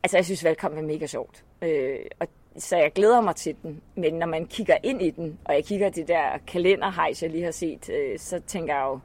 Altså, 0.04 0.18
jeg 0.18 0.26
synes, 0.26 0.44
valgkamp 0.44 0.78
er 0.78 0.82
mega 0.82 1.06
sjovt. 1.08 1.44
Øh, 1.62 2.00
og, 2.20 2.28
så 2.58 2.78
jeg 2.78 2.92
glæder 2.94 3.22
mig 3.22 3.36
til 3.36 3.56
den. 3.64 3.82
Men 3.96 4.14
når 4.14 4.28
man 4.28 4.46
kigger 4.46 4.78
ind 4.84 5.02
i 5.02 5.10
den, 5.10 5.40
og 5.46 5.54
jeg 5.54 5.66
kigger 5.66 5.90
det 5.90 6.08
der 6.08 6.38
kalenderhejs, 6.48 7.24
jeg 7.24 7.32
lige 7.32 7.44
har 7.44 7.52
set, 7.52 7.90
øh, 7.90 8.20
så 8.20 8.42
tænker 8.48 8.76
jeg 8.76 8.84
jo, 8.84 9.00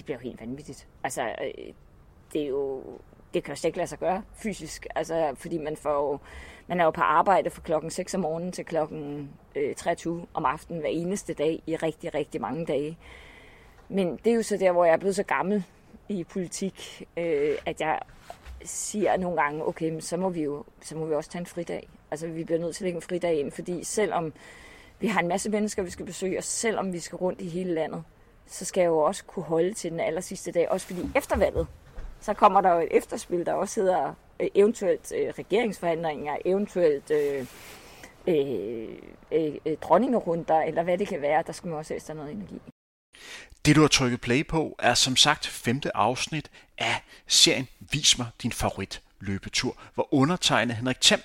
det 0.00 0.04
bliver 0.04 0.18
jo 0.18 0.22
helt 0.22 0.40
vanvittigt. 0.40 0.86
Altså, 1.04 1.22
øh, 1.22 1.72
det 2.32 2.42
er 2.42 2.46
jo... 2.46 2.82
Det 3.34 3.44
kan 3.44 3.52
jo 3.52 3.56
slet 3.56 3.68
ikke 3.68 3.78
lade 3.78 3.88
sig 3.88 3.98
gøre 3.98 4.22
fysisk, 4.34 4.86
altså, 4.94 5.34
fordi 5.34 5.58
man 5.58 5.76
får 5.76 5.92
jo, 5.92 6.18
man 6.66 6.80
er 6.80 6.84
jo 6.84 6.90
på 6.90 7.00
arbejde 7.00 7.50
fra 7.50 7.62
klokken 7.62 7.90
6 7.90 8.14
om 8.14 8.20
morgenen 8.20 8.52
til 8.52 8.64
klokken 8.64 9.30
øh, 9.56 9.74
23 9.74 10.26
om 10.34 10.44
aftenen 10.44 10.80
hver 10.80 10.90
eneste 10.90 11.34
dag 11.34 11.62
i 11.66 11.76
rigtig, 11.76 12.14
rigtig 12.14 12.40
mange 12.40 12.66
dage. 12.66 12.98
Men 13.88 14.16
det 14.24 14.30
er 14.30 14.34
jo 14.34 14.42
så 14.42 14.56
der, 14.56 14.72
hvor 14.72 14.84
jeg 14.84 14.92
er 14.92 14.96
blevet 14.96 15.16
så 15.16 15.22
gammel 15.22 15.64
i 16.08 16.24
politik, 16.24 17.06
øh, 17.16 17.58
at 17.66 17.80
jeg 17.80 18.00
siger 18.64 19.16
nogle 19.16 19.42
gange, 19.42 19.68
okay, 19.68 19.90
men 19.90 20.00
så 20.00 20.16
må 20.16 20.28
vi 20.28 20.42
jo 20.42 20.64
så 20.80 20.96
må 20.96 21.06
vi 21.06 21.14
også 21.14 21.30
tage 21.30 21.40
en 21.40 21.46
fridag. 21.46 21.88
Altså, 22.10 22.26
vi 22.26 22.44
bliver 22.44 22.60
nødt 22.60 22.76
til 22.76 22.84
at 22.84 22.86
lægge 22.86 22.96
en 22.96 23.02
fridag 23.02 23.40
ind, 23.40 23.52
fordi 23.52 23.84
selvom 23.84 24.32
vi 25.00 25.06
har 25.06 25.20
en 25.20 25.28
masse 25.28 25.50
mennesker, 25.50 25.82
vi 25.82 25.90
skal 25.90 26.06
besøge, 26.06 26.38
og 26.38 26.44
selvom 26.44 26.92
vi 26.92 26.98
skal 26.98 27.16
rundt 27.16 27.40
i 27.40 27.48
hele 27.48 27.74
landet, 27.74 28.04
så 28.50 28.64
skal 28.64 28.80
jeg 28.80 28.88
jo 28.88 28.98
også 28.98 29.24
kunne 29.24 29.44
holde 29.44 29.74
til 29.74 29.90
den 29.90 30.00
aller 30.00 30.20
sidste 30.20 30.52
dag. 30.52 30.70
Også 30.70 30.86
fordi 30.86 31.00
efter 31.16 31.36
valget, 31.36 31.66
så 32.20 32.34
kommer 32.34 32.60
der 32.60 32.74
jo 32.74 32.80
et 32.80 32.88
efterspil, 32.90 33.46
der 33.46 33.52
også 33.52 33.80
hedder 33.80 34.14
øh, 34.40 34.48
eventuelt 34.54 35.12
øh, 35.16 35.28
regeringsforhandlinger, 35.38 36.36
eventuelt 36.44 37.10
øh, 37.10 37.46
øh, 38.26 38.88
øh, 39.32 39.54
øh, 39.66 39.76
dronningerunder, 39.82 40.60
eller 40.60 40.82
hvad 40.82 40.98
det 40.98 41.08
kan 41.08 41.22
være. 41.22 41.42
Der 41.46 41.52
skal 41.52 41.68
man 41.68 41.78
også 41.78 42.00
have 42.06 42.16
noget 42.16 42.32
energi. 42.32 42.60
Det 43.64 43.76
du 43.76 43.80
har 43.80 43.88
trykket 43.88 44.20
play 44.20 44.46
på 44.46 44.76
er 44.78 44.94
som 44.94 45.16
sagt 45.16 45.46
femte 45.46 45.96
afsnit 45.96 46.50
af 46.78 47.04
serien 47.26 47.68
Vis 47.92 48.18
mig 48.18 48.26
din 48.42 48.52
favorit 48.52 49.02
løbetur, 49.20 49.76
hvor 49.94 50.14
undertegnet 50.14 50.76
Henrik 50.76 51.00
Thiem 51.00 51.20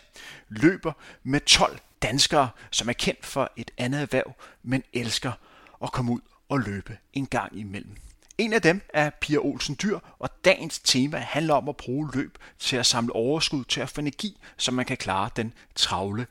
løber 0.50 0.92
med 1.24 1.40
12 1.40 1.80
danskere, 2.02 2.50
som 2.72 2.90
er 2.90 2.94
kendt 2.94 3.26
for 3.26 3.52
et 3.58 3.72
andet 3.78 4.02
erhverv, 4.02 4.34
men 4.64 4.84
elsker 4.94 5.32
at 5.84 5.92
komme 5.92 6.12
ud 6.12 6.20
og 6.50 6.60
løbe 6.60 6.98
en 7.14 7.26
gang 7.26 7.60
imellem. 7.60 7.96
En 8.38 8.54
af 8.54 8.62
dem 8.62 8.82
er 8.94 9.10
Pia 9.10 9.38
Olsen 9.38 9.78
Dyr, 9.82 10.00
og 10.20 10.30
dagens 10.46 10.80
tema 10.80 11.18
handler 11.18 11.54
om 11.54 11.70
at 11.70 11.78
bruge 11.78 12.10
løb 12.14 12.38
til 12.60 12.76
at 12.76 12.86
samle 12.86 13.14
overskud 13.14 13.64
til 13.64 13.82
at 13.82 13.90
få 13.90 14.02
energi, 14.02 14.38
så 14.58 14.72
man 14.72 14.86
kan 14.86 14.98
klare 14.98 15.30
den 15.36 15.54
travle 15.76 16.28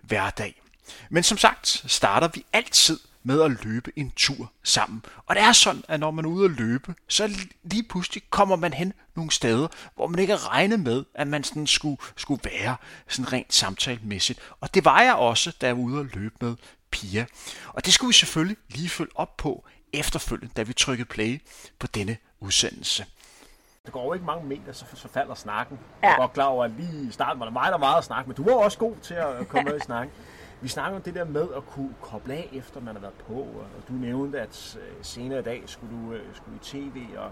hverdag. 0.00 0.62
Men 1.10 1.22
som 1.22 1.38
sagt 1.38 1.84
starter 1.86 2.28
vi 2.34 2.44
altid 2.52 3.00
med 3.22 3.42
at 3.42 3.64
løbe 3.64 3.92
en 3.96 4.12
tur 4.16 4.52
sammen. 4.62 5.02
Og 5.26 5.34
det 5.34 5.42
er 5.42 5.52
sådan, 5.52 5.82
at 5.88 6.00
når 6.00 6.10
man 6.10 6.24
er 6.24 6.28
ude 6.28 6.44
at 6.44 6.50
løbe, 6.50 6.94
så 7.08 7.46
lige 7.62 7.82
pludselig 7.82 8.22
kommer 8.30 8.56
man 8.56 8.72
hen 8.72 8.92
nogle 9.16 9.30
steder, 9.30 9.68
hvor 9.94 10.06
man 10.06 10.18
ikke 10.18 10.36
regnet 10.36 10.80
med, 10.80 11.04
at 11.14 11.28
man 11.28 11.44
sådan 11.44 11.66
skulle, 11.66 11.96
skulle 12.16 12.40
være 12.44 12.76
sådan 13.08 13.32
rent 13.32 13.54
samtalemæssigt. 13.54 14.40
Og 14.60 14.74
det 14.74 14.84
var 14.84 15.02
jeg 15.02 15.14
også, 15.14 15.52
da 15.60 15.66
jeg 15.66 15.76
var 15.76 15.82
ude 15.82 16.00
at 16.00 16.14
løbe 16.14 16.34
med 16.40 16.56
Pia. 16.92 17.26
Og 17.68 17.84
det 17.84 17.92
skulle 17.94 18.08
vi 18.08 18.12
selvfølgelig 18.12 18.56
lige 18.68 18.88
følge 18.88 19.10
op 19.14 19.36
på 19.36 19.64
efterfølgende, 19.92 20.54
da 20.56 20.62
vi 20.62 20.72
trykkede 20.72 21.08
play 21.08 21.42
på 21.78 21.86
denne 21.86 22.16
udsendelse. 22.40 23.06
Der 23.86 23.90
går 23.90 24.04
jo 24.04 24.12
ikke 24.12 24.26
mange 24.26 24.46
meter, 24.46 24.72
så, 24.72 24.84
så 24.94 25.08
falder 25.08 25.34
snakken. 25.34 25.78
Ja. 26.02 26.08
Jeg 26.08 26.16
godt 26.18 26.32
klar 26.32 26.44
over, 26.44 26.64
at 26.64 26.70
lige 26.70 27.08
i 27.08 27.10
starten 27.10 27.40
var 27.40 27.46
der 27.46 27.52
meget, 27.52 27.72
der 27.72 27.78
meget 27.78 27.98
at 27.98 28.04
snakke, 28.04 28.28
men 28.28 28.36
du 28.36 28.44
var 28.44 28.52
også 28.52 28.78
god 28.78 28.94
til 29.02 29.14
at 29.14 29.48
komme 29.48 29.70
med 29.70 29.76
i 29.76 29.80
snakken. 29.80 30.14
Vi 30.60 30.68
snakker 30.68 30.96
om 30.96 31.02
det 31.02 31.14
der 31.14 31.24
med 31.24 31.48
at 31.56 31.66
kunne 31.66 31.94
koble 32.00 32.34
af, 32.34 32.48
efter 32.52 32.80
man 32.80 32.94
har 32.94 33.00
været 33.00 33.14
på, 33.14 33.34
og 33.34 33.66
du 33.88 33.92
nævnte, 33.92 34.40
at 34.40 34.78
øh, 34.80 34.94
senere 35.02 35.38
i 35.40 35.42
dag 35.42 35.62
skulle 35.66 35.96
du 35.96 36.12
øh, 36.12 36.34
skulle 36.34 36.56
i 36.56 36.64
tv 36.64 37.06
og 37.16 37.30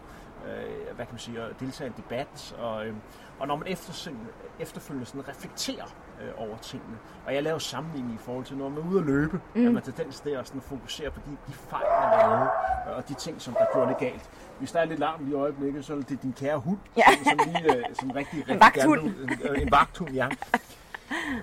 øh, 0.49 0.95
hvad 0.97 1.07
kan 1.07 1.13
man 1.13 1.19
sige, 1.19 1.45
og 1.45 1.61
deltage 1.61 1.89
i 1.89 1.93
en 1.97 2.03
debat, 2.03 2.55
og, 2.59 2.87
øh, 2.87 2.95
og 3.39 3.47
når 3.47 3.57
man 3.57 3.69
efterfølgende, 3.69 4.27
efterfølgende 4.59 5.07
sådan 5.07 5.29
reflekterer 5.29 5.95
øh, 6.23 6.31
over 6.37 6.57
tingene, 6.63 6.97
og 7.27 7.35
jeg 7.35 7.43
laver 7.43 7.59
sammenligning 7.59 8.15
i 8.15 8.19
forhold 8.25 8.45
til, 8.45 8.57
når 8.57 8.69
man 8.69 8.79
er 8.79 8.87
ude 8.91 8.99
at 9.01 9.07
løbe, 9.07 9.41
mm. 9.55 9.67
at 9.67 9.73
man 9.73 9.83
tendens 9.83 10.21
til 10.21 10.31
at 10.31 10.47
sådan 10.47 10.61
fokusere 10.61 11.11
på 11.11 11.21
de, 11.27 11.31
de 11.47 11.53
fejl, 11.53 11.85
man 12.01 12.19
lavede, 12.21 12.49
øh, 12.91 12.97
og 12.97 13.09
de 13.09 13.15
ting, 13.15 13.41
som 13.43 13.55
der 13.55 13.67
gjorde 13.73 13.89
det 13.89 13.99
galt. 13.99 14.31
Hvis 14.59 14.73
der 14.73 14.81
er 14.81 14.85
lidt 14.85 15.01
larm 15.01 15.31
i 15.31 15.35
øjeblikket, 15.35 15.85
så 15.85 15.93
er 15.95 16.01
det 16.01 16.23
din 16.23 16.33
kære 16.33 16.59
hund, 16.59 16.79
Ja. 16.97 17.03
som, 17.25 17.39
som 17.39 17.53
lige 17.53 17.77
øh, 17.77 17.85
som 18.01 18.11
rigtig, 18.11 18.39
rigtig 18.39 18.61
vagthund. 18.61 19.01
gerne 19.01 19.57
en, 19.57 19.63
en 19.63 19.71
vagthund, 19.71 20.11
ja. 20.11 20.29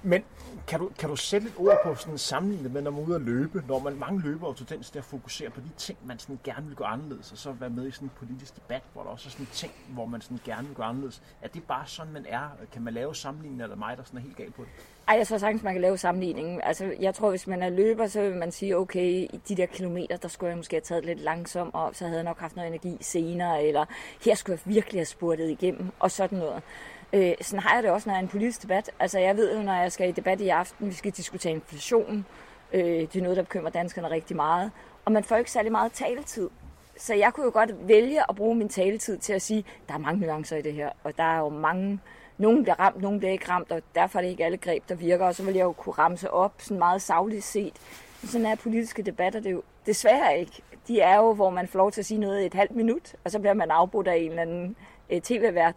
Men 0.03 0.23
kan 0.67 0.79
du, 0.79 0.89
kan 0.99 1.09
du 1.09 1.15
sætte 1.15 1.47
et 1.47 1.53
ord 1.57 1.79
på 1.83 1.95
sådan 1.95 2.17
sammenlignet 2.17 2.71
med, 2.71 2.81
når 2.81 2.91
man 2.91 3.01
er 3.03 3.07
ude 3.07 3.15
at 3.15 3.21
løbe, 3.21 3.63
når 3.67 3.79
man 3.79 3.95
mange 3.95 4.21
løbere 4.21 4.49
og 4.49 4.57
tendens 4.57 4.89
til 4.89 4.99
at 4.99 5.05
fokusere 5.05 5.49
på 5.49 5.61
de 5.61 5.69
ting, 5.77 5.97
man 6.05 6.19
sådan 6.19 6.39
gerne 6.43 6.67
vil 6.67 6.75
gå 6.75 6.83
anderledes, 6.83 7.31
og 7.31 7.37
så 7.37 7.51
være 7.51 7.69
med 7.69 7.87
i 7.87 7.91
sådan 7.91 8.05
en 8.05 8.11
politisk 8.19 8.55
debat, 8.55 8.81
hvor 8.93 9.03
der 9.03 9.09
også 9.09 9.29
er 9.29 9.31
sådan 9.31 9.47
ting, 9.53 9.71
hvor 9.89 10.05
man 10.05 10.21
sådan 10.21 10.39
gerne 10.45 10.67
vil 10.67 10.75
gå 10.75 10.83
anderledes. 10.83 11.21
Er 11.41 11.47
det 11.47 11.63
bare 11.63 11.87
sådan, 11.87 12.13
man 12.13 12.25
er? 12.29 12.49
Kan 12.73 12.81
man 12.81 12.93
lave 12.93 13.15
sammenligning, 13.15 13.61
eller 13.61 13.75
mig, 13.75 13.97
der 13.97 14.03
sådan 14.03 14.19
er 14.19 14.23
helt 14.23 14.37
galt 14.37 14.55
på 14.55 14.61
det? 14.61 14.69
Ej, 15.07 15.15
jeg 15.17 15.27
tror 15.27 15.37
sagtens, 15.37 15.63
man 15.63 15.73
kan 15.73 15.81
lave 15.81 15.97
sammenligningen. 15.97 16.61
Altså, 16.61 16.93
jeg 16.99 17.15
tror, 17.15 17.29
hvis 17.29 17.47
man 17.47 17.63
er 17.63 17.69
løber, 17.69 18.07
så 18.07 18.21
vil 18.21 18.35
man 18.35 18.51
sige, 18.51 18.77
okay, 18.77 19.05
i 19.09 19.39
de 19.47 19.57
der 19.57 19.65
kilometer, 19.65 20.17
der 20.17 20.27
skulle 20.27 20.49
jeg 20.49 20.57
måske 20.57 20.75
have 20.75 20.81
taget 20.81 21.05
lidt 21.05 21.19
langsomt, 21.19 21.73
og 21.73 21.95
så 21.95 22.05
havde 22.05 22.17
jeg 22.17 22.23
nok 22.23 22.39
haft 22.39 22.55
noget 22.55 22.67
energi 22.67 22.97
senere, 23.01 23.63
eller 23.63 23.85
her 24.25 24.35
skulle 24.35 24.59
jeg 24.65 24.73
virkelig 24.73 24.99
have 24.99 25.05
spurtet 25.05 25.49
igennem, 25.49 25.91
og 25.99 26.11
sådan 26.11 26.37
noget. 26.37 26.63
Øh, 27.13 27.33
sådan 27.41 27.59
har 27.59 27.73
jeg 27.73 27.83
det 27.83 27.91
også, 27.91 28.09
når 28.09 28.13
jeg 28.13 28.19
er 28.19 28.23
en 28.23 28.29
politisk 28.29 28.61
debat. 28.61 28.91
Altså, 28.99 29.19
jeg 29.19 29.37
ved 29.37 29.55
jo, 29.55 29.61
når 29.61 29.73
jeg 29.73 29.91
skal 29.91 30.09
i 30.09 30.11
debat 30.11 30.41
i 30.41 30.49
aften, 30.49 30.89
vi 30.89 30.93
skal 30.93 31.11
diskutere 31.11 31.53
inflation. 31.53 32.25
Øh, 32.73 32.83
det 32.83 33.15
er 33.15 33.21
noget, 33.21 33.37
der 33.37 33.43
bekymrer 33.43 33.71
danskerne 33.71 34.09
rigtig 34.09 34.35
meget. 34.35 34.71
Og 35.05 35.11
man 35.11 35.23
får 35.23 35.35
ikke 35.35 35.51
særlig 35.51 35.71
meget 35.71 35.91
taletid. 35.91 36.49
Så 36.97 37.13
jeg 37.13 37.33
kunne 37.33 37.45
jo 37.45 37.51
godt 37.53 37.87
vælge 37.87 38.29
at 38.29 38.35
bruge 38.35 38.55
min 38.55 38.69
taletid 38.69 39.17
til 39.17 39.33
at 39.33 39.41
sige, 39.41 39.65
der 39.87 39.93
er 39.93 39.97
mange 39.97 40.19
nuancer 40.19 40.57
i 40.57 40.61
det 40.61 40.73
her, 40.73 40.89
og 41.03 41.17
der 41.17 41.23
er 41.23 41.39
jo 41.39 41.49
mange 41.49 41.99
nogen 42.37 42.63
bliver 42.63 42.79
ramt, 42.79 43.01
nogen 43.01 43.19
bliver 43.19 43.31
ikke 43.31 43.49
ramt, 43.49 43.71
og 43.71 43.81
derfor 43.95 44.19
er 44.19 44.23
det 44.23 44.29
ikke 44.29 44.45
alle 44.45 44.57
greb, 44.57 44.89
der 44.89 44.95
virker. 44.95 45.25
Og 45.25 45.35
så 45.35 45.43
vil 45.43 45.55
jeg 45.55 45.63
jo 45.63 45.71
kunne 45.71 45.93
ramse 45.93 46.31
op 46.31 46.53
sådan 46.57 46.79
meget 46.79 47.01
savligt 47.01 47.43
set. 47.43 47.73
Men 48.21 48.29
sådan 48.29 48.47
er 48.47 48.55
politiske 48.55 49.03
debatter 49.03 49.39
det 49.39 49.49
er 49.49 49.53
jo 49.53 49.63
desværre 49.85 50.39
ikke. 50.39 50.61
De 50.87 50.99
er 50.99 51.17
jo, 51.17 51.33
hvor 51.33 51.49
man 51.49 51.67
får 51.67 51.79
lov 51.79 51.91
til 51.91 52.01
at 52.01 52.05
sige 52.05 52.19
noget 52.19 52.41
i 52.41 52.45
et 52.45 52.53
halvt 52.53 52.75
minut, 52.75 53.15
og 53.23 53.31
så 53.31 53.39
bliver 53.39 53.53
man 53.53 53.71
afbrudt 53.71 54.07
af 54.07 54.15
en 54.15 54.29
eller 54.29 54.41
anden 54.41 54.75
øh, 55.09 55.21
tv-vært. 55.21 55.75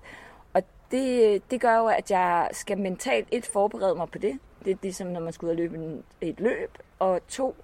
Det, 0.90 1.42
det 1.50 1.60
gør 1.60 1.76
jo, 1.76 1.86
at 1.86 2.10
jeg 2.10 2.48
skal 2.52 2.78
mentalt 2.78 3.28
et 3.30 3.46
forberede 3.46 3.94
mig 3.94 4.08
på 4.10 4.18
det. 4.18 4.38
Det 4.64 4.70
er 4.70 4.76
ligesom, 4.82 5.06
når 5.06 5.20
man 5.20 5.32
skal 5.32 5.46
ud 5.46 5.50
og 5.50 5.56
løbe 5.56 5.76
en, 5.76 6.04
et 6.20 6.40
løb. 6.40 6.78
Og 6.98 7.20
to, 7.28 7.56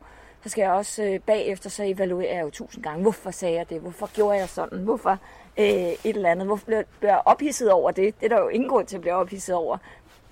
så 0.43 0.49
skal 0.49 0.63
jeg 0.63 0.71
også 0.71 1.03
øh, 1.03 1.21
bagefter 1.21 1.71
så 1.71 1.83
evaluere 1.85 2.35
jeg 2.35 2.43
jo 2.43 2.51
tusind 2.51 2.85
gange. 2.85 3.03
Hvorfor 3.03 3.31
sagde 3.31 3.55
jeg 3.55 3.71
det? 3.71 3.81
Hvorfor 3.81 4.15
gjorde 4.15 4.39
jeg 4.39 4.49
sådan? 4.49 4.79
Hvorfor 4.79 5.19
øh, 5.59 5.67
et 5.67 5.99
eller 6.05 6.31
andet? 6.31 6.47
Hvorfor 6.47 6.67
blev 6.67 6.83
blev 6.99 7.11
jeg 7.11 7.23
ophidset 7.25 7.73
over 7.73 7.91
det? 7.91 8.21
Det 8.21 8.33
er 8.33 8.37
der 8.37 8.43
jo 8.43 8.49
ingen 8.49 8.69
grund 8.69 8.87
til 8.87 8.97
at 8.97 9.01
blive 9.01 9.15
ophidset 9.15 9.55
over. 9.55 9.79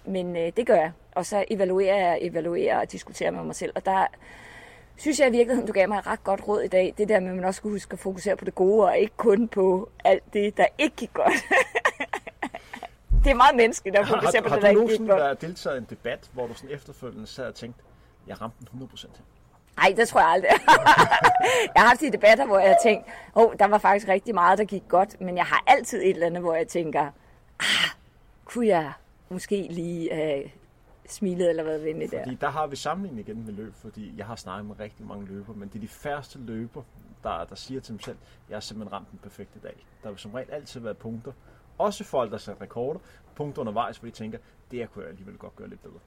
Men 0.05 0.37
øh, 0.37 0.53
det 0.57 0.67
gør 0.67 0.75
jeg. 0.75 0.93
Og 1.15 1.27
så 1.27 1.45
evaluerer 1.51 1.97
jeg, 1.97 2.19
evaluerer 2.21 2.81
og 2.81 2.93
diskuterer 2.93 3.31
med 3.31 3.45
mig 3.45 3.55
selv. 3.55 3.73
Og 3.75 3.85
der 3.85 4.07
synes 4.97 5.21
jeg 5.21 5.29
i 5.29 5.31
virkeligheden, 5.31 5.67
du 5.67 5.73
gav 5.73 5.89
mig 5.89 5.99
et 5.99 6.07
ret 6.07 6.25
godt 6.25 6.49
råd 6.49 6.63
i 6.63 6.69
dag. 6.69 6.95
Det 6.99 7.09
der 7.09 7.21
med, 7.21 7.29
at 7.31 7.37
man 7.37 7.45
også 7.45 7.59
skal 7.59 7.71
huske 7.71 7.93
at 7.93 7.99
fokusere 7.99 8.37
på 8.37 8.45
det 8.45 8.55
gode, 8.55 8.85
og 8.87 8.99
ikke 8.99 9.17
kun 9.17 9.49
på 9.49 9.89
alt 10.05 10.23
det, 10.33 10.57
der 10.57 10.67
ikke 10.79 10.97
gik 10.97 11.13
godt. 11.13 11.33
det 13.25 13.31
er 13.31 13.35
meget 13.35 13.57
menneskeligt 13.57 13.97
at 13.97 14.07
Har, 14.07 14.15
fokusere 14.15 14.43
på 14.43 14.49
har 14.49 14.57
det, 14.57 14.63
du 14.63 14.67
der 14.67 14.83
ikke 14.83 14.99
gik 14.99 15.09
godt. 15.09 15.21
været 15.21 15.41
deltaget 15.41 15.77
i 15.77 15.79
en 15.79 15.87
debat, 15.91 16.31
hvor 16.33 16.47
du 16.47 16.55
sådan 16.55 16.71
efterfølgende 16.71 17.27
sad 17.27 17.47
og 17.47 17.55
tænkte, 17.55 17.83
jeg 18.27 18.41
ramte 18.41 18.57
den 18.73 18.89
100% 18.95 19.07
her? 19.17 19.25
Nej, 19.77 19.95
det 19.97 20.09
tror 20.09 20.21
jeg 20.21 20.29
aldrig. 20.29 20.51
jeg 21.75 21.83
har 21.83 21.89
haft 21.89 22.01
de 22.01 22.13
debatter, 22.13 22.47
hvor 22.47 22.59
jeg 22.59 22.69
har 22.69 22.79
tænkt, 22.83 23.07
oh, 23.35 23.53
der 23.59 23.67
var 23.67 23.79
faktisk 23.79 24.09
rigtig 24.09 24.35
meget, 24.35 24.59
der 24.59 24.65
gik 24.65 24.83
godt, 24.89 25.21
men 25.21 25.37
jeg 25.37 25.45
har 25.45 25.65
altid 25.67 25.99
et 26.03 26.11
eller 26.11 26.27
andet, 26.27 26.43
hvor 26.43 26.55
jeg 26.55 26.69
tænker, 26.69 27.11
ah, 27.61 27.91
kunne 28.45 28.67
jeg 28.67 28.93
måske 29.29 29.67
lige 29.71 30.35
øh, 30.37 30.51
smilet 31.09 31.51
eller 31.51 31.63
været 31.63 31.85
venlig 31.85 32.11
der. 32.11 32.23
Fordi 32.23 32.35
der 32.41 32.49
har 32.51 32.67
vi 32.67 32.77
sammenligning 32.77 33.29
igen 33.29 33.45
med 33.47 33.53
løb, 33.53 33.75
fordi 33.83 34.15
jeg 34.17 34.27
har 34.27 34.37
snakket 34.37 34.67
med 34.67 34.81
rigtig 34.81 35.07
mange 35.07 35.27
løber, 35.27 35.55
men 35.55 35.69
det 35.69 35.75
er 35.77 35.81
de 35.81 35.89
færreste 35.89 36.39
løber, 36.39 36.83
der, 37.23 37.45
der 37.45 37.55
siger 37.55 37.81
til 37.81 37.93
dem 37.93 38.01
selv, 38.01 38.17
jeg 38.49 38.55
har 38.55 38.61
simpelthen 38.61 38.93
ramt 38.93 39.11
den 39.11 39.19
perfekte 39.23 39.59
dag. 39.63 39.87
Der 40.03 40.09
vil 40.11 40.19
som 40.19 40.31
regel 40.35 40.51
altid 40.51 40.81
være 40.81 40.95
punkter, 40.95 41.33
også 41.79 42.05
folk, 42.05 42.33
der 42.33 42.39
sætter 42.39 42.63
rekorder, 42.63 43.01
punkter 43.37 43.61
undervejs, 43.61 43.97
hvor 43.97 44.09
de 44.09 44.15
tænker, 44.15 44.39
det 44.71 44.79
her 44.79 44.87
kunne 44.87 45.03
jeg 45.03 45.11
alligevel 45.11 45.37
godt 45.37 45.57
gøre 45.57 45.69
lidt 45.69 45.83
bedre. 45.83 45.99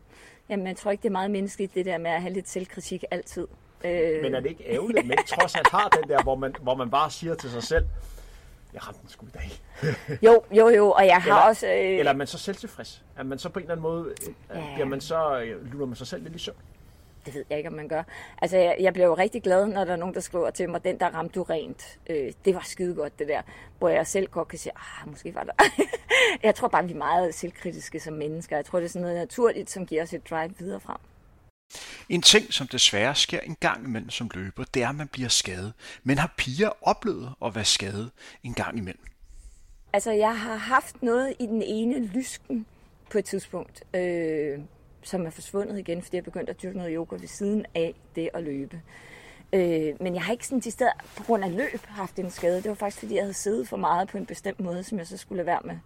Jamen, 0.50 0.68
jeg 0.68 0.78
tror 0.78 0.92
ikke, 0.92 1.02
det 1.02 1.10
er 1.10 1.12
meget 1.12 1.32
menneskeligt, 1.32 1.76
det 1.76 1.86
der 1.86 1.98
med 1.98 2.12
at 2.12 2.22
have 2.22 2.34
lidt 2.34 2.50
selvkritik 2.50 3.04
altid. 3.12 3.48
Øh... 3.86 4.22
Men 4.22 4.36
er 4.36 4.40
det 4.40 4.50
ikke 4.50 4.70
ærgerligt, 4.70 5.00
at 5.00 5.06
man 5.06 5.18
trods 5.28 5.56
alt 5.56 5.70
har 5.72 5.90
den 5.90 6.10
der, 6.10 6.24
hvor 6.24 6.36
man, 6.36 6.56
hvor 6.62 6.76
man 6.76 6.90
bare 6.90 7.12
siger 7.12 7.36
til 7.36 7.50
sig 7.50 7.64
selv, 7.64 7.86
jeg 8.74 8.88
ramte 8.88 9.02
den 9.02 9.10
sgu 9.10 9.26
i 9.26 9.30
dag. 9.30 9.52
jo, 10.26 10.44
jo, 10.52 10.70
jo, 10.70 10.92
og 10.92 11.06
jeg 11.06 11.22
har 11.22 11.22
eller, 11.22 11.48
også... 11.48 11.68
Øh... 11.68 12.00
Eller 12.00 12.12
er 12.12 12.16
man 12.16 12.28
så 12.28 12.38
selvtilfreds? 12.38 13.04
Er 13.18 13.24
man 13.24 13.40
så 13.40 13.50
på 13.50 13.60
en 13.60 13.64
eller 13.64 13.74
anden 13.74 13.84
måde, 13.84 14.14
øh, 14.52 14.80
ja. 14.80 14.86
man 14.86 15.02
så, 15.02 15.40
øh, 15.40 15.74
lurer 15.74 15.86
man 15.86 15.96
sig 15.96 16.08
selv 16.08 16.24
lidt 16.24 16.36
i 16.36 16.40
søvn? 16.40 16.58
Det 17.28 17.36
ved 17.36 17.46
jeg 17.50 17.58
ikke, 17.58 17.70
om 17.70 17.76
man 17.76 17.88
gør. 17.88 18.04
Altså, 18.42 18.58
jeg, 18.58 18.78
jeg 18.80 18.94
bliver 18.94 19.06
jo 19.06 19.14
rigtig 19.14 19.44
glad, 19.44 19.68
når 19.68 19.86
der 19.86 19.92
er 19.92 19.98
nogen, 19.98 20.16
der 20.16 20.22
skriver 20.22 20.50
til 20.50 20.70
mig, 20.70 20.84
den 20.84 21.00
der 21.00 21.10
ramte 21.10 21.40
du 21.40 21.44
rent. 21.44 22.00
Øh, 22.10 22.34
det 22.46 22.56
var 22.56 22.62
skide 22.66 22.96
godt, 22.96 23.20
det 23.20 23.28
der. 23.28 23.42
Hvor 23.78 23.90
jeg 23.90 24.08
selv 24.08 24.28
godt 24.28 24.48
kan 24.48 24.60
sige, 24.60 24.74
ah, 24.76 25.10
måske 25.10 25.36
var 25.36 25.44
der. 25.44 25.54
jeg 26.48 26.56
tror 26.56 26.68
bare, 26.68 26.86
vi 26.86 26.94
er 26.94 26.98
meget 26.98 27.36
selvkritiske 27.36 28.00
som 28.00 28.14
mennesker. 28.14 28.56
Jeg 28.56 28.66
tror, 28.66 28.80
det 28.80 28.86
er 28.86 28.90
sådan 28.90 29.02
noget 29.02 29.18
naturligt, 29.18 29.70
som 29.70 29.86
giver 29.86 30.04
os 30.04 30.14
et 30.14 30.30
drive 30.30 30.54
videre 30.60 30.80
frem. 30.80 30.98
En 32.10 32.22
ting, 32.22 32.54
som 32.54 32.68
desværre 32.68 33.16
sker 33.16 33.40
en 33.40 33.58
gang 33.60 33.86
imellem 33.86 34.10
som 34.10 34.30
løber, 34.34 34.64
det 34.74 34.84
er, 34.84 34.90
at 34.90 34.96
man 34.96 35.08
bliver 35.08 35.30
skadet. 35.30 35.74
Men 36.04 36.18
har 36.18 36.34
piger 36.38 36.70
oplevet 36.82 37.34
at 37.46 37.56
være 37.56 37.66
skadet 37.66 38.12
en 38.44 38.54
gang 38.54 38.78
imellem? 38.78 39.04
Altså, 39.94 40.12
jeg 40.12 40.40
har 40.40 40.56
haft 40.56 41.04
noget 41.04 41.34
i 41.40 41.46
den 41.46 41.62
ene 41.62 42.06
lysken 42.06 42.66
på 43.12 43.18
et 43.18 43.26
tidspunkt, 43.26 43.84
øh, 43.96 44.60
som 45.08 45.26
er 45.26 45.30
forsvundet 45.30 45.80
igen, 45.80 46.02
fordi 46.02 46.16
jeg 46.16 46.24
begyndte 46.24 46.50
at 46.50 46.62
dyrke 46.62 46.78
noget 46.78 46.94
yoga 46.96 47.16
ved 47.16 47.28
siden 47.28 47.66
af 47.76 47.96
det 48.16 48.30
at 48.34 48.44
løbe. 48.44 48.82
Øh, 49.54 49.94
men 50.02 50.14
jeg 50.16 50.24
har 50.24 50.32
ikke 50.32 50.48
sådan 50.48 50.60
de 50.60 50.72
steder 50.72 50.92
på 51.18 51.24
grund 51.24 51.44
af 51.44 51.56
løb 51.56 51.86
haft 51.86 52.20
en 52.20 52.30
skade. 52.30 52.56
Det 52.56 52.70
var 52.70 52.76
faktisk, 52.76 53.00
fordi 53.00 53.16
jeg 53.16 53.24
havde 53.24 53.34
siddet 53.34 53.68
for 53.68 53.78
meget 53.78 54.08
på 54.08 54.18
en 54.18 54.26
bestemt 54.26 54.60
måde, 54.60 54.84
som 54.84 54.98
jeg 54.98 55.08
så 55.08 55.18
skulle 55.18 55.38
lade 55.38 55.48
være 55.48 55.62
med. 55.64 55.78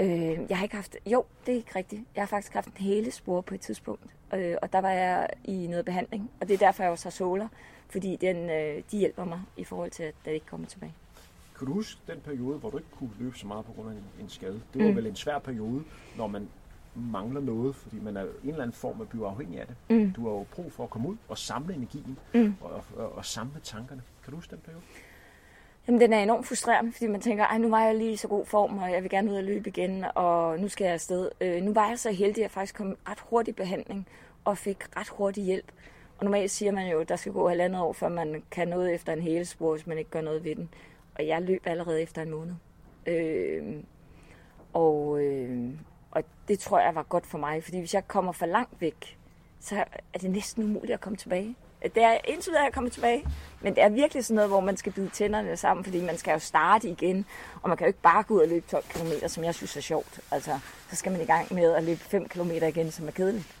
Øh, 0.00 0.46
jeg 0.48 0.58
har 0.58 0.64
ikke 0.64 0.74
haft... 0.74 0.96
Jo, 1.06 1.24
det 1.46 1.52
er 1.52 1.56
ikke 1.56 1.76
rigtigt. 1.76 2.02
Jeg 2.14 2.22
har 2.22 2.26
faktisk 2.26 2.52
haft 2.52 2.66
en 2.66 2.84
hele 2.84 3.10
spor 3.10 3.40
på 3.40 3.54
et 3.54 3.60
tidspunkt. 3.60 4.06
Øh, 4.34 4.56
og 4.62 4.72
der 4.72 4.80
var 4.80 4.90
jeg 4.90 5.28
i 5.44 5.66
noget 5.66 5.84
behandling. 5.84 6.30
Og 6.40 6.48
det 6.48 6.54
er 6.54 6.58
derfor, 6.58 6.82
jeg 6.82 6.92
også 6.92 7.04
har 7.04 7.10
soler. 7.10 7.48
Fordi 7.88 8.16
den, 8.16 8.50
øh, 8.50 8.82
de 8.90 8.98
hjælper 8.98 9.24
mig 9.24 9.40
i 9.56 9.64
forhold 9.64 9.90
til, 9.90 10.02
at 10.02 10.14
det 10.24 10.30
ikke 10.30 10.46
kommer 10.46 10.66
tilbage. 10.66 10.94
Kan 11.58 11.66
du 11.66 11.72
huske 11.72 12.00
den 12.06 12.20
periode, 12.20 12.58
hvor 12.58 12.70
du 12.70 12.78
ikke 12.78 12.90
kunne 12.90 13.10
løbe 13.18 13.38
så 13.38 13.46
meget 13.46 13.64
på 13.64 13.72
grund 13.72 13.88
af 13.88 13.92
en, 13.92 14.04
en 14.20 14.28
skade? 14.28 14.60
Det 14.74 14.84
var 14.84 14.90
mm. 14.90 14.96
vel 14.96 15.06
en 15.06 15.16
svær 15.16 15.38
periode, 15.38 15.84
når 16.16 16.26
man 16.26 16.48
mangler 16.94 17.40
noget, 17.40 17.74
fordi 17.74 18.00
man 18.00 18.16
er 18.16 18.22
en 18.22 18.28
eller 18.42 18.62
anden 18.62 18.72
form 18.72 19.00
at 19.00 19.08
blive 19.08 19.26
afhængig 19.26 19.60
af 19.60 19.66
det. 19.66 19.76
Mm. 19.90 20.12
Du 20.12 20.28
har 20.28 20.30
jo 20.30 20.46
brug 20.54 20.72
for 20.72 20.84
at 20.84 20.90
komme 20.90 21.08
ud 21.08 21.16
og 21.28 21.38
samle 21.38 21.74
energien 21.74 22.18
mm. 22.34 22.54
og, 22.60 22.82
og, 22.96 23.12
og 23.12 23.24
samle 23.24 23.60
tankerne. 23.62 24.02
Kan 24.24 24.30
du 24.30 24.36
huske 24.36 24.50
den 24.50 24.60
periode? 24.64 24.82
Jamen, 25.86 26.00
den 26.00 26.12
er 26.12 26.22
enormt 26.22 26.46
frustrerende, 26.46 26.92
fordi 26.92 27.06
man 27.06 27.20
tænker, 27.20 27.58
nu 27.58 27.68
var 27.68 27.84
jeg 27.84 27.96
lige 27.96 28.12
i 28.12 28.16
så 28.16 28.28
god 28.28 28.46
form, 28.46 28.78
og 28.78 28.92
jeg 28.92 29.02
vil 29.02 29.10
gerne 29.10 29.30
ud 29.30 29.36
og 29.36 29.44
løbe 29.44 29.68
igen, 29.68 30.04
og 30.14 30.58
nu 30.58 30.68
skal 30.68 30.84
jeg 30.84 30.94
afsted. 30.94 31.30
Øh, 31.40 31.62
nu 31.62 31.72
var 31.72 31.88
jeg 31.88 31.98
så 31.98 32.10
heldig, 32.10 32.36
at 32.36 32.42
jeg 32.42 32.50
faktisk 32.50 32.74
kom 32.74 32.96
ret 33.08 33.20
hurtig 33.20 33.56
behandling, 33.56 34.06
og 34.44 34.58
fik 34.58 34.96
ret 34.96 35.08
hurtig 35.08 35.44
hjælp. 35.44 35.72
Og 36.18 36.24
normalt 36.24 36.50
siger 36.50 36.72
man 36.72 36.90
jo, 36.90 37.00
at 37.00 37.08
der 37.08 37.16
skal 37.16 37.32
gå 37.32 37.48
halvandet 37.48 37.80
år, 37.80 37.92
før 37.92 38.08
man 38.08 38.42
kan 38.50 38.68
noget 38.68 38.94
efter 38.94 39.12
en 39.12 39.22
hele 39.22 39.44
spor, 39.44 39.72
hvis 39.74 39.86
man 39.86 39.98
ikke 39.98 40.10
gør 40.10 40.20
noget 40.20 40.44
ved 40.44 40.56
den. 40.56 40.68
Og 41.14 41.26
jeg 41.26 41.42
løb 41.42 41.62
allerede 41.66 42.02
efter 42.02 42.22
en 42.22 42.30
måned. 42.30 42.54
Øh, 43.06 43.62
og, 44.72 45.24
øh, 45.24 45.70
og 46.10 46.22
det 46.48 46.58
tror 46.58 46.80
jeg 46.80 46.94
var 46.94 47.02
godt 47.02 47.26
for 47.26 47.38
mig, 47.38 47.64
fordi 47.64 47.78
hvis 47.78 47.94
jeg 47.94 48.08
kommer 48.08 48.32
for 48.32 48.46
langt 48.46 48.80
væk, 48.80 49.18
så 49.60 49.84
er 50.14 50.18
det 50.18 50.30
næsten 50.30 50.64
umuligt 50.64 50.92
at 50.92 51.00
komme 51.00 51.16
tilbage. 51.16 51.56
Det 51.82 52.02
er 52.02 52.18
indtil 52.28 52.50
videre, 52.50 52.64
jeg 52.64 52.72
kommer 52.72 52.90
tilbage. 52.90 53.24
Men 53.60 53.74
det 53.74 53.82
er 53.82 53.88
virkelig 53.88 54.24
sådan 54.24 54.34
noget, 54.34 54.50
hvor 54.50 54.60
man 54.60 54.76
skal 54.76 54.92
bide 54.92 55.08
tænderne 55.08 55.56
sammen, 55.56 55.84
fordi 55.84 56.00
man 56.00 56.18
skal 56.18 56.32
jo 56.32 56.38
starte 56.38 56.88
igen. 56.88 57.26
Og 57.62 57.68
man 57.68 57.78
kan 57.78 57.84
jo 57.84 57.88
ikke 57.88 58.02
bare 58.02 58.22
gå 58.22 58.34
ud 58.34 58.40
og 58.40 58.48
løbe 58.48 58.66
12 58.70 58.84
km, 58.88 59.26
som 59.26 59.44
jeg 59.44 59.54
synes 59.54 59.76
er 59.76 59.80
sjovt. 59.80 60.20
Altså, 60.30 60.58
så 60.90 60.96
skal 60.96 61.12
man 61.12 61.20
i 61.20 61.24
gang 61.24 61.54
med 61.54 61.72
at 61.72 61.84
løbe 61.84 62.00
5 62.00 62.28
km 62.28 62.50
igen, 62.50 62.90
som 62.90 63.08
er 63.08 63.12
kedeligt. 63.12 63.56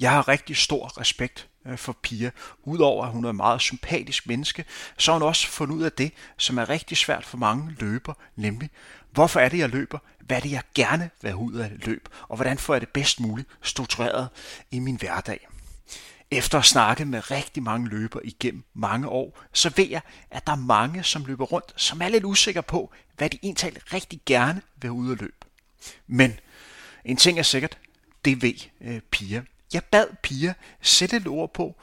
Jeg 0.00 0.10
har 0.10 0.28
rigtig 0.28 0.56
stor 0.56 1.00
respekt 1.00 1.48
Øh, 1.68 1.78
for 1.78 1.96
Pia. 2.02 2.30
Udover 2.62 3.06
at 3.06 3.12
hun 3.12 3.24
er 3.24 3.28
et 3.28 3.34
meget 3.34 3.60
sympatisk 3.60 4.26
menneske, 4.26 4.64
så 4.98 5.12
har 5.12 5.18
hun 5.18 5.28
også 5.28 5.46
fundet 5.46 5.74
ud 5.74 5.82
af 5.82 5.92
det, 5.92 6.12
som 6.36 6.58
er 6.58 6.68
rigtig 6.68 6.96
svært 6.96 7.26
for 7.26 7.38
mange 7.38 7.76
løber, 7.78 8.14
nemlig 8.36 8.70
hvorfor 9.10 9.40
er 9.40 9.48
det, 9.48 9.58
jeg 9.58 9.68
løber? 9.68 9.98
Hvad 10.20 10.36
er 10.36 10.40
det, 10.40 10.50
jeg 10.50 10.62
gerne 10.74 11.10
vil 11.22 11.30
have 11.30 11.40
ud 11.40 11.54
af 11.54 11.70
løb? 11.76 12.08
Og 12.28 12.36
hvordan 12.36 12.58
får 12.58 12.74
jeg 12.74 12.80
det 12.80 12.88
bedst 12.88 13.20
muligt 13.20 13.48
struktureret 13.62 14.28
i 14.70 14.78
min 14.78 14.96
hverdag? 14.96 15.48
Efter 16.30 16.58
at 16.58 16.64
snakke 16.64 17.04
med 17.04 17.30
rigtig 17.30 17.62
mange 17.62 17.88
løber 17.88 18.20
igennem 18.24 18.64
mange 18.74 19.08
år, 19.08 19.38
så 19.52 19.72
ved 19.76 19.88
jeg, 19.88 20.00
at 20.30 20.46
der 20.46 20.52
er 20.52 20.56
mange, 20.56 21.02
som 21.02 21.24
løber 21.24 21.44
rundt, 21.44 21.72
som 21.76 22.02
er 22.02 22.08
lidt 22.08 22.24
usikre 22.24 22.62
på, 22.62 22.92
hvad 23.16 23.30
de 23.30 23.38
egentlig 23.42 23.92
rigtig 23.92 24.20
gerne 24.26 24.62
vil 24.76 24.90
ud 24.90 25.10
og 25.10 25.16
løbe. 25.16 25.36
Men 26.06 26.40
en 27.04 27.16
ting 27.16 27.38
er 27.38 27.42
sikkert, 27.42 27.78
det 28.24 28.42
ved 28.42 28.54
øh, 28.80 29.00
Pia. 29.00 29.42
Jeg 29.74 29.82
bad 29.90 30.06
Pia 30.22 30.54
sætte 30.80 31.16
et 31.16 31.26
ord 31.26 31.52
på, 31.52 31.74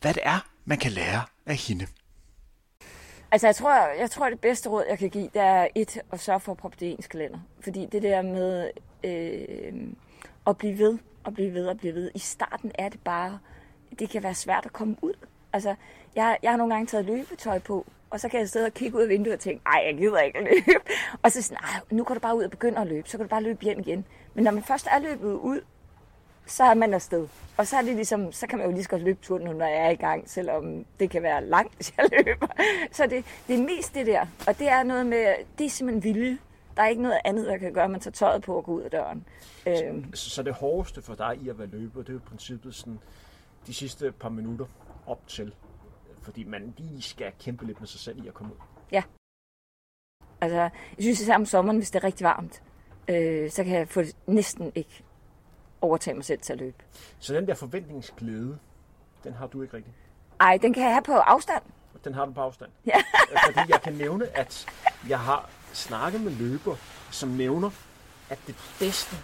hvad 0.00 0.14
det 0.14 0.22
er, 0.24 0.48
man 0.64 0.78
kan 0.78 0.92
lære 0.92 1.22
af 1.46 1.56
hende. 1.56 1.86
Altså, 3.30 3.46
jeg 3.46 3.56
tror, 3.56 3.86
jeg 4.00 4.10
tror, 4.10 4.30
det 4.30 4.40
bedste 4.40 4.68
råd, 4.68 4.84
jeg 4.88 4.98
kan 4.98 5.10
give, 5.10 5.30
det 5.34 5.42
er 5.42 5.68
et, 5.74 5.98
at 6.12 6.20
sørge 6.20 6.40
for 6.40 6.52
at 6.52 6.58
proppe 6.58 6.76
det 6.80 6.86
i 6.86 6.90
ens 6.90 7.06
kalender. 7.06 7.38
Fordi 7.60 7.86
det 7.92 8.02
der 8.02 8.22
med 8.22 8.70
øh, 9.04 9.88
at 10.46 10.58
blive 10.58 10.78
ved, 10.78 10.98
og 11.24 11.34
blive 11.34 11.54
ved, 11.54 11.66
og 11.66 11.78
blive 11.78 11.94
ved. 11.94 12.10
I 12.14 12.18
starten 12.18 12.72
er 12.74 12.88
det 12.88 13.00
bare 13.00 13.38
det 13.98 14.10
kan 14.10 14.22
være 14.22 14.34
svært 14.34 14.66
at 14.66 14.72
komme 14.72 14.96
ud. 15.02 15.14
Altså, 15.52 15.74
jeg, 16.16 16.38
jeg 16.42 16.50
har 16.50 16.56
nogle 16.56 16.74
gange 16.74 16.86
taget 16.86 17.04
løbetøj 17.04 17.58
på, 17.58 17.86
og 18.10 18.20
så 18.20 18.28
kan 18.28 18.40
jeg 18.40 18.48
sidde 18.48 18.66
og 18.66 18.74
kigge 18.74 18.96
ud 18.96 19.02
af 19.02 19.08
vinduet 19.08 19.34
og 19.34 19.40
tænke, 19.40 19.64
nej, 19.64 19.82
jeg 19.86 19.96
gider 19.96 20.18
ikke 20.18 20.38
løbe. 20.40 20.80
Og 21.22 21.32
så 21.32 21.42
sådan, 21.42 21.58
nu 21.90 22.04
går 22.04 22.14
du 22.14 22.20
bare 22.20 22.36
ud 22.36 22.42
og 22.44 22.50
begynder 22.50 22.80
at 22.80 22.86
løbe, 22.86 23.08
så 23.08 23.16
kan 23.16 23.26
du 23.26 23.30
bare 23.30 23.42
løbe 23.42 23.64
hjem 23.64 23.80
igen. 23.80 24.04
Men 24.34 24.44
når 24.44 24.50
man 24.50 24.62
først 24.62 24.86
er 24.90 24.98
løbet 24.98 25.32
ud, 25.32 25.60
så 26.48 26.64
er 26.64 26.74
man 26.74 26.94
afsted. 26.94 27.28
Og 27.56 27.66
så 27.66 27.76
er 27.76 27.82
det 27.82 27.94
ligesom, 27.94 28.32
så 28.32 28.46
kan 28.46 28.58
man 28.58 28.66
jo 28.66 28.72
lige 28.72 28.82
så 28.82 28.88
godt 28.88 29.02
løbe 29.02 29.18
turen, 29.22 29.56
når 29.56 29.66
jeg 29.66 29.86
er 29.86 29.90
i 29.90 29.96
gang, 29.96 30.30
selvom 30.30 30.84
det 31.00 31.10
kan 31.10 31.22
være 31.22 31.44
langt, 31.44 31.74
hvis 31.76 31.94
jeg 31.96 32.08
løber. 32.26 32.46
Så 32.92 33.06
det, 33.06 33.24
det 33.48 33.58
er 33.58 33.62
mest 33.62 33.94
det 33.94 34.06
der. 34.06 34.26
Og 34.46 34.58
det 34.58 34.68
er 34.68 34.82
noget 34.82 35.06
med, 35.06 35.34
det 35.58 35.66
er 35.66 35.70
simpelthen 35.70 36.14
vilje. 36.14 36.38
Der 36.76 36.82
er 36.82 36.88
ikke 36.88 37.02
noget 37.02 37.18
andet, 37.24 37.46
der 37.46 37.56
kan 37.56 37.72
gøre, 37.72 37.84
at 37.84 37.90
man 37.90 38.00
tager 38.00 38.12
tøjet 38.12 38.42
på 38.42 38.56
og 38.56 38.64
går 38.64 38.72
ud 38.72 38.82
af 38.82 38.90
døren. 38.90 39.24
Så, 39.64 39.84
øhm. 39.84 40.14
så 40.14 40.42
det 40.42 40.54
hårdeste 40.54 41.02
for 41.02 41.14
dig 41.14 41.38
i 41.42 41.48
at 41.48 41.58
være 41.58 41.68
løber, 41.68 42.00
det 42.00 42.08
er 42.08 42.12
jo 42.12 42.18
i 42.18 42.28
princippet 42.28 42.74
sådan, 42.74 42.98
de 43.66 43.74
sidste 43.74 44.12
par 44.12 44.28
minutter 44.28 44.66
op 45.06 45.26
til. 45.26 45.54
Fordi 46.22 46.44
man 46.44 46.74
lige 46.76 47.02
skal 47.02 47.32
kæmpe 47.40 47.66
lidt 47.66 47.80
med 47.80 47.88
sig 47.88 48.00
selv 48.00 48.24
i 48.24 48.28
at 48.28 48.34
komme 48.34 48.52
ud. 48.52 48.58
Ja. 48.92 49.02
Altså, 50.40 50.58
jeg 50.58 50.70
synes 51.00 51.20
især 51.20 51.34
om 51.34 51.46
sommeren, 51.46 51.78
hvis 51.78 51.90
det 51.90 51.98
er 51.98 52.04
rigtig 52.04 52.24
varmt, 52.24 52.62
øh, 53.08 53.50
så 53.50 53.64
kan 53.64 53.74
jeg 53.74 53.88
få 53.88 54.02
næsten 54.26 54.72
ikke 54.74 55.02
overtage 55.80 56.14
mig 56.14 56.24
selv 56.24 56.40
til 56.40 56.52
at 56.52 56.58
løbe. 56.58 56.76
Så 57.18 57.34
den 57.34 57.46
der 57.46 57.54
forventningsglæde, 57.54 58.58
den 59.24 59.32
har 59.32 59.46
du 59.46 59.62
ikke 59.62 59.76
rigtig? 59.76 59.92
Nej, 60.38 60.58
den 60.62 60.74
kan 60.74 60.82
jeg 60.82 60.92
have 60.92 61.02
på 61.02 61.12
afstand. 61.12 61.62
Den 62.04 62.14
har 62.14 62.26
du 62.26 62.32
på 62.32 62.40
afstand? 62.40 62.70
Ja. 62.86 63.02
Fordi 63.46 63.72
jeg 63.72 63.82
kan 63.82 63.92
nævne, 63.92 64.36
at 64.36 64.66
jeg 65.08 65.20
har 65.20 65.50
snakket 65.72 66.20
med 66.20 66.32
løber, 66.32 66.76
som 67.10 67.28
nævner, 67.28 67.70
at 68.30 68.38
det 68.46 68.54
bedste 68.78 69.16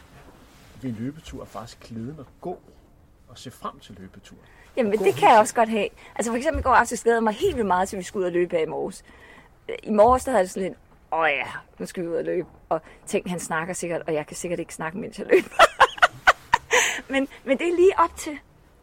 ved 0.83 0.91
en 0.91 0.97
løbetur 0.97 1.43
er 1.43 1.47
faktisk 1.47 1.81
glæden 1.81 2.17
at 2.21 2.27
gå 2.41 2.59
at 3.31 3.39
se 3.39 3.51
frem 3.51 3.79
til 3.79 3.97
løbeturen? 3.99 4.43
Jamen, 4.77 4.93
det 4.93 5.15
kan 5.15 5.31
jeg 5.31 5.39
også 5.39 5.55
godt 5.55 5.69
have. 5.69 5.89
Altså 6.15 6.33
for 6.33 6.37
eksempel 6.37 6.61
i 6.61 6.63
går 6.63 6.71
aftes 6.71 7.03
glæder 7.03 7.21
mig 7.21 7.35
helt 7.35 7.57
vildt 7.57 7.67
meget 7.67 7.89
til, 7.89 7.99
vi 7.99 8.03
skulle 8.03 8.23
ud 8.23 8.27
og 8.27 8.33
løbe 8.33 8.57
af 8.57 8.63
i 8.63 8.67
morges. 8.67 9.05
I 9.83 9.91
morges 9.91 10.25
der 10.25 10.31
havde 10.31 10.43
jeg 10.43 10.51
sådan 10.51 10.69
lidt, 10.69 10.79
åh 11.13 11.27
ja, 11.29 11.47
nu 11.79 11.87
skal 11.87 12.03
vi 12.03 12.09
ud 12.09 12.17
og 12.17 12.25
løbe. 12.25 12.49
Og 12.69 12.81
tænk, 13.07 13.29
han 13.29 13.41
snakker 13.41 13.75
sikkert, 13.75 14.03
og 14.07 14.15
jeg 14.15 14.27
kan 14.27 14.37
sikkert 14.37 14.61
ikke 14.61 14.75
snakke, 14.75 14.99
mens 14.99 15.19
jeg 15.19 15.27
løber. 15.27 15.65
Men, 17.09 17.29
men 17.45 17.59
det 17.59 17.69
er 17.69 17.77
lige 17.77 17.99
op 17.99 18.17
til, 18.17 18.39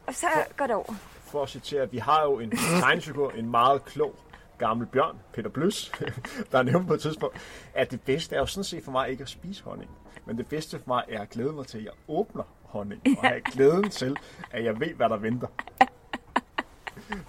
og 0.07 0.15
så 0.15 0.27
for, 0.33 0.57
går 0.57 0.67
det 0.67 0.75
over. 0.75 0.93
For 1.23 1.43
at 1.43 1.49
citere, 1.49 1.91
vi 1.91 1.97
har 1.97 2.23
jo 2.23 2.39
en 2.39 2.51
tegnefigur, 2.79 3.31
en 3.31 3.51
meget 3.51 3.85
klog 3.85 4.15
gammel 4.57 4.87
bjørn, 4.87 5.19
Peter 5.33 5.49
Bløs, 5.49 5.91
der 6.51 6.57
er 6.57 6.63
nævnt 6.63 6.87
på 6.87 6.93
et 6.93 7.01
tidspunkt, 7.01 7.37
at 7.73 7.91
det 7.91 8.01
bedste 8.01 8.35
er 8.35 8.39
jo 8.39 8.45
sådan 8.45 8.63
set 8.63 8.83
for 8.83 8.91
mig 8.91 9.09
ikke 9.09 9.21
at 9.21 9.29
spise 9.29 9.63
honning. 9.63 9.91
Men 10.25 10.37
det 10.37 10.47
bedste 10.47 10.79
for 10.79 10.83
mig 10.87 11.03
er 11.09 11.21
at 11.21 11.29
glæde 11.29 11.51
mig 11.53 11.67
til, 11.67 11.77
at 11.77 11.83
jeg 11.83 11.91
åbner 12.07 12.43
honning, 12.63 13.01
og 13.17 13.27
have 13.27 13.41
glæden 13.53 13.89
til, 13.89 14.17
at 14.51 14.63
jeg 14.63 14.79
ved, 14.79 14.93
hvad 14.93 15.09
der 15.09 15.17
venter. 15.17 15.47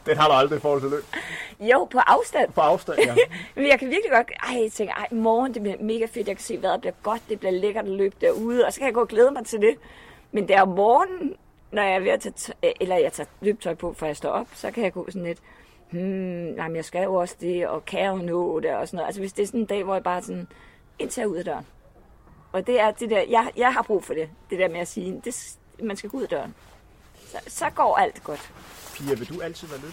Den 0.07 0.17
har 0.17 0.29
du 0.29 0.35
aldrig 0.35 0.57
i 0.57 0.61
forhold 0.61 0.81
til 0.81 0.91
løb. 0.91 1.05
Jo, 1.61 1.85
på 1.85 1.99
afstand. 1.99 2.53
På 2.53 2.61
afstand, 2.61 2.99
ja. 2.99 3.15
Men 3.57 3.67
jeg 3.67 3.79
kan 3.79 3.89
virkelig 3.89 4.11
godt, 4.11 4.31
ej, 4.43 4.63
jeg 4.63 4.73
tænker, 4.73 4.95
ej, 4.95 5.09
morgen, 5.11 5.55
det 5.55 5.63
bliver 5.63 5.77
mega 5.81 6.07
fedt, 6.07 6.29
jeg 6.29 6.37
kan 6.37 6.45
se, 6.45 6.59
hvad 6.59 6.71
der 6.71 6.79
bliver 6.79 6.95
godt, 7.03 7.23
det 7.29 7.39
bliver 7.39 7.53
lækkert 7.53 7.85
at 7.85 7.91
løbe 7.91 8.17
derude, 8.21 8.67
og 8.67 8.73
så 8.73 8.79
kan 8.79 8.87
jeg 8.87 8.95
gå 8.95 9.01
og 9.01 9.09
glæde 9.09 9.31
mig 9.31 9.47
til 9.47 9.61
det. 9.61 9.77
Men 10.33 10.49
det 10.49 10.57
er 10.57 10.63
om 10.63 10.69
morgenen, 10.69 11.37
når 11.73 11.83
jeg 11.83 11.95
er 11.95 12.01
ved 12.01 12.11
at 12.11 12.21
tage, 12.21 12.35
t- 12.39 12.77
eller 12.81 12.97
jeg 12.97 13.13
tager 13.13 13.29
løbetøj 13.41 13.75
på, 13.75 13.93
før 13.93 14.07
jeg 14.07 14.17
står 14.17 14.31
op, 14.31 14.49
så 14.55 14.71
kan 14.71 14.85
jeg 14.85 14.93
gå 14.93 15.07
sådan 15.07 15.25
lidt, 15.25 15.39
hmm, 15.91 16.01
nej, 16.57 16.69
men 16.69 16.77
jeg 16.77 16.85
skal 16.85 17.03
jo 17.03 17.15
også 17.15 17.37
det, 17.41 17.69
og 17.69 17.85
kan 17.85 18.01
jeg 18.01 18.11
jo 18.11 18.17
nå 18.17 18.61
det, 18.61 18.75
og 18.75 18.89
sådan 18.89 18.97
noget. 18.97 19.07
Altså 19.07 19.21
hvis 19.21 19.33
det 19.33 19.43
er 19.43 19.47
sådan 19.47 19.61
en 19.61 19.67
dag, 19.67 19.85
hvor 19.85 19.95
jeg 19.95 20.03
bare 20.03 20.23
sådan, 20.23 20.49
indtil 20.99 21.21
jeg 21.21 21.27
er 21.27 21.31
ud 21.31 21.37
af 21.37 21.45
døren. 21.45 21.67
Og 22.53 22.67
det 22.67 22.81
er 22.81 22.91
det 22.91 23.11
der, 23.11 23.21
jeg, 23.29 23.53
jeg 23.57 23.73
har 23.73 23.83
brug 23.83 24.05
for 24.05 24.15
det, 24.15 24.31
det 24.51 24.59
der 24.59 24.69
med 24.69 24.81
at 24.81 24.89
sige, 24.89 25.21
det, 25.25 25.57
man 25.83 25.97
skal 25.97 26.11
gå 26.11 26.17
ud 26.17 26.23
af 26.23 26.29
døren. 26.29 26.55
Så, 27.27 27.39
så 27.47 27.71
går 27.71 27.97
alt 27.97 28.25
godt. 28.25 28.53
Pia, 28.95 29.15
vil 29.15 29.29
du 29.29 29.41
altid 29.41 29.69
være 29.69 29.81
løb? 29.81 29.93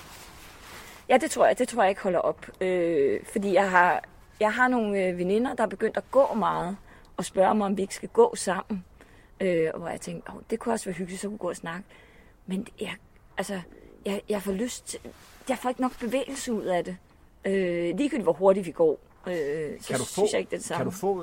Ja, 1.09 1.17
det 1.17 1.31
tror 1.31 1.45
jeg, 1.45 1.59
det 1.59 1.67
tror 1.67 1.83
jeg 1.83 1.89
ikke 1.89 2.01
holder 2.01 2.19
op. 2.19 2.47
Øh, 2.61 3.19
fordi 3.31 3.53
jeg 3.53 3.71
har, 3.71 4.03
jeg 4.39 4.53
har 4.53 4.67
nogle 4.67 5.03
øh, 5.03 5.17
veninder, 5.17 5.53
der 5.53 5.63
er 5.63 5.67
begyndt 5.67 5.97
at 5.97 6.11
gå 6.11 6.33
meget, 6.33 6.77
og 7.17 7.25
spørger 7.25 7.53
mig, 7.53 7.65
om 7.65 7.77
vi 7.77 7.81
ikke 7.81 7.95
skal 7.95 8.09
gå 8.09 8.35
sammen. 8.35 8.85
Øh, 9.41 9.69
hvor 9.77 9.87
jeg 9.89 10.01
tænkte, 10.01 10.29
oh, 10.29 10.41
det 10.49 10.59
kunne 10.59 10.73
også 10.73 10.85
være 10.85 10.95
hyggeligt, 10.95 11.21
så 11.21 11.27
kunne 11.27 11.37
gå 11.37 11.49
og 11.49 11.55
snakke. 11.55 11.83
Men 12.45 12.67
jeg, 12.81 12.95
altså, 13.37 13.61
jeg, 14.05 14.21
jeg 14.29 14.41
får 14.41 14.51
lyst 14.51 14.87
til, 14.87 14.99
jeg 15.49 15.57
får 15.57 15.69
ikke 15.69 15.81
nok 15.81 15.99
bevægelse 15.99 16.53
ud 16.53 16.63
af 16.65 16.83
det. 16.85 16.97
Øh, 17.45 17.97
ligegyldigt 17.97 18.23
hvor 18.23 18.33
hurtigt 18.33 18.65
vi 18.65 18.71
går, 18.71 18.99
øh, 19.27 19.81
så 19.81 19.87
Kan 19.87 19.97
du 19.97 20.03
få, 20.05 20.11
synes 20.13 20.31
jeg 20.31 20.39
ikke 20.39 20.51
det 20.51 20.63
samme. 20.63 20.79
kan 20.79 20.85
du 20.85 20.91
få, 20.91 21.21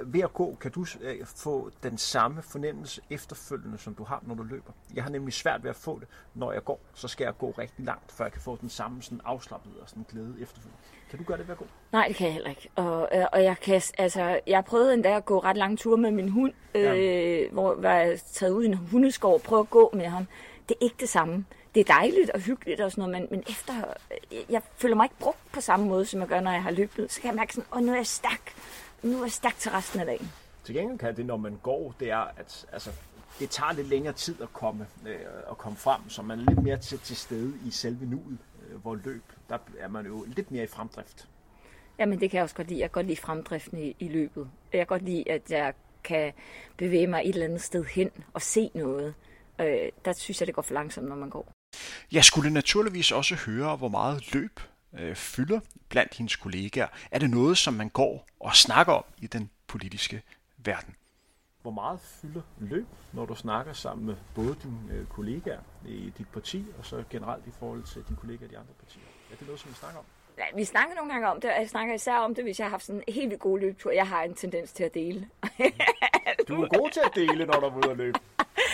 øh, 0.00 0.12
ved 0.14 0.20
at 0.20 0.32
gå, 0.34 0.56
kan 0.60 0.70
du 0.70 0.86
øh, 1.00 1.26
få 1.26 1.70
den 1.82 1.98
samme 1.98 2.42
fornemmelse 2.42 3.00
efterfølgende, 3.10 3.78
som 3.78 3.94
du 3.94 4.04
har, 4.04 4.22
når 4.26 4.34
du 4.34 4.42
løber? 4.42 4.72
Jeg 4.94 5.02
har 5.02 5.10
nemlig 5.10 5.34
svært 5.34 5.62
ved 5.62 5.70
at 5.70 5.76
få 5.76 5.98
det, 6.00 6.08
når 6.34 6.52
jeg 6.52 6.64
går. 6.64 6.80
Så 6.94 7.08
skal 7.08 7.24
jeg 7.24 7.38
gå 7.38 7.50
rigtig 7.50 7.84
langt, 7.84 8.12
før 8.12 8.24
jeg 8.24 8.32
kan 8.32 8.42
få 8.42 8.56
den 8.60 8.68
samme 8.68 9.02
sådan 9.02 9.20
afslappet 9.24 9.72
og 9.82 9.88
sådan 9.88 10.06
glæde 10.08 10.36
efterfølgende. 10.40 10.78
Kan 11.10 11.18
du 11.18 11.24
gøre 11.24 11.38
det 11.38 11.48
ved 11.48 11.52
at 11.52 11.58
gå? 11.58 11.66
Nej, 11.92 12.08
det 12.08 12.16
kan 12.16 12.26
jeg 12.26 12.34
heller 12.34 12.50
ikke. 12.50 12.70
Og, 12.74 13.08
øh, 13.14 13.24
og 13.32 13.44
jeg 13.44 13.56
kan, 13.62 13.82
altså, 13.98 14.40
jeg 14.46 14.64
prøvede 14.64 14.94
endda 14.94 15.16
at 15.16 15.24
gå 15.24 15.38
ret 15.38 15.56
lange 15.56 15.76
ture 15.76 15.96
med 15.96 16.10
min 16.10 16.28
hund, 16.28 16.52
øh, 16.74 17.52
hvor 17.52 17.74
hvor 17.74 17.88
jeg 17.88 18.18
taget 18.32 18.52
ud 18.52 18.64
i 18.64 18.66
en 18.66 18.74
hundeskov 18.74 19.34
og 19.34 19.42
prøvede 19.42 19.62
at 19.62 19.70
gå 19.70 19.90
med 19.94 20.06
ham. 20.06 20.26
Det 20.68 20.74
er 20.80 20.84
ikke 20.84 20.96
det 21.00 21.08
samme. 21.08 21.44
Det 21.74 21.80
er 21.80 21.84
dejligt 21.84 22.30
og 22.30 22.40
hyggeligt 22.40 22.80
og 22.80 22.90
sådan 22.90 23.10
noget, 23.10 23.22
men, 23.22 23.28
men 23.30 23.44
efter, 23.48 23.74
jeg, 24.32 24.44
jeg 24.50 24.62
føler 24.76 24.96
mig 24.96 25.04
ikke 25.04 25.18
brugt 25.20 25.52
på 25.52 25.60
samme 25.60 25.86
måde, 25.86 26.04
som 26.04 26.20
jeg 26.20 26.28
gør, 26.28 26.40
når 26.40 26.50
jeg 26.50 26.62
har 26.62 26.70
løbet. 26.70 27.12
Så 27.12 27.20
kan 27.20 27.28
jeg 27.28 27.36
mærke 27.36 27.54
sådan, 27.54 27.68
åh, 27.76 27.82
nu 27.82 27.92
er 27.92 27.96
jeg 27.96 28.06
stærk. 28.06 28.52
Nu 29.02 29.18
er 29.18 29.24
jeg 29.24 29.32
stærk 29.32 29.56
til 29.58 29.70
resten 29.70 30.00
af 30.00 30.06
dagen. 30.06 30.32
Til 30.64 30.74
gengæld 30.74 30.98
kan 30.98 31.16
det, 31.16 31.26
når 31.26 31.36
man 31.36 31.58
går, 31.62 31.94
det 32.00 32.10
er, 32.10 32.26
at 32.36 32.66
altså, 32.72 32.90
det 33.38 33.50
tager 33.50 33.72
lidt 33.72 33.88
længere 33.88 34.14
tid 34.14 34.42
at 34.42 34.52
komme, 34.52 34.86
øh, 35.06 35.16
at 35.50 35.58
komme 35.58 35.78
frem, 35.78 36.08
så 36.08 36.22
man 36.22 36.40
er 36.40 36.44
lidt 36.44 36.62
mere 36.62 36.76
til, 36.76 36.98
til 36.98 37.16
stede 37.16 37.52
i 37.66 37.70
selve 37.70 38.06
nuet, 38.06 38.38
øh, 38.68 38.76
hvor 38.82 38.94
løb, 38.94 39.24
der 39.50 39.58
er 39.78 39.88
man 39.88 40.06
jo 40.06 40.24
lidt 40.26 40.50
mere 40.50 40.64
i 40.64 40.66
fremdrift. 40.66 41.28
Jamen, 41.98 42.20
det 42.20 42.30
kan 42.30 42.36
jeg 42.36 42.42
også 42.42 42.54
godt 42.54 42.68
lide. 42.68 42.80
Jeg 42.80 42.88
kan 42.90 42.94
godt 42.94 43.06
lide 43.06 43.20
fremdriften 43.20 43.78
i, 43.78 43.96
i 43.98 44.08
løbet. 44.08 44.50
Jeg 44.72 44.78
kan 44.78 44.86
godt 44.86 45.02
lide, 45.02 45.30
at 45.30 45.50
jeg 45.50 45.74
kan 46.04 46.32
bevæge 46.76 47.06
mig 47.06 47.22
et 47.24 47.28
eller 47.28 47.46
andet 47.46 47.62
sted 47.62 47.84
hen 47.84 48.10
og 48.34 48.42
se 48.42 48.70
noget. 48.74 49.14
Øh, 49.60 49.88
der 50.04 50.12
synes 50.12 50.40
jeg, 50.40 50.46
det 50.46 50.54
går 50.54 50.62
for 50.62 50.74
langsomt, 50.74 51.08
når 51.08 51.16
man 51.16 51.30
går. 51.30 51.52
Jeg 52.12 52.24
skulle 52.24 52.50
naturligvis 52.50 53.12
også 53.12 53.34
høre, 53.34 53.76
hvor 53.76 53.88
meget 53.88 54.34
løb 54.34 54.60
øh, 54.98 55.14
fylder 55.14 55.60
blandt 55.88 56.16
hendes 56.16 56.36
kollegaer. 56.36 56.88
Er 57.10 57.18
det 57.18 57.30
noget, 57.30 57.58
som 57.58 57.74
man 57.74 57.88
går 57.88 58.26
og 58.40 58.56
snakker 58.56 58.92
om 58.92 59.04
i 59.18 59.26
den 59.26 59.50
politiske 59.66 60.22
verden? 60.58 60.94
Hvor 61.62 61.70
meget 61.70 62.00
fylder 62.00 62.42
løb, 62.58 62.86
når 63.12 63.26
du 63.26 63.34
snakker 63.34 63.72
sammen 63.72 64.06
med 64.06 64.16
både 64.34 64.56
dine 64.62 64.92
øh, 64.92 65.06
kollegaer 65.06 65.60
i 65.86 66.12
dit 66.18 66.28
parti, 66.28 66.64
og 66.78 66.86
så 66.86 67.04
generelt 67.10 67.46
i 67.46 67.50
forhold 67.58 67.82
til 67.82 68.04
dine 68.08 68.16
kollegaer 68.16 68.48
i 68.48 68.52
de 68.52 68.58
andre 68.58 68.72
partier? 68.80 69.02
Er 69.32 69.36
det 69.38 69.46
noget, 69.46 69.60
som 69.60 69.70
vi 69.70 69.74
snakker 69.74 69.98
om? 69.98 70.04
Ja, 70.38 70.44
vi 70.54 70.64
snakker 70.64 70.94
nogle 70.94 71.12
gange 71.12 71.28
om 71.28 71.40
det, 71.40 71.50
og 71.50 71.60
jeg 71.60 71.68
snakker 71.68 71.94
især 71.94 72.16
om 72.16 72.34
det, 72.34 72.44
hvis 72.44 72.58
jeg 72.58 72.64
har 72.64 72.70
haft 72.70 72.84
sådan 72.84 73.02
en 73.06 73.14
helt 73.14 73.30
vildt 73.30 73.42
god 73.42 73.58
løbetur. 73.58 73.90
Jeg 73.90 74.08
har 74.08 74.22
en 74.22 74.34
tendens 74.34 74.72
til 74.72 74.84
at 74.84 74.94
dele. 74.94 75.28
Du 76.48 76.62
er 76.62 76.78
god 76.78 76.90
til 76.90 77.00
at 77.04 77.14
dele, 77.14 77.46
når 77.46 77.60
du 77.60 77.66
er 77.66 77.76
ude 77.76 77.90
at 77.90 77.96
løbe. 77.96 78.18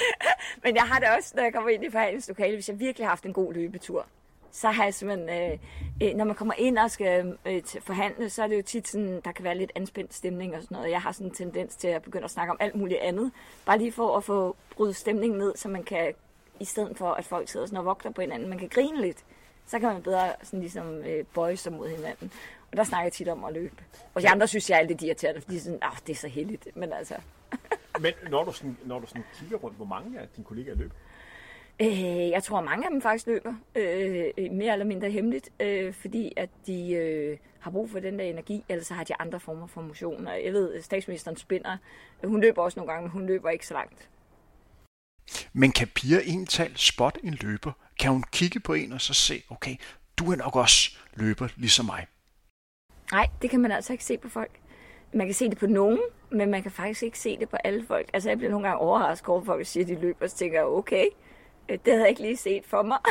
Men 0.65 0.77
jeg 0.77 0.83
har 0.83 0.99
det 0.99 1.09
også, 1.17 1.33
når 1.37 1.43
jeg 1.43 1.53
kommer 1.53 1.71
ind 1.71 1.85
i 1.85 1.91
forhandlingslokale, 1.91 2.55
hvis 2.55 2.69
jeg 2.69 2.81
virkelig 2.81 3.07
har 3.07 3.11
haft 3.11 3.27
en 3.27 3.33
god 3.33 3.55
løbetur. 3.55 4.07
Så 4.51 4.71
har 4.71 4.85
jeg 4.85 4.95
simpelthen, 4.95 5.29
øh, 5.29 5.59
øh, 6.03 6.15
når 6.15 6.25
man 6.25 6.35
kommer 6.35 6.55
ind 6.59 6.79
og 6.79 6.91
skal 6.91 7.39
øh, 7.47 7.63
forhandle, 7.81 8.31
så 8.31 8.43
er 8.43 8.47
det 8.47 8.57
jo 8.57 8.63
tit 8.63 8.89
sådan, 8.89 9.21
der 9.25 9.33
kan 9.33 9.45
være 9.45 9.59
lidt 9.59 9.73
anspændt 9.75 10.15
stemning 10.15 10.57
og 10.57 10.63
sådan 10.63 10.75
noget. 10.77 10.91
Jeg 10.91 11.03
har 11.03 11.13
sådan 11.13 11.27
en 11.27 11.35
tendens 11.35 11.77
til 11.77 11.89
at 11.89 12.03
begynde 12.03 12.25
at 12.25 12.31
snakke 12.31 12.51
om 12.51 12.57
alt 12.61 12.75
muligt 12.75 13.01
andet. 13.01 13.33
Bare 13.67 13.79
lige 13.79 13.93
for 13.93 14.17
at 14.17 14.25
få 14.25 14.57
brudt 14.77 14.97
stemningen 14.97 15.39
ned, 15.39 15.57
så 15.57 15.69
man 15.69 15.83
kan, 15.83 16.15
i 16.61 16.65
stedet 16.65 16.99
for 16.99 17.13
at 17.13 17.25
folk 17.25 17.49
sidder 17.49 17.67
sådan 17.67 17.79
og 17.79 17.85
vogter 17.85 18.11
på 18.11 18.21
hinanden, 18.21 18.49
man 18.49 18.59
kan 18.59 18.69
grine 18.69 19.01
lidt. 19.01 19.25
Så 19.67 19.79
kan 19.79 19.89
man 19.89 20.03
bedre 20.03 20.33
sådan 20.43 20.61
ligesom 20.61 20.95
øh, 20.95 21.25
bøje 21.35 21.57
sig 21.57 21.73
mod 21.73 21.89
hinanden. 21.89 22.33
Og 22.71 22.77
der 22.77 22.85
snakker 22.85 23.05
jeg 23.05 23.13
tit 23.13 23.29
om 23.29 23.45
at 23.45 23.53
løbe. 23.53 23.77
Og 24.15 24.23
de 24.23 24.29
andre 24.29 24.49
synes, 24.49 24.71
jeg 24.71 24.79
er 24.79 24.87
lidt 24.87 25.03
irriterende, 25.03 25.41
fordi 25.41 25.57
er 25.57 25.61
sådan, 25.61 25.79
ah, 25.83 25.97
det 26.07 26.13
er 26.13 26.17
så 26.17 26.29
heldigt. 26.29 26.77
Men 26.77 26.93
altså, 26.93 27.15
Men 28.01 28.13
når 28.31 28.45
du, 28.45 28.53
sådan, 28.53 28.77
når 28.85 28.99
du 28.99 29.07
sådan 29.07 29.25
kigger 29.39 29.57
rundt, 29.57 29.77
hvor 29.77 29.87
mange 29.87 30.21
af 30.21 30.29
dine 30.37 30.45
kollegaer 30.45 30.75
løber? 30.75 30.95
Øh, 31.81 32.31
jeg 32.31 32.43
tror, 32.43 32.61
mange 32.61 32.85
af 32.85 32.91
dem 32.91 33.03
faktisk 33.03 33.27
løber, 33.27 33.55
øh, 33.75 34.53
mere 34.53 34.73
eller 34.73 34.85
mindre 34.85 35.11
hemmeligt, 35.11 35.51
øh, 35.61 35.95
fordi 35.95 36.33
at 36.37 36.51
de 36.67 36.93
øh, 36.93 37.39
har 37.59 37.71
brug 37.71 37.91
for 37.91 38.01
den 38.01 38.19
der 38.19 38.25
energi, 38.25 38.65
ellers 38.69 38.87
så 38.87 38.95
har 38.95 39.05
de 39.05 39.15
andre 39.19 39.41
former 39.41 39.67
for 39.67 39.81
motion. 39.81 40.27
Og 40.27 40.45
jeg 40.45 40.53
ved, 40.53 40.75
at 40.75 40.85
statsministeren 40.85 41.37
spinder. 41.37 41.77
Hun 42.25 42.41
løber 42.41 42.63
også 42.63 42.81
nogle 42.81 42.93
gange, 42.93 43.03
men 43.03 43.11
hun 43.11 43.27
løber 43.27 43.51
ikke 43.51 43.67
så 43.67 43.75
langt. 43.75 44.09
Men 45.53 45.73
kan 45.73 45.89
Pia 45.95 46.21
ental 46.25 46.77
spot 46.77 47.19
en 47.23 47.39
løber? 47.41 47.73
Kan 48.01 48.11
hun 48.11 48.25
kigge 48.33 48.61
på 48.61 48.73
en 48.73 48.93
og 48.93 49.01
så 49.01 49.15
se, 49.15 49.43
okay, 49.51 49.77
du 50.19 50.33
er 50.33 50.37
nok 50.37 50.57
også 50.57 50.91
løber 51.15 51.49
ligesom 51.57 51.87
mig? 51.87 52.07
Nej, 53.13 53.27
det 53.43 53.51
kan 53.51 53.61
man 53.61 53.73
altså 53.73 53.93
ikke 53.93 54.05
se 54.05 54.19
på 54.19 54.29
folk. 54.29 54.61
Man 55.15 55.27
kan 55.27 55.35
se 55.35 55.51
det 55.51 55.59
på 55.59 55.67
nogen, 55.67 56.01
men 56.31 56.51
man 56.51 56.63
kan 56.63 56.71
faktisk 56.71 57.03
ikke 57.03 57.19
se 57.19 57.39
det 57.39 57.49
på 57.49 57.57
alle 57.57 57.87
folk. 57.87 58.11
Altså, 58.13 58.29
jeg 58.29 58.39
bliver 58.39 58.51
nogle 58.51 58.69
gange 58.69 58.81
overrasket 58.81 59.29
over, 59.29 59.41
at 59.41 59.47
folk 59.47 59.67
siger, 59.67 59.85
at 59.85 59.89
de 59.89 60.01
løber, 60.01 60.25
og 60.25 60.31
så 60.31 60.37
tænker 60.37 60.59
jeg, 60.59 60.67
okay, 60.67 61.07
øh, 61.69 61.79
det 61.85 61.93
havde 61.93 62.01
jeg 62.01 62.09
ikke 62.09 62.23
lige 62.23 62.37
set 62.37 62.65
for 62.67 62.83
mig. 62.83 62.99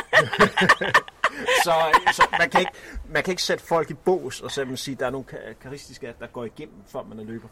Så, 1.64 1.72
så 2.12 2.26
man, 2.38 2.50
kan 2.50 2.60
ikke, 2.60 2.72
man 3.08 3.22
kan 3.22 3.32
ikke 3.32 3.42
sætte 3.42 3.64
folk 3.64 3.90
i 3.90 3.94
bås 3.94 4.40
og 4.40 4.50
simpelthen 4.50 4.76
sige, 4.76 4.92
at 4.92 5.00
der 5.00 5.06
er 5.06 5.10
nogle 5.10 5.26
karakteristiske, 5.26 6.14
der 6.20 6.26
går 6.26 6.44
igennem, 6.44 6.74
før 6.86 7.02
man 7.02 7.18
er 7.18 7.24
løber. 7.24 7.48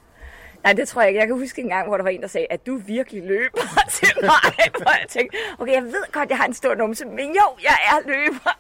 Nej, 0.64 0.72
det 0.72 0.88
tror 0.88 1.02
jeg 1.02 1.08
ikke. 1.08 1.20
Jeg 1.20 1.26
kan 1.26 1.38
huske 1.38 1.62
en 1.62 1.68
gang, 1.68 1.88
hvor 1.88 1.96
der 1.96 2.04
var 2.04 2.10
en, 2.10 2.20
der 2.20 2.26
sagde, 2.26 2.46
at 2.50 2.66
du 2.66 2.76
virkelig 2.76 3.22
løber 3.22 3.60
til 3.98 4.08
mig. 4.22 4.70
Hvor 4.70 4.90
jeg 5.00 5.06
tænkte, 5.08 5.36
okay, 5.58 5.72
jeg 5.72 5.82
ved 5.82 6.12
godt, 6.12 6.30
jeg 6.30 6.38
har 6.38 6.46
en 6.46 6.54
stor 6.54 6.74
numse, 6.74 7.04
men 7.04 7.28
jo, 7.28 7.46
jeg 7.62 7.76
er 7.86 8.06
løber. 8.06 8.58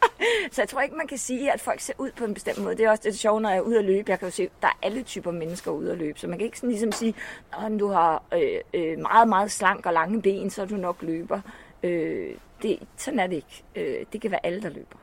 Så 0.52 0.62
jeg 0.62 0.68
tror 0.68 0.80
ikke, 0.80 0.96
man 0.96 1.06
kan 1.06 1.18
sige, 1.18 1.52
at 1.52 1.60
folk 1.60 1.80
ser 1.80 1.92
ud 1.98 2.10
på 2.16 2.24
en 2.24 2.34
bestemt 2.34 2.58
måde. 2.58 2.76
Det 2.76 2.84
er 2.84 2.90
også 2.90 3.02
det 3.02 3.18
sjove, 3.18 3.40
når 3.40 3.48
jeg 3.48 3.58
er 3.58 3.62
ude 3.62 3.78
at 3.78 3.84
løbe. 3.84 4.10
Jeg 4.10 4.18
kan 4.18 4.28
jo 4.28 4.32
se, 4.34 4.42
at 4.42 4.50
der 4.62 4.68
er 4.68 4.78
alle 4.82 5.02
typer 5.02 5.30
mennesker 5.30 5.70
ude 5.70 5.92
at 5.92 5.98
løbe. 5.98 6.18
Så 6.18 6.26
man 6.26 6.38
kan 6.38 6.44
ikke 6.44 6.58
sådan 6.58 6.70
ligesom 6.70 6.92
sige, 6.92 7.14
at 7.52 7.80
du 7.80 7.88
har 7.88 8.22
øh, 8.34 8.60
øh, 8.74 8.98
meget, 8.98 9.28
meget 9.28 9.50
slank 9.52 9.86
og 9.86 9.92
lange 9.92 10.22
ben, 10.22 10.50
så 10.50 10.62
er 10.62 10.66
du 10.66 10.76
nok 10.76 11.02
løber. 11.02 11.40
Øh, 11.82 12.34
det, 12.62 12.78
sådan 12.96 13.20
er 13.20 13.26
det 13.26 13.36
ikke. 13.36 13.62
Øh, 13.74 14.06
det 14.12 14.20
kan 14.20 14.30
være 14.30 14.46
alle, 14.46 14.62
der 14.62 14.68
løber. 14.68 14.96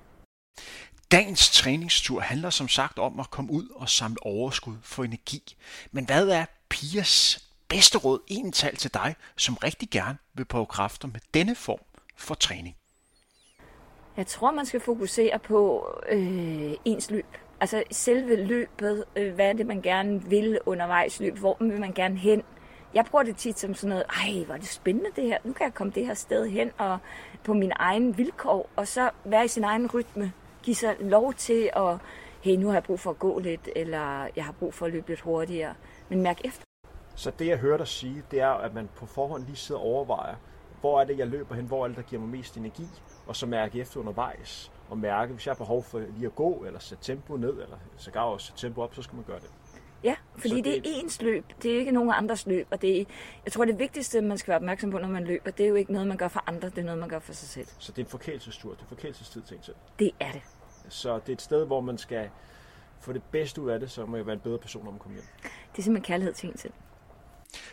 Dagens 1.12 1.52
træningstur 1.52 2.20
handler 2.20 2.50
som 2.50 2.68
sagt 2.68 3.00
om 3.00 3.20
at 3.20 3.30
komme 3.30 3.52
ud 3.52 3.68
og 3.76 3.90
samle 3.90 4.18
overskud 4.26 4.76
for 4.84 5.04
energi. 5.04 5.56
Men 5.92 6.06
hvad 6.06 6.28
er 6.28 6.46
Pias 6.72 7.50
bedste 7.68 7.98
råd 7.98 8.20
ental 8.28 8.76
til 8.76 8.94
dig, 8.94 9.16
som 9.38 9.56
rigtig 9.56 9.90
gerne 9.90 10.18
vil 10.34 10.46
prøve 10.46 10.66
kræfter 10.66 11.08
med 11.08 11.20
denne 11.34 11.56
form 11.56 11.80
for 12.18 12.36
træning? 12.36 12.76
Jeg 14.18 14.28
tror, 14.28 14.52
man 14.52 14.66
skal 14.66 14.80
fokusere 14.80 15.40
på 15.40 15.88
øh, 16.10 16.74
ens 16.86 17.12
løb. 17.12 17.26
Altså 17.60 17.84
selve 17.92 18.36
løbet, 18.36 19.04
øh, 19.16 19.34
hvad 19.34 19.50
er 19.50 19.54
det, 19.54 19.66
man 19.66 19.82
gerne 19.82 20.24
vil 20.24 20.60
undervejs 20.66 21.20
løb, 21.20 21.38
hvor 21.38 21.58
vil 21.60 21.80
man 21.80 21.94
gerne 21.94 22.18
hen. 22.18 22.44
Jeg 22.94 23.06
bruger 23.06 23.24
det 23.24 23.38
tit 23.38 23.60
som 23.60 23.74
sådan 23.74 23.90
noget, 23.90 24.06
ej, 24.10 24.44
hvor 24.46 24.56
er 24.56 24.60
det 24.60 24.68
spændende 24.68 25.10
det 25.16 25.24
her, 25.24 25.38
nu 25.44 25.54
kan 25.54 25.66
jeg 25.66 25.74
komme 25.74 25.94
det 25.96 26.06
her 26.06 26.14
sted 26.14 26.50
hen 26.50 26.72
og 26.78 26.98
på 27.44 27.54
min 27.54 27.72
egen 27.76 28.18
vilkår, 28.18 28.70
og 28.76 28.88
så 28.88 29.10
være 29.26 29.46
i 29.46 29.48
sin 29.48 29.64
egen 29.64 29.92
rytme. 29.94 30.34
Give 30.64 30.76
sig 30.76 30.96
lov 31.00 31.34
til 31.34 31.70
at, 31.76 31.98
hey, 32.42 32.56
nu 32.56 32.68
har 32.68 32.74
jeg 32.74 32.84
brug 32.84 33.00
for 33.00 33.10
at 33.10 33.20
gå 33.20 33.40
lidt, 33.40 33.70
eller 33.76 34.28
jeg 34.36 34.46
har 34.46 34.52
brug 34.52 34.74
for 34.74 34.86
at 34.86 34.92
løbe 34.92 35.10
lidt 35.10 35.22
hurtigere. 35.22 35.74
Men 36.12 36.22
mærk 36.22 36.42
efter. 36.46 36.64
Så 37.16 37.32
det, 37.40 37.48
jeg 37.48 37.58
hører 37.58 37.78
dig 37.78 37.88
sige, 37.88 38.24
det 38.32 38.40
er, 38.40 38.50
at 38.50 38.74
man 38.74 38.90
på 38.96 39.06
forhånd 39.06 39.46
lige 39.46 39.56
sidder 39.56 39.82
og 39.82 39.88
overvejer, 39.88 40.36
hvor 40.82 41.02
er 41.02 41.06
det, 41.06 41.18
jeg 41.18 41.28
løber 41.28 41.56
hen, 41.56 41.66
hvor 41.66 41.84
er 41.84 41.88
det, 41.88 41.98
der 41.98 42.04
giver 42.04 42.22
mig 42.22 42.30
mest 42.30 42.58
energi, 42.58 42.88
og 43.28 43.36
så 43.36 43.46
mærke 43.46 43.80
efter 43.80 44.00
undervejs, 44.00 44.72
og 44.90 44.98
mærke, 44.98 45.34
hvis 45.34 45.46
jeg 45.46 45.52
har 45.52 45.58
behov 45.58 45.84
for 45.84 46.00
lige 46.00 46.26
at 46.26 46.36
gå, 46.36 46.64
eller 46.68 46.80
sætte 46.80 47.04
tempo 47.04 47.38
ned, 47.38 47.50
eller 47.50 47.78
så 47.98 48.12
gav 48.12 48.34
også 48.34 48.48
sætte 48.48 48.62
tempo 48.62 48.82
op, 48.82 48.96
så 48.96 49.02
skal 49.02 49.16
man 49.16 49.26
gøre 49.26 49.40
det. 49.40 49.50
Ja, 50.04 50.16
fordi 50.38 50.50
Så 50.50 50.56
det 50.56 50.78
er 50.78 50.82
ens 50.84 51.22
løb. 51.22 51.46
Det 51.64 51.74
er 51.74 51.80
ikke 51.80 51.92
nogen 51.92 52.12
andres 52.14 52.48
løb. 52.48 52.68
Og 52.72 52.82
det 52.82 53.02
er, 53.02 53.06
jeg 53.46 53.52
tror, 53.52 53.66
det 53.66 53.80
vigtigste, 53.80 54.22
man 54.22 54.38
skal 54.38 54.48
være 54.48 54.56
opmærksom 54.56 54.92
på, 54.92 54.98
når 54.98 55.08
man 55.08 55.24
løber, 55.24 55.52
det 55.52 55.64
er 55.64 55.70
jo 55.70 55.76
ikke 55.76 55.94
noget, 55.94 56.08
man 56.08 56.18
gør 56.18 56.28
for 56.28 56.44
andre. 56.48 56.70
Det 56.70 56.78
er 56.78 56.84
noget, 56.84 57.00
man 57.00 57.10
gør 57.10 57.20
for 57.20 57.34
sig 57.34 57.50
selv. 57.50 57.68
Så 57.80 57.92
det 57.92 58.02
er 58.02 58.06
en 58.06 58.10
forkælelsestur, 58.10 58.74
det 58.74 58.82
er 58.82 58.88
forkælelsestid 58.88 59.42
til 59.42 59.58
en 59.58 59.64
selv. 59.64 59.76
Det 60.00 60.12
er 60.20 60.32
det. 60.32 60.42
Så 60.90 61.20
det 61.20 61.30
er 61.30 61.34
et 61.34 61.42
sted, 61.42 61.66
hvor 61.66 61.82
man 61.82 61.98
skal 61.98 62.30
få 63.02 63.14
det 63.14 63.24
bedste 63.24 63.62
ud 63.62 63.70
af 63.70 63.80
det, 63.80 63.92
så 63.92 64.06
må 64.06 64.18
jeg 64.18 64.26
være 64.26 64.36
en 64.36 64.42
bedre 64.42 64.58
person, 64.58 64.84
når 64.84 64.92
man 64.92 65.00
kommer 65.00 65.18
hjem. 65.18 65.28
Det 65.44 65.80
er 65.80 65.84
simpelthen 65.84 66.04
kærlighed 66.04 66.34
til 66.34 66.50
en 66.50 66.58
selv. 66.58 66.74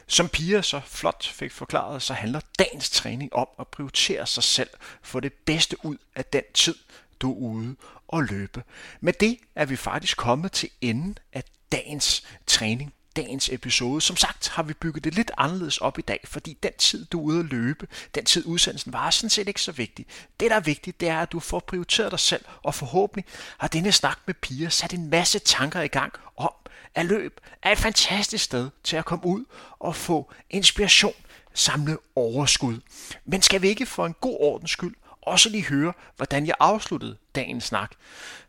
Som 0.06 0.28
Pia 0.28 0.62
så 0.62 0.80
flot 0.86 1.26
fik 1.26 1.52
forklaret, 1.52 2.02
så 2.02 2.14
handler 2.14 2.40
dagens 2.58 2.90
træning 2.90 3.32
om 3.32 3.48
at 3.58 3.68
prioritere 3.68 4.26
sig 4.26 4.42
selv 4.42 4.70
for 5.02 5.20
det 5.20 5.32
bedste 5.32 5.76
ud 5.84 5.96
af 6.14 6.24
den 6.24 6.42
tid, 6.54 6.74
du 7.20 7.32
er 7.32 7.36
ude 7.36 7.76
og 8.08 8.22
løbe. 8.22 8.62
Med 9.00 9.12
det 9.12 9.38
er 9.54 9.66
vi 9.66 9.76
faktisk 9.76 10.16
kommet 10.16 10.52
til 10.52 10.70
enden 10.80 11.18
af 11.32 11.44
dagens 11.72 12.26
træning 12.46 12.94
dagens 13.18 13.48
episode. 13.48 14.00
Som 14.00 14.16
sagt 14.16 14.48
har 14.48 14.62
vi 14.62 14.72
bygget 14.72 15.04
det 15.04 15.14
lidt 15.14 15.30
anderledes 15.38 15.78
op 15.78 15.98
i 15.98 16.02
dag, 16.02 16.20
fordi 16.24 16.58
den 16.62 16.72
tid, 16.78 17.04
du 17.04 17.18
er 17.20 17.24
ude 17.24 17.40
at 17.40 17.44
løbe, 17.44 17.86
den 18.14 18.24
tid 18.24 18.46
udsendelsen 18.46 18.92
var, 18.92 19.10
sådan 19.10 19.30
set 19.30 19.48
ikke 19.48 19.62
så 19.62 19.72
vigtig. 19.72 20.06
Det, 20.40 20.50
der 20.50 20.56
er 20.56 20.60
vigtigt, 20.60 21.00
det 21.00 21.08
er, 21.08 21.18
at 21.18 21.32
du 21.32 21.40
får 21.40 21.60
prioriteret 21.60 22.10
dig 22.10 22.20
selv, 22.20 22.44
og 22.62 22.74
forhåbentlig 22.74 23.24
har 23.58 23.68
denne 23.68 23.92
snak 23.92 24.18
med 24.26 24.34
piger 24.34 24.68
sat 24.68 24.92
en 24.92 25.10
masse 25.10 25.38
tanker 25.38 25.80
i 25.80 25.88
gang 25.88 26.12
om, 26.36 26.52
at 26.94 27.06
løb 27.06 27.40
er 27.62 27.72
et 27.72 27.78
fantastisk 27.78 28.44
sted 28.44 28.70
til 28.84 28.96
at 28.96 29.04
komme 29.04 29.26
ud 29.26 29.44
og 29.78 29.96
få 29.96 30.32
inspiration, 30.50 31.14
samle 31.54 31.98
overskud. 32.16 32.80
Men 33.24 33.42
skal 33.42 33.62
vi 33.62 33.68
ikke 33.68 33.86
for 33.86 34.06
en 34.06 34.14
god 34.20 34.36
ordens 34.40 34.70
skyld 34.70 34.94
også 35.22 35.48
lige 35.48 35.64
høre, 35.64 35.92
hvordan 36.16 36.46
jeg 36.46 36.54
afsluttede 36.60 37.16
dagens 37.34 37.64
snak 37.64 37.92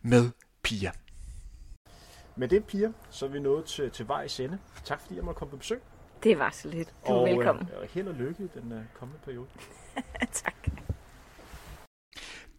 med 0.01 0.29
piger? 0.63 0.91
Med 2.39 2.47
det, 2.47 2.65
Pia, 2.65 2.91
så 3.09 3.25
er 3.25 3.29
vi 3.29 3.39
nået 3.39 3.65
til, 3.65 3.91
til 3.91 4.07
vejs 4.07 4.39
ende. 4.39 4.59
Tak 4.83 5.01
fordi 5.01 5.15
jeg 5.15 5.23
måtte 5.23 5.39
komme 5.39 5.51
på 5.51 5.57
besøg. 5.57 5.81
Det 6.23 6.39
var 6.39 6.49
så 6.49 6.67
lidt. 6.67 6.93
Du 7.07 7.11
er 7.11 7.15
og, 7.15 7.25
velkommen. 7.25 7.69
Øh, 7.73 7.81
og 7.81 7.87
held 7.87 8.07
og 8.07 8.13
lykke 8.13 8.43
i 8.43 8.47
den 8.59 8.71
uh, 8.71 8.79
kommende 8.93 9.21
periode. 9.25 9.47
tak. 10.43 10.67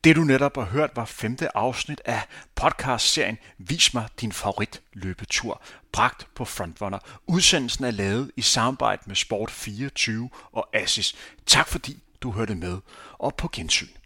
Det 0.05 0.17
du 0.17 0.21
netop 0.21 0.57
har 0.57 0.65
hørt 0.65 0.91
var 0.97 1.05
femte 1.05 1.57
afsnit 1.57 2.03
af 2.05 2.21
podcastserien 2.55 3.39
Vis 3.59 3.95
mig 3.95 4.09
din 4.21 4.33
favorit 4.33 4.83
løbetur, 4.93 5.63
bragt 5.93 6.29
på 6.35 6.45
Frontrunner. 6.45 6.99
Udsendelsen 7.27 7.85
er 7.85 7.91
lavet 7.91 8.31
i 8.37 8.41
samarbejde 8.41 9.03
med 9.07 9.17
Sport24 9.17 10.39
og 10.53 10.69
Assis. 10.73 11.15
Tak 11.47 11.69
fordi 11.69 12.03
du 12.23 12.31
hørte 12.31 12.55
med, 12.55 12.79
og 13.19 13.35
på 13.35 13.49
gensyn. 13.53 14.00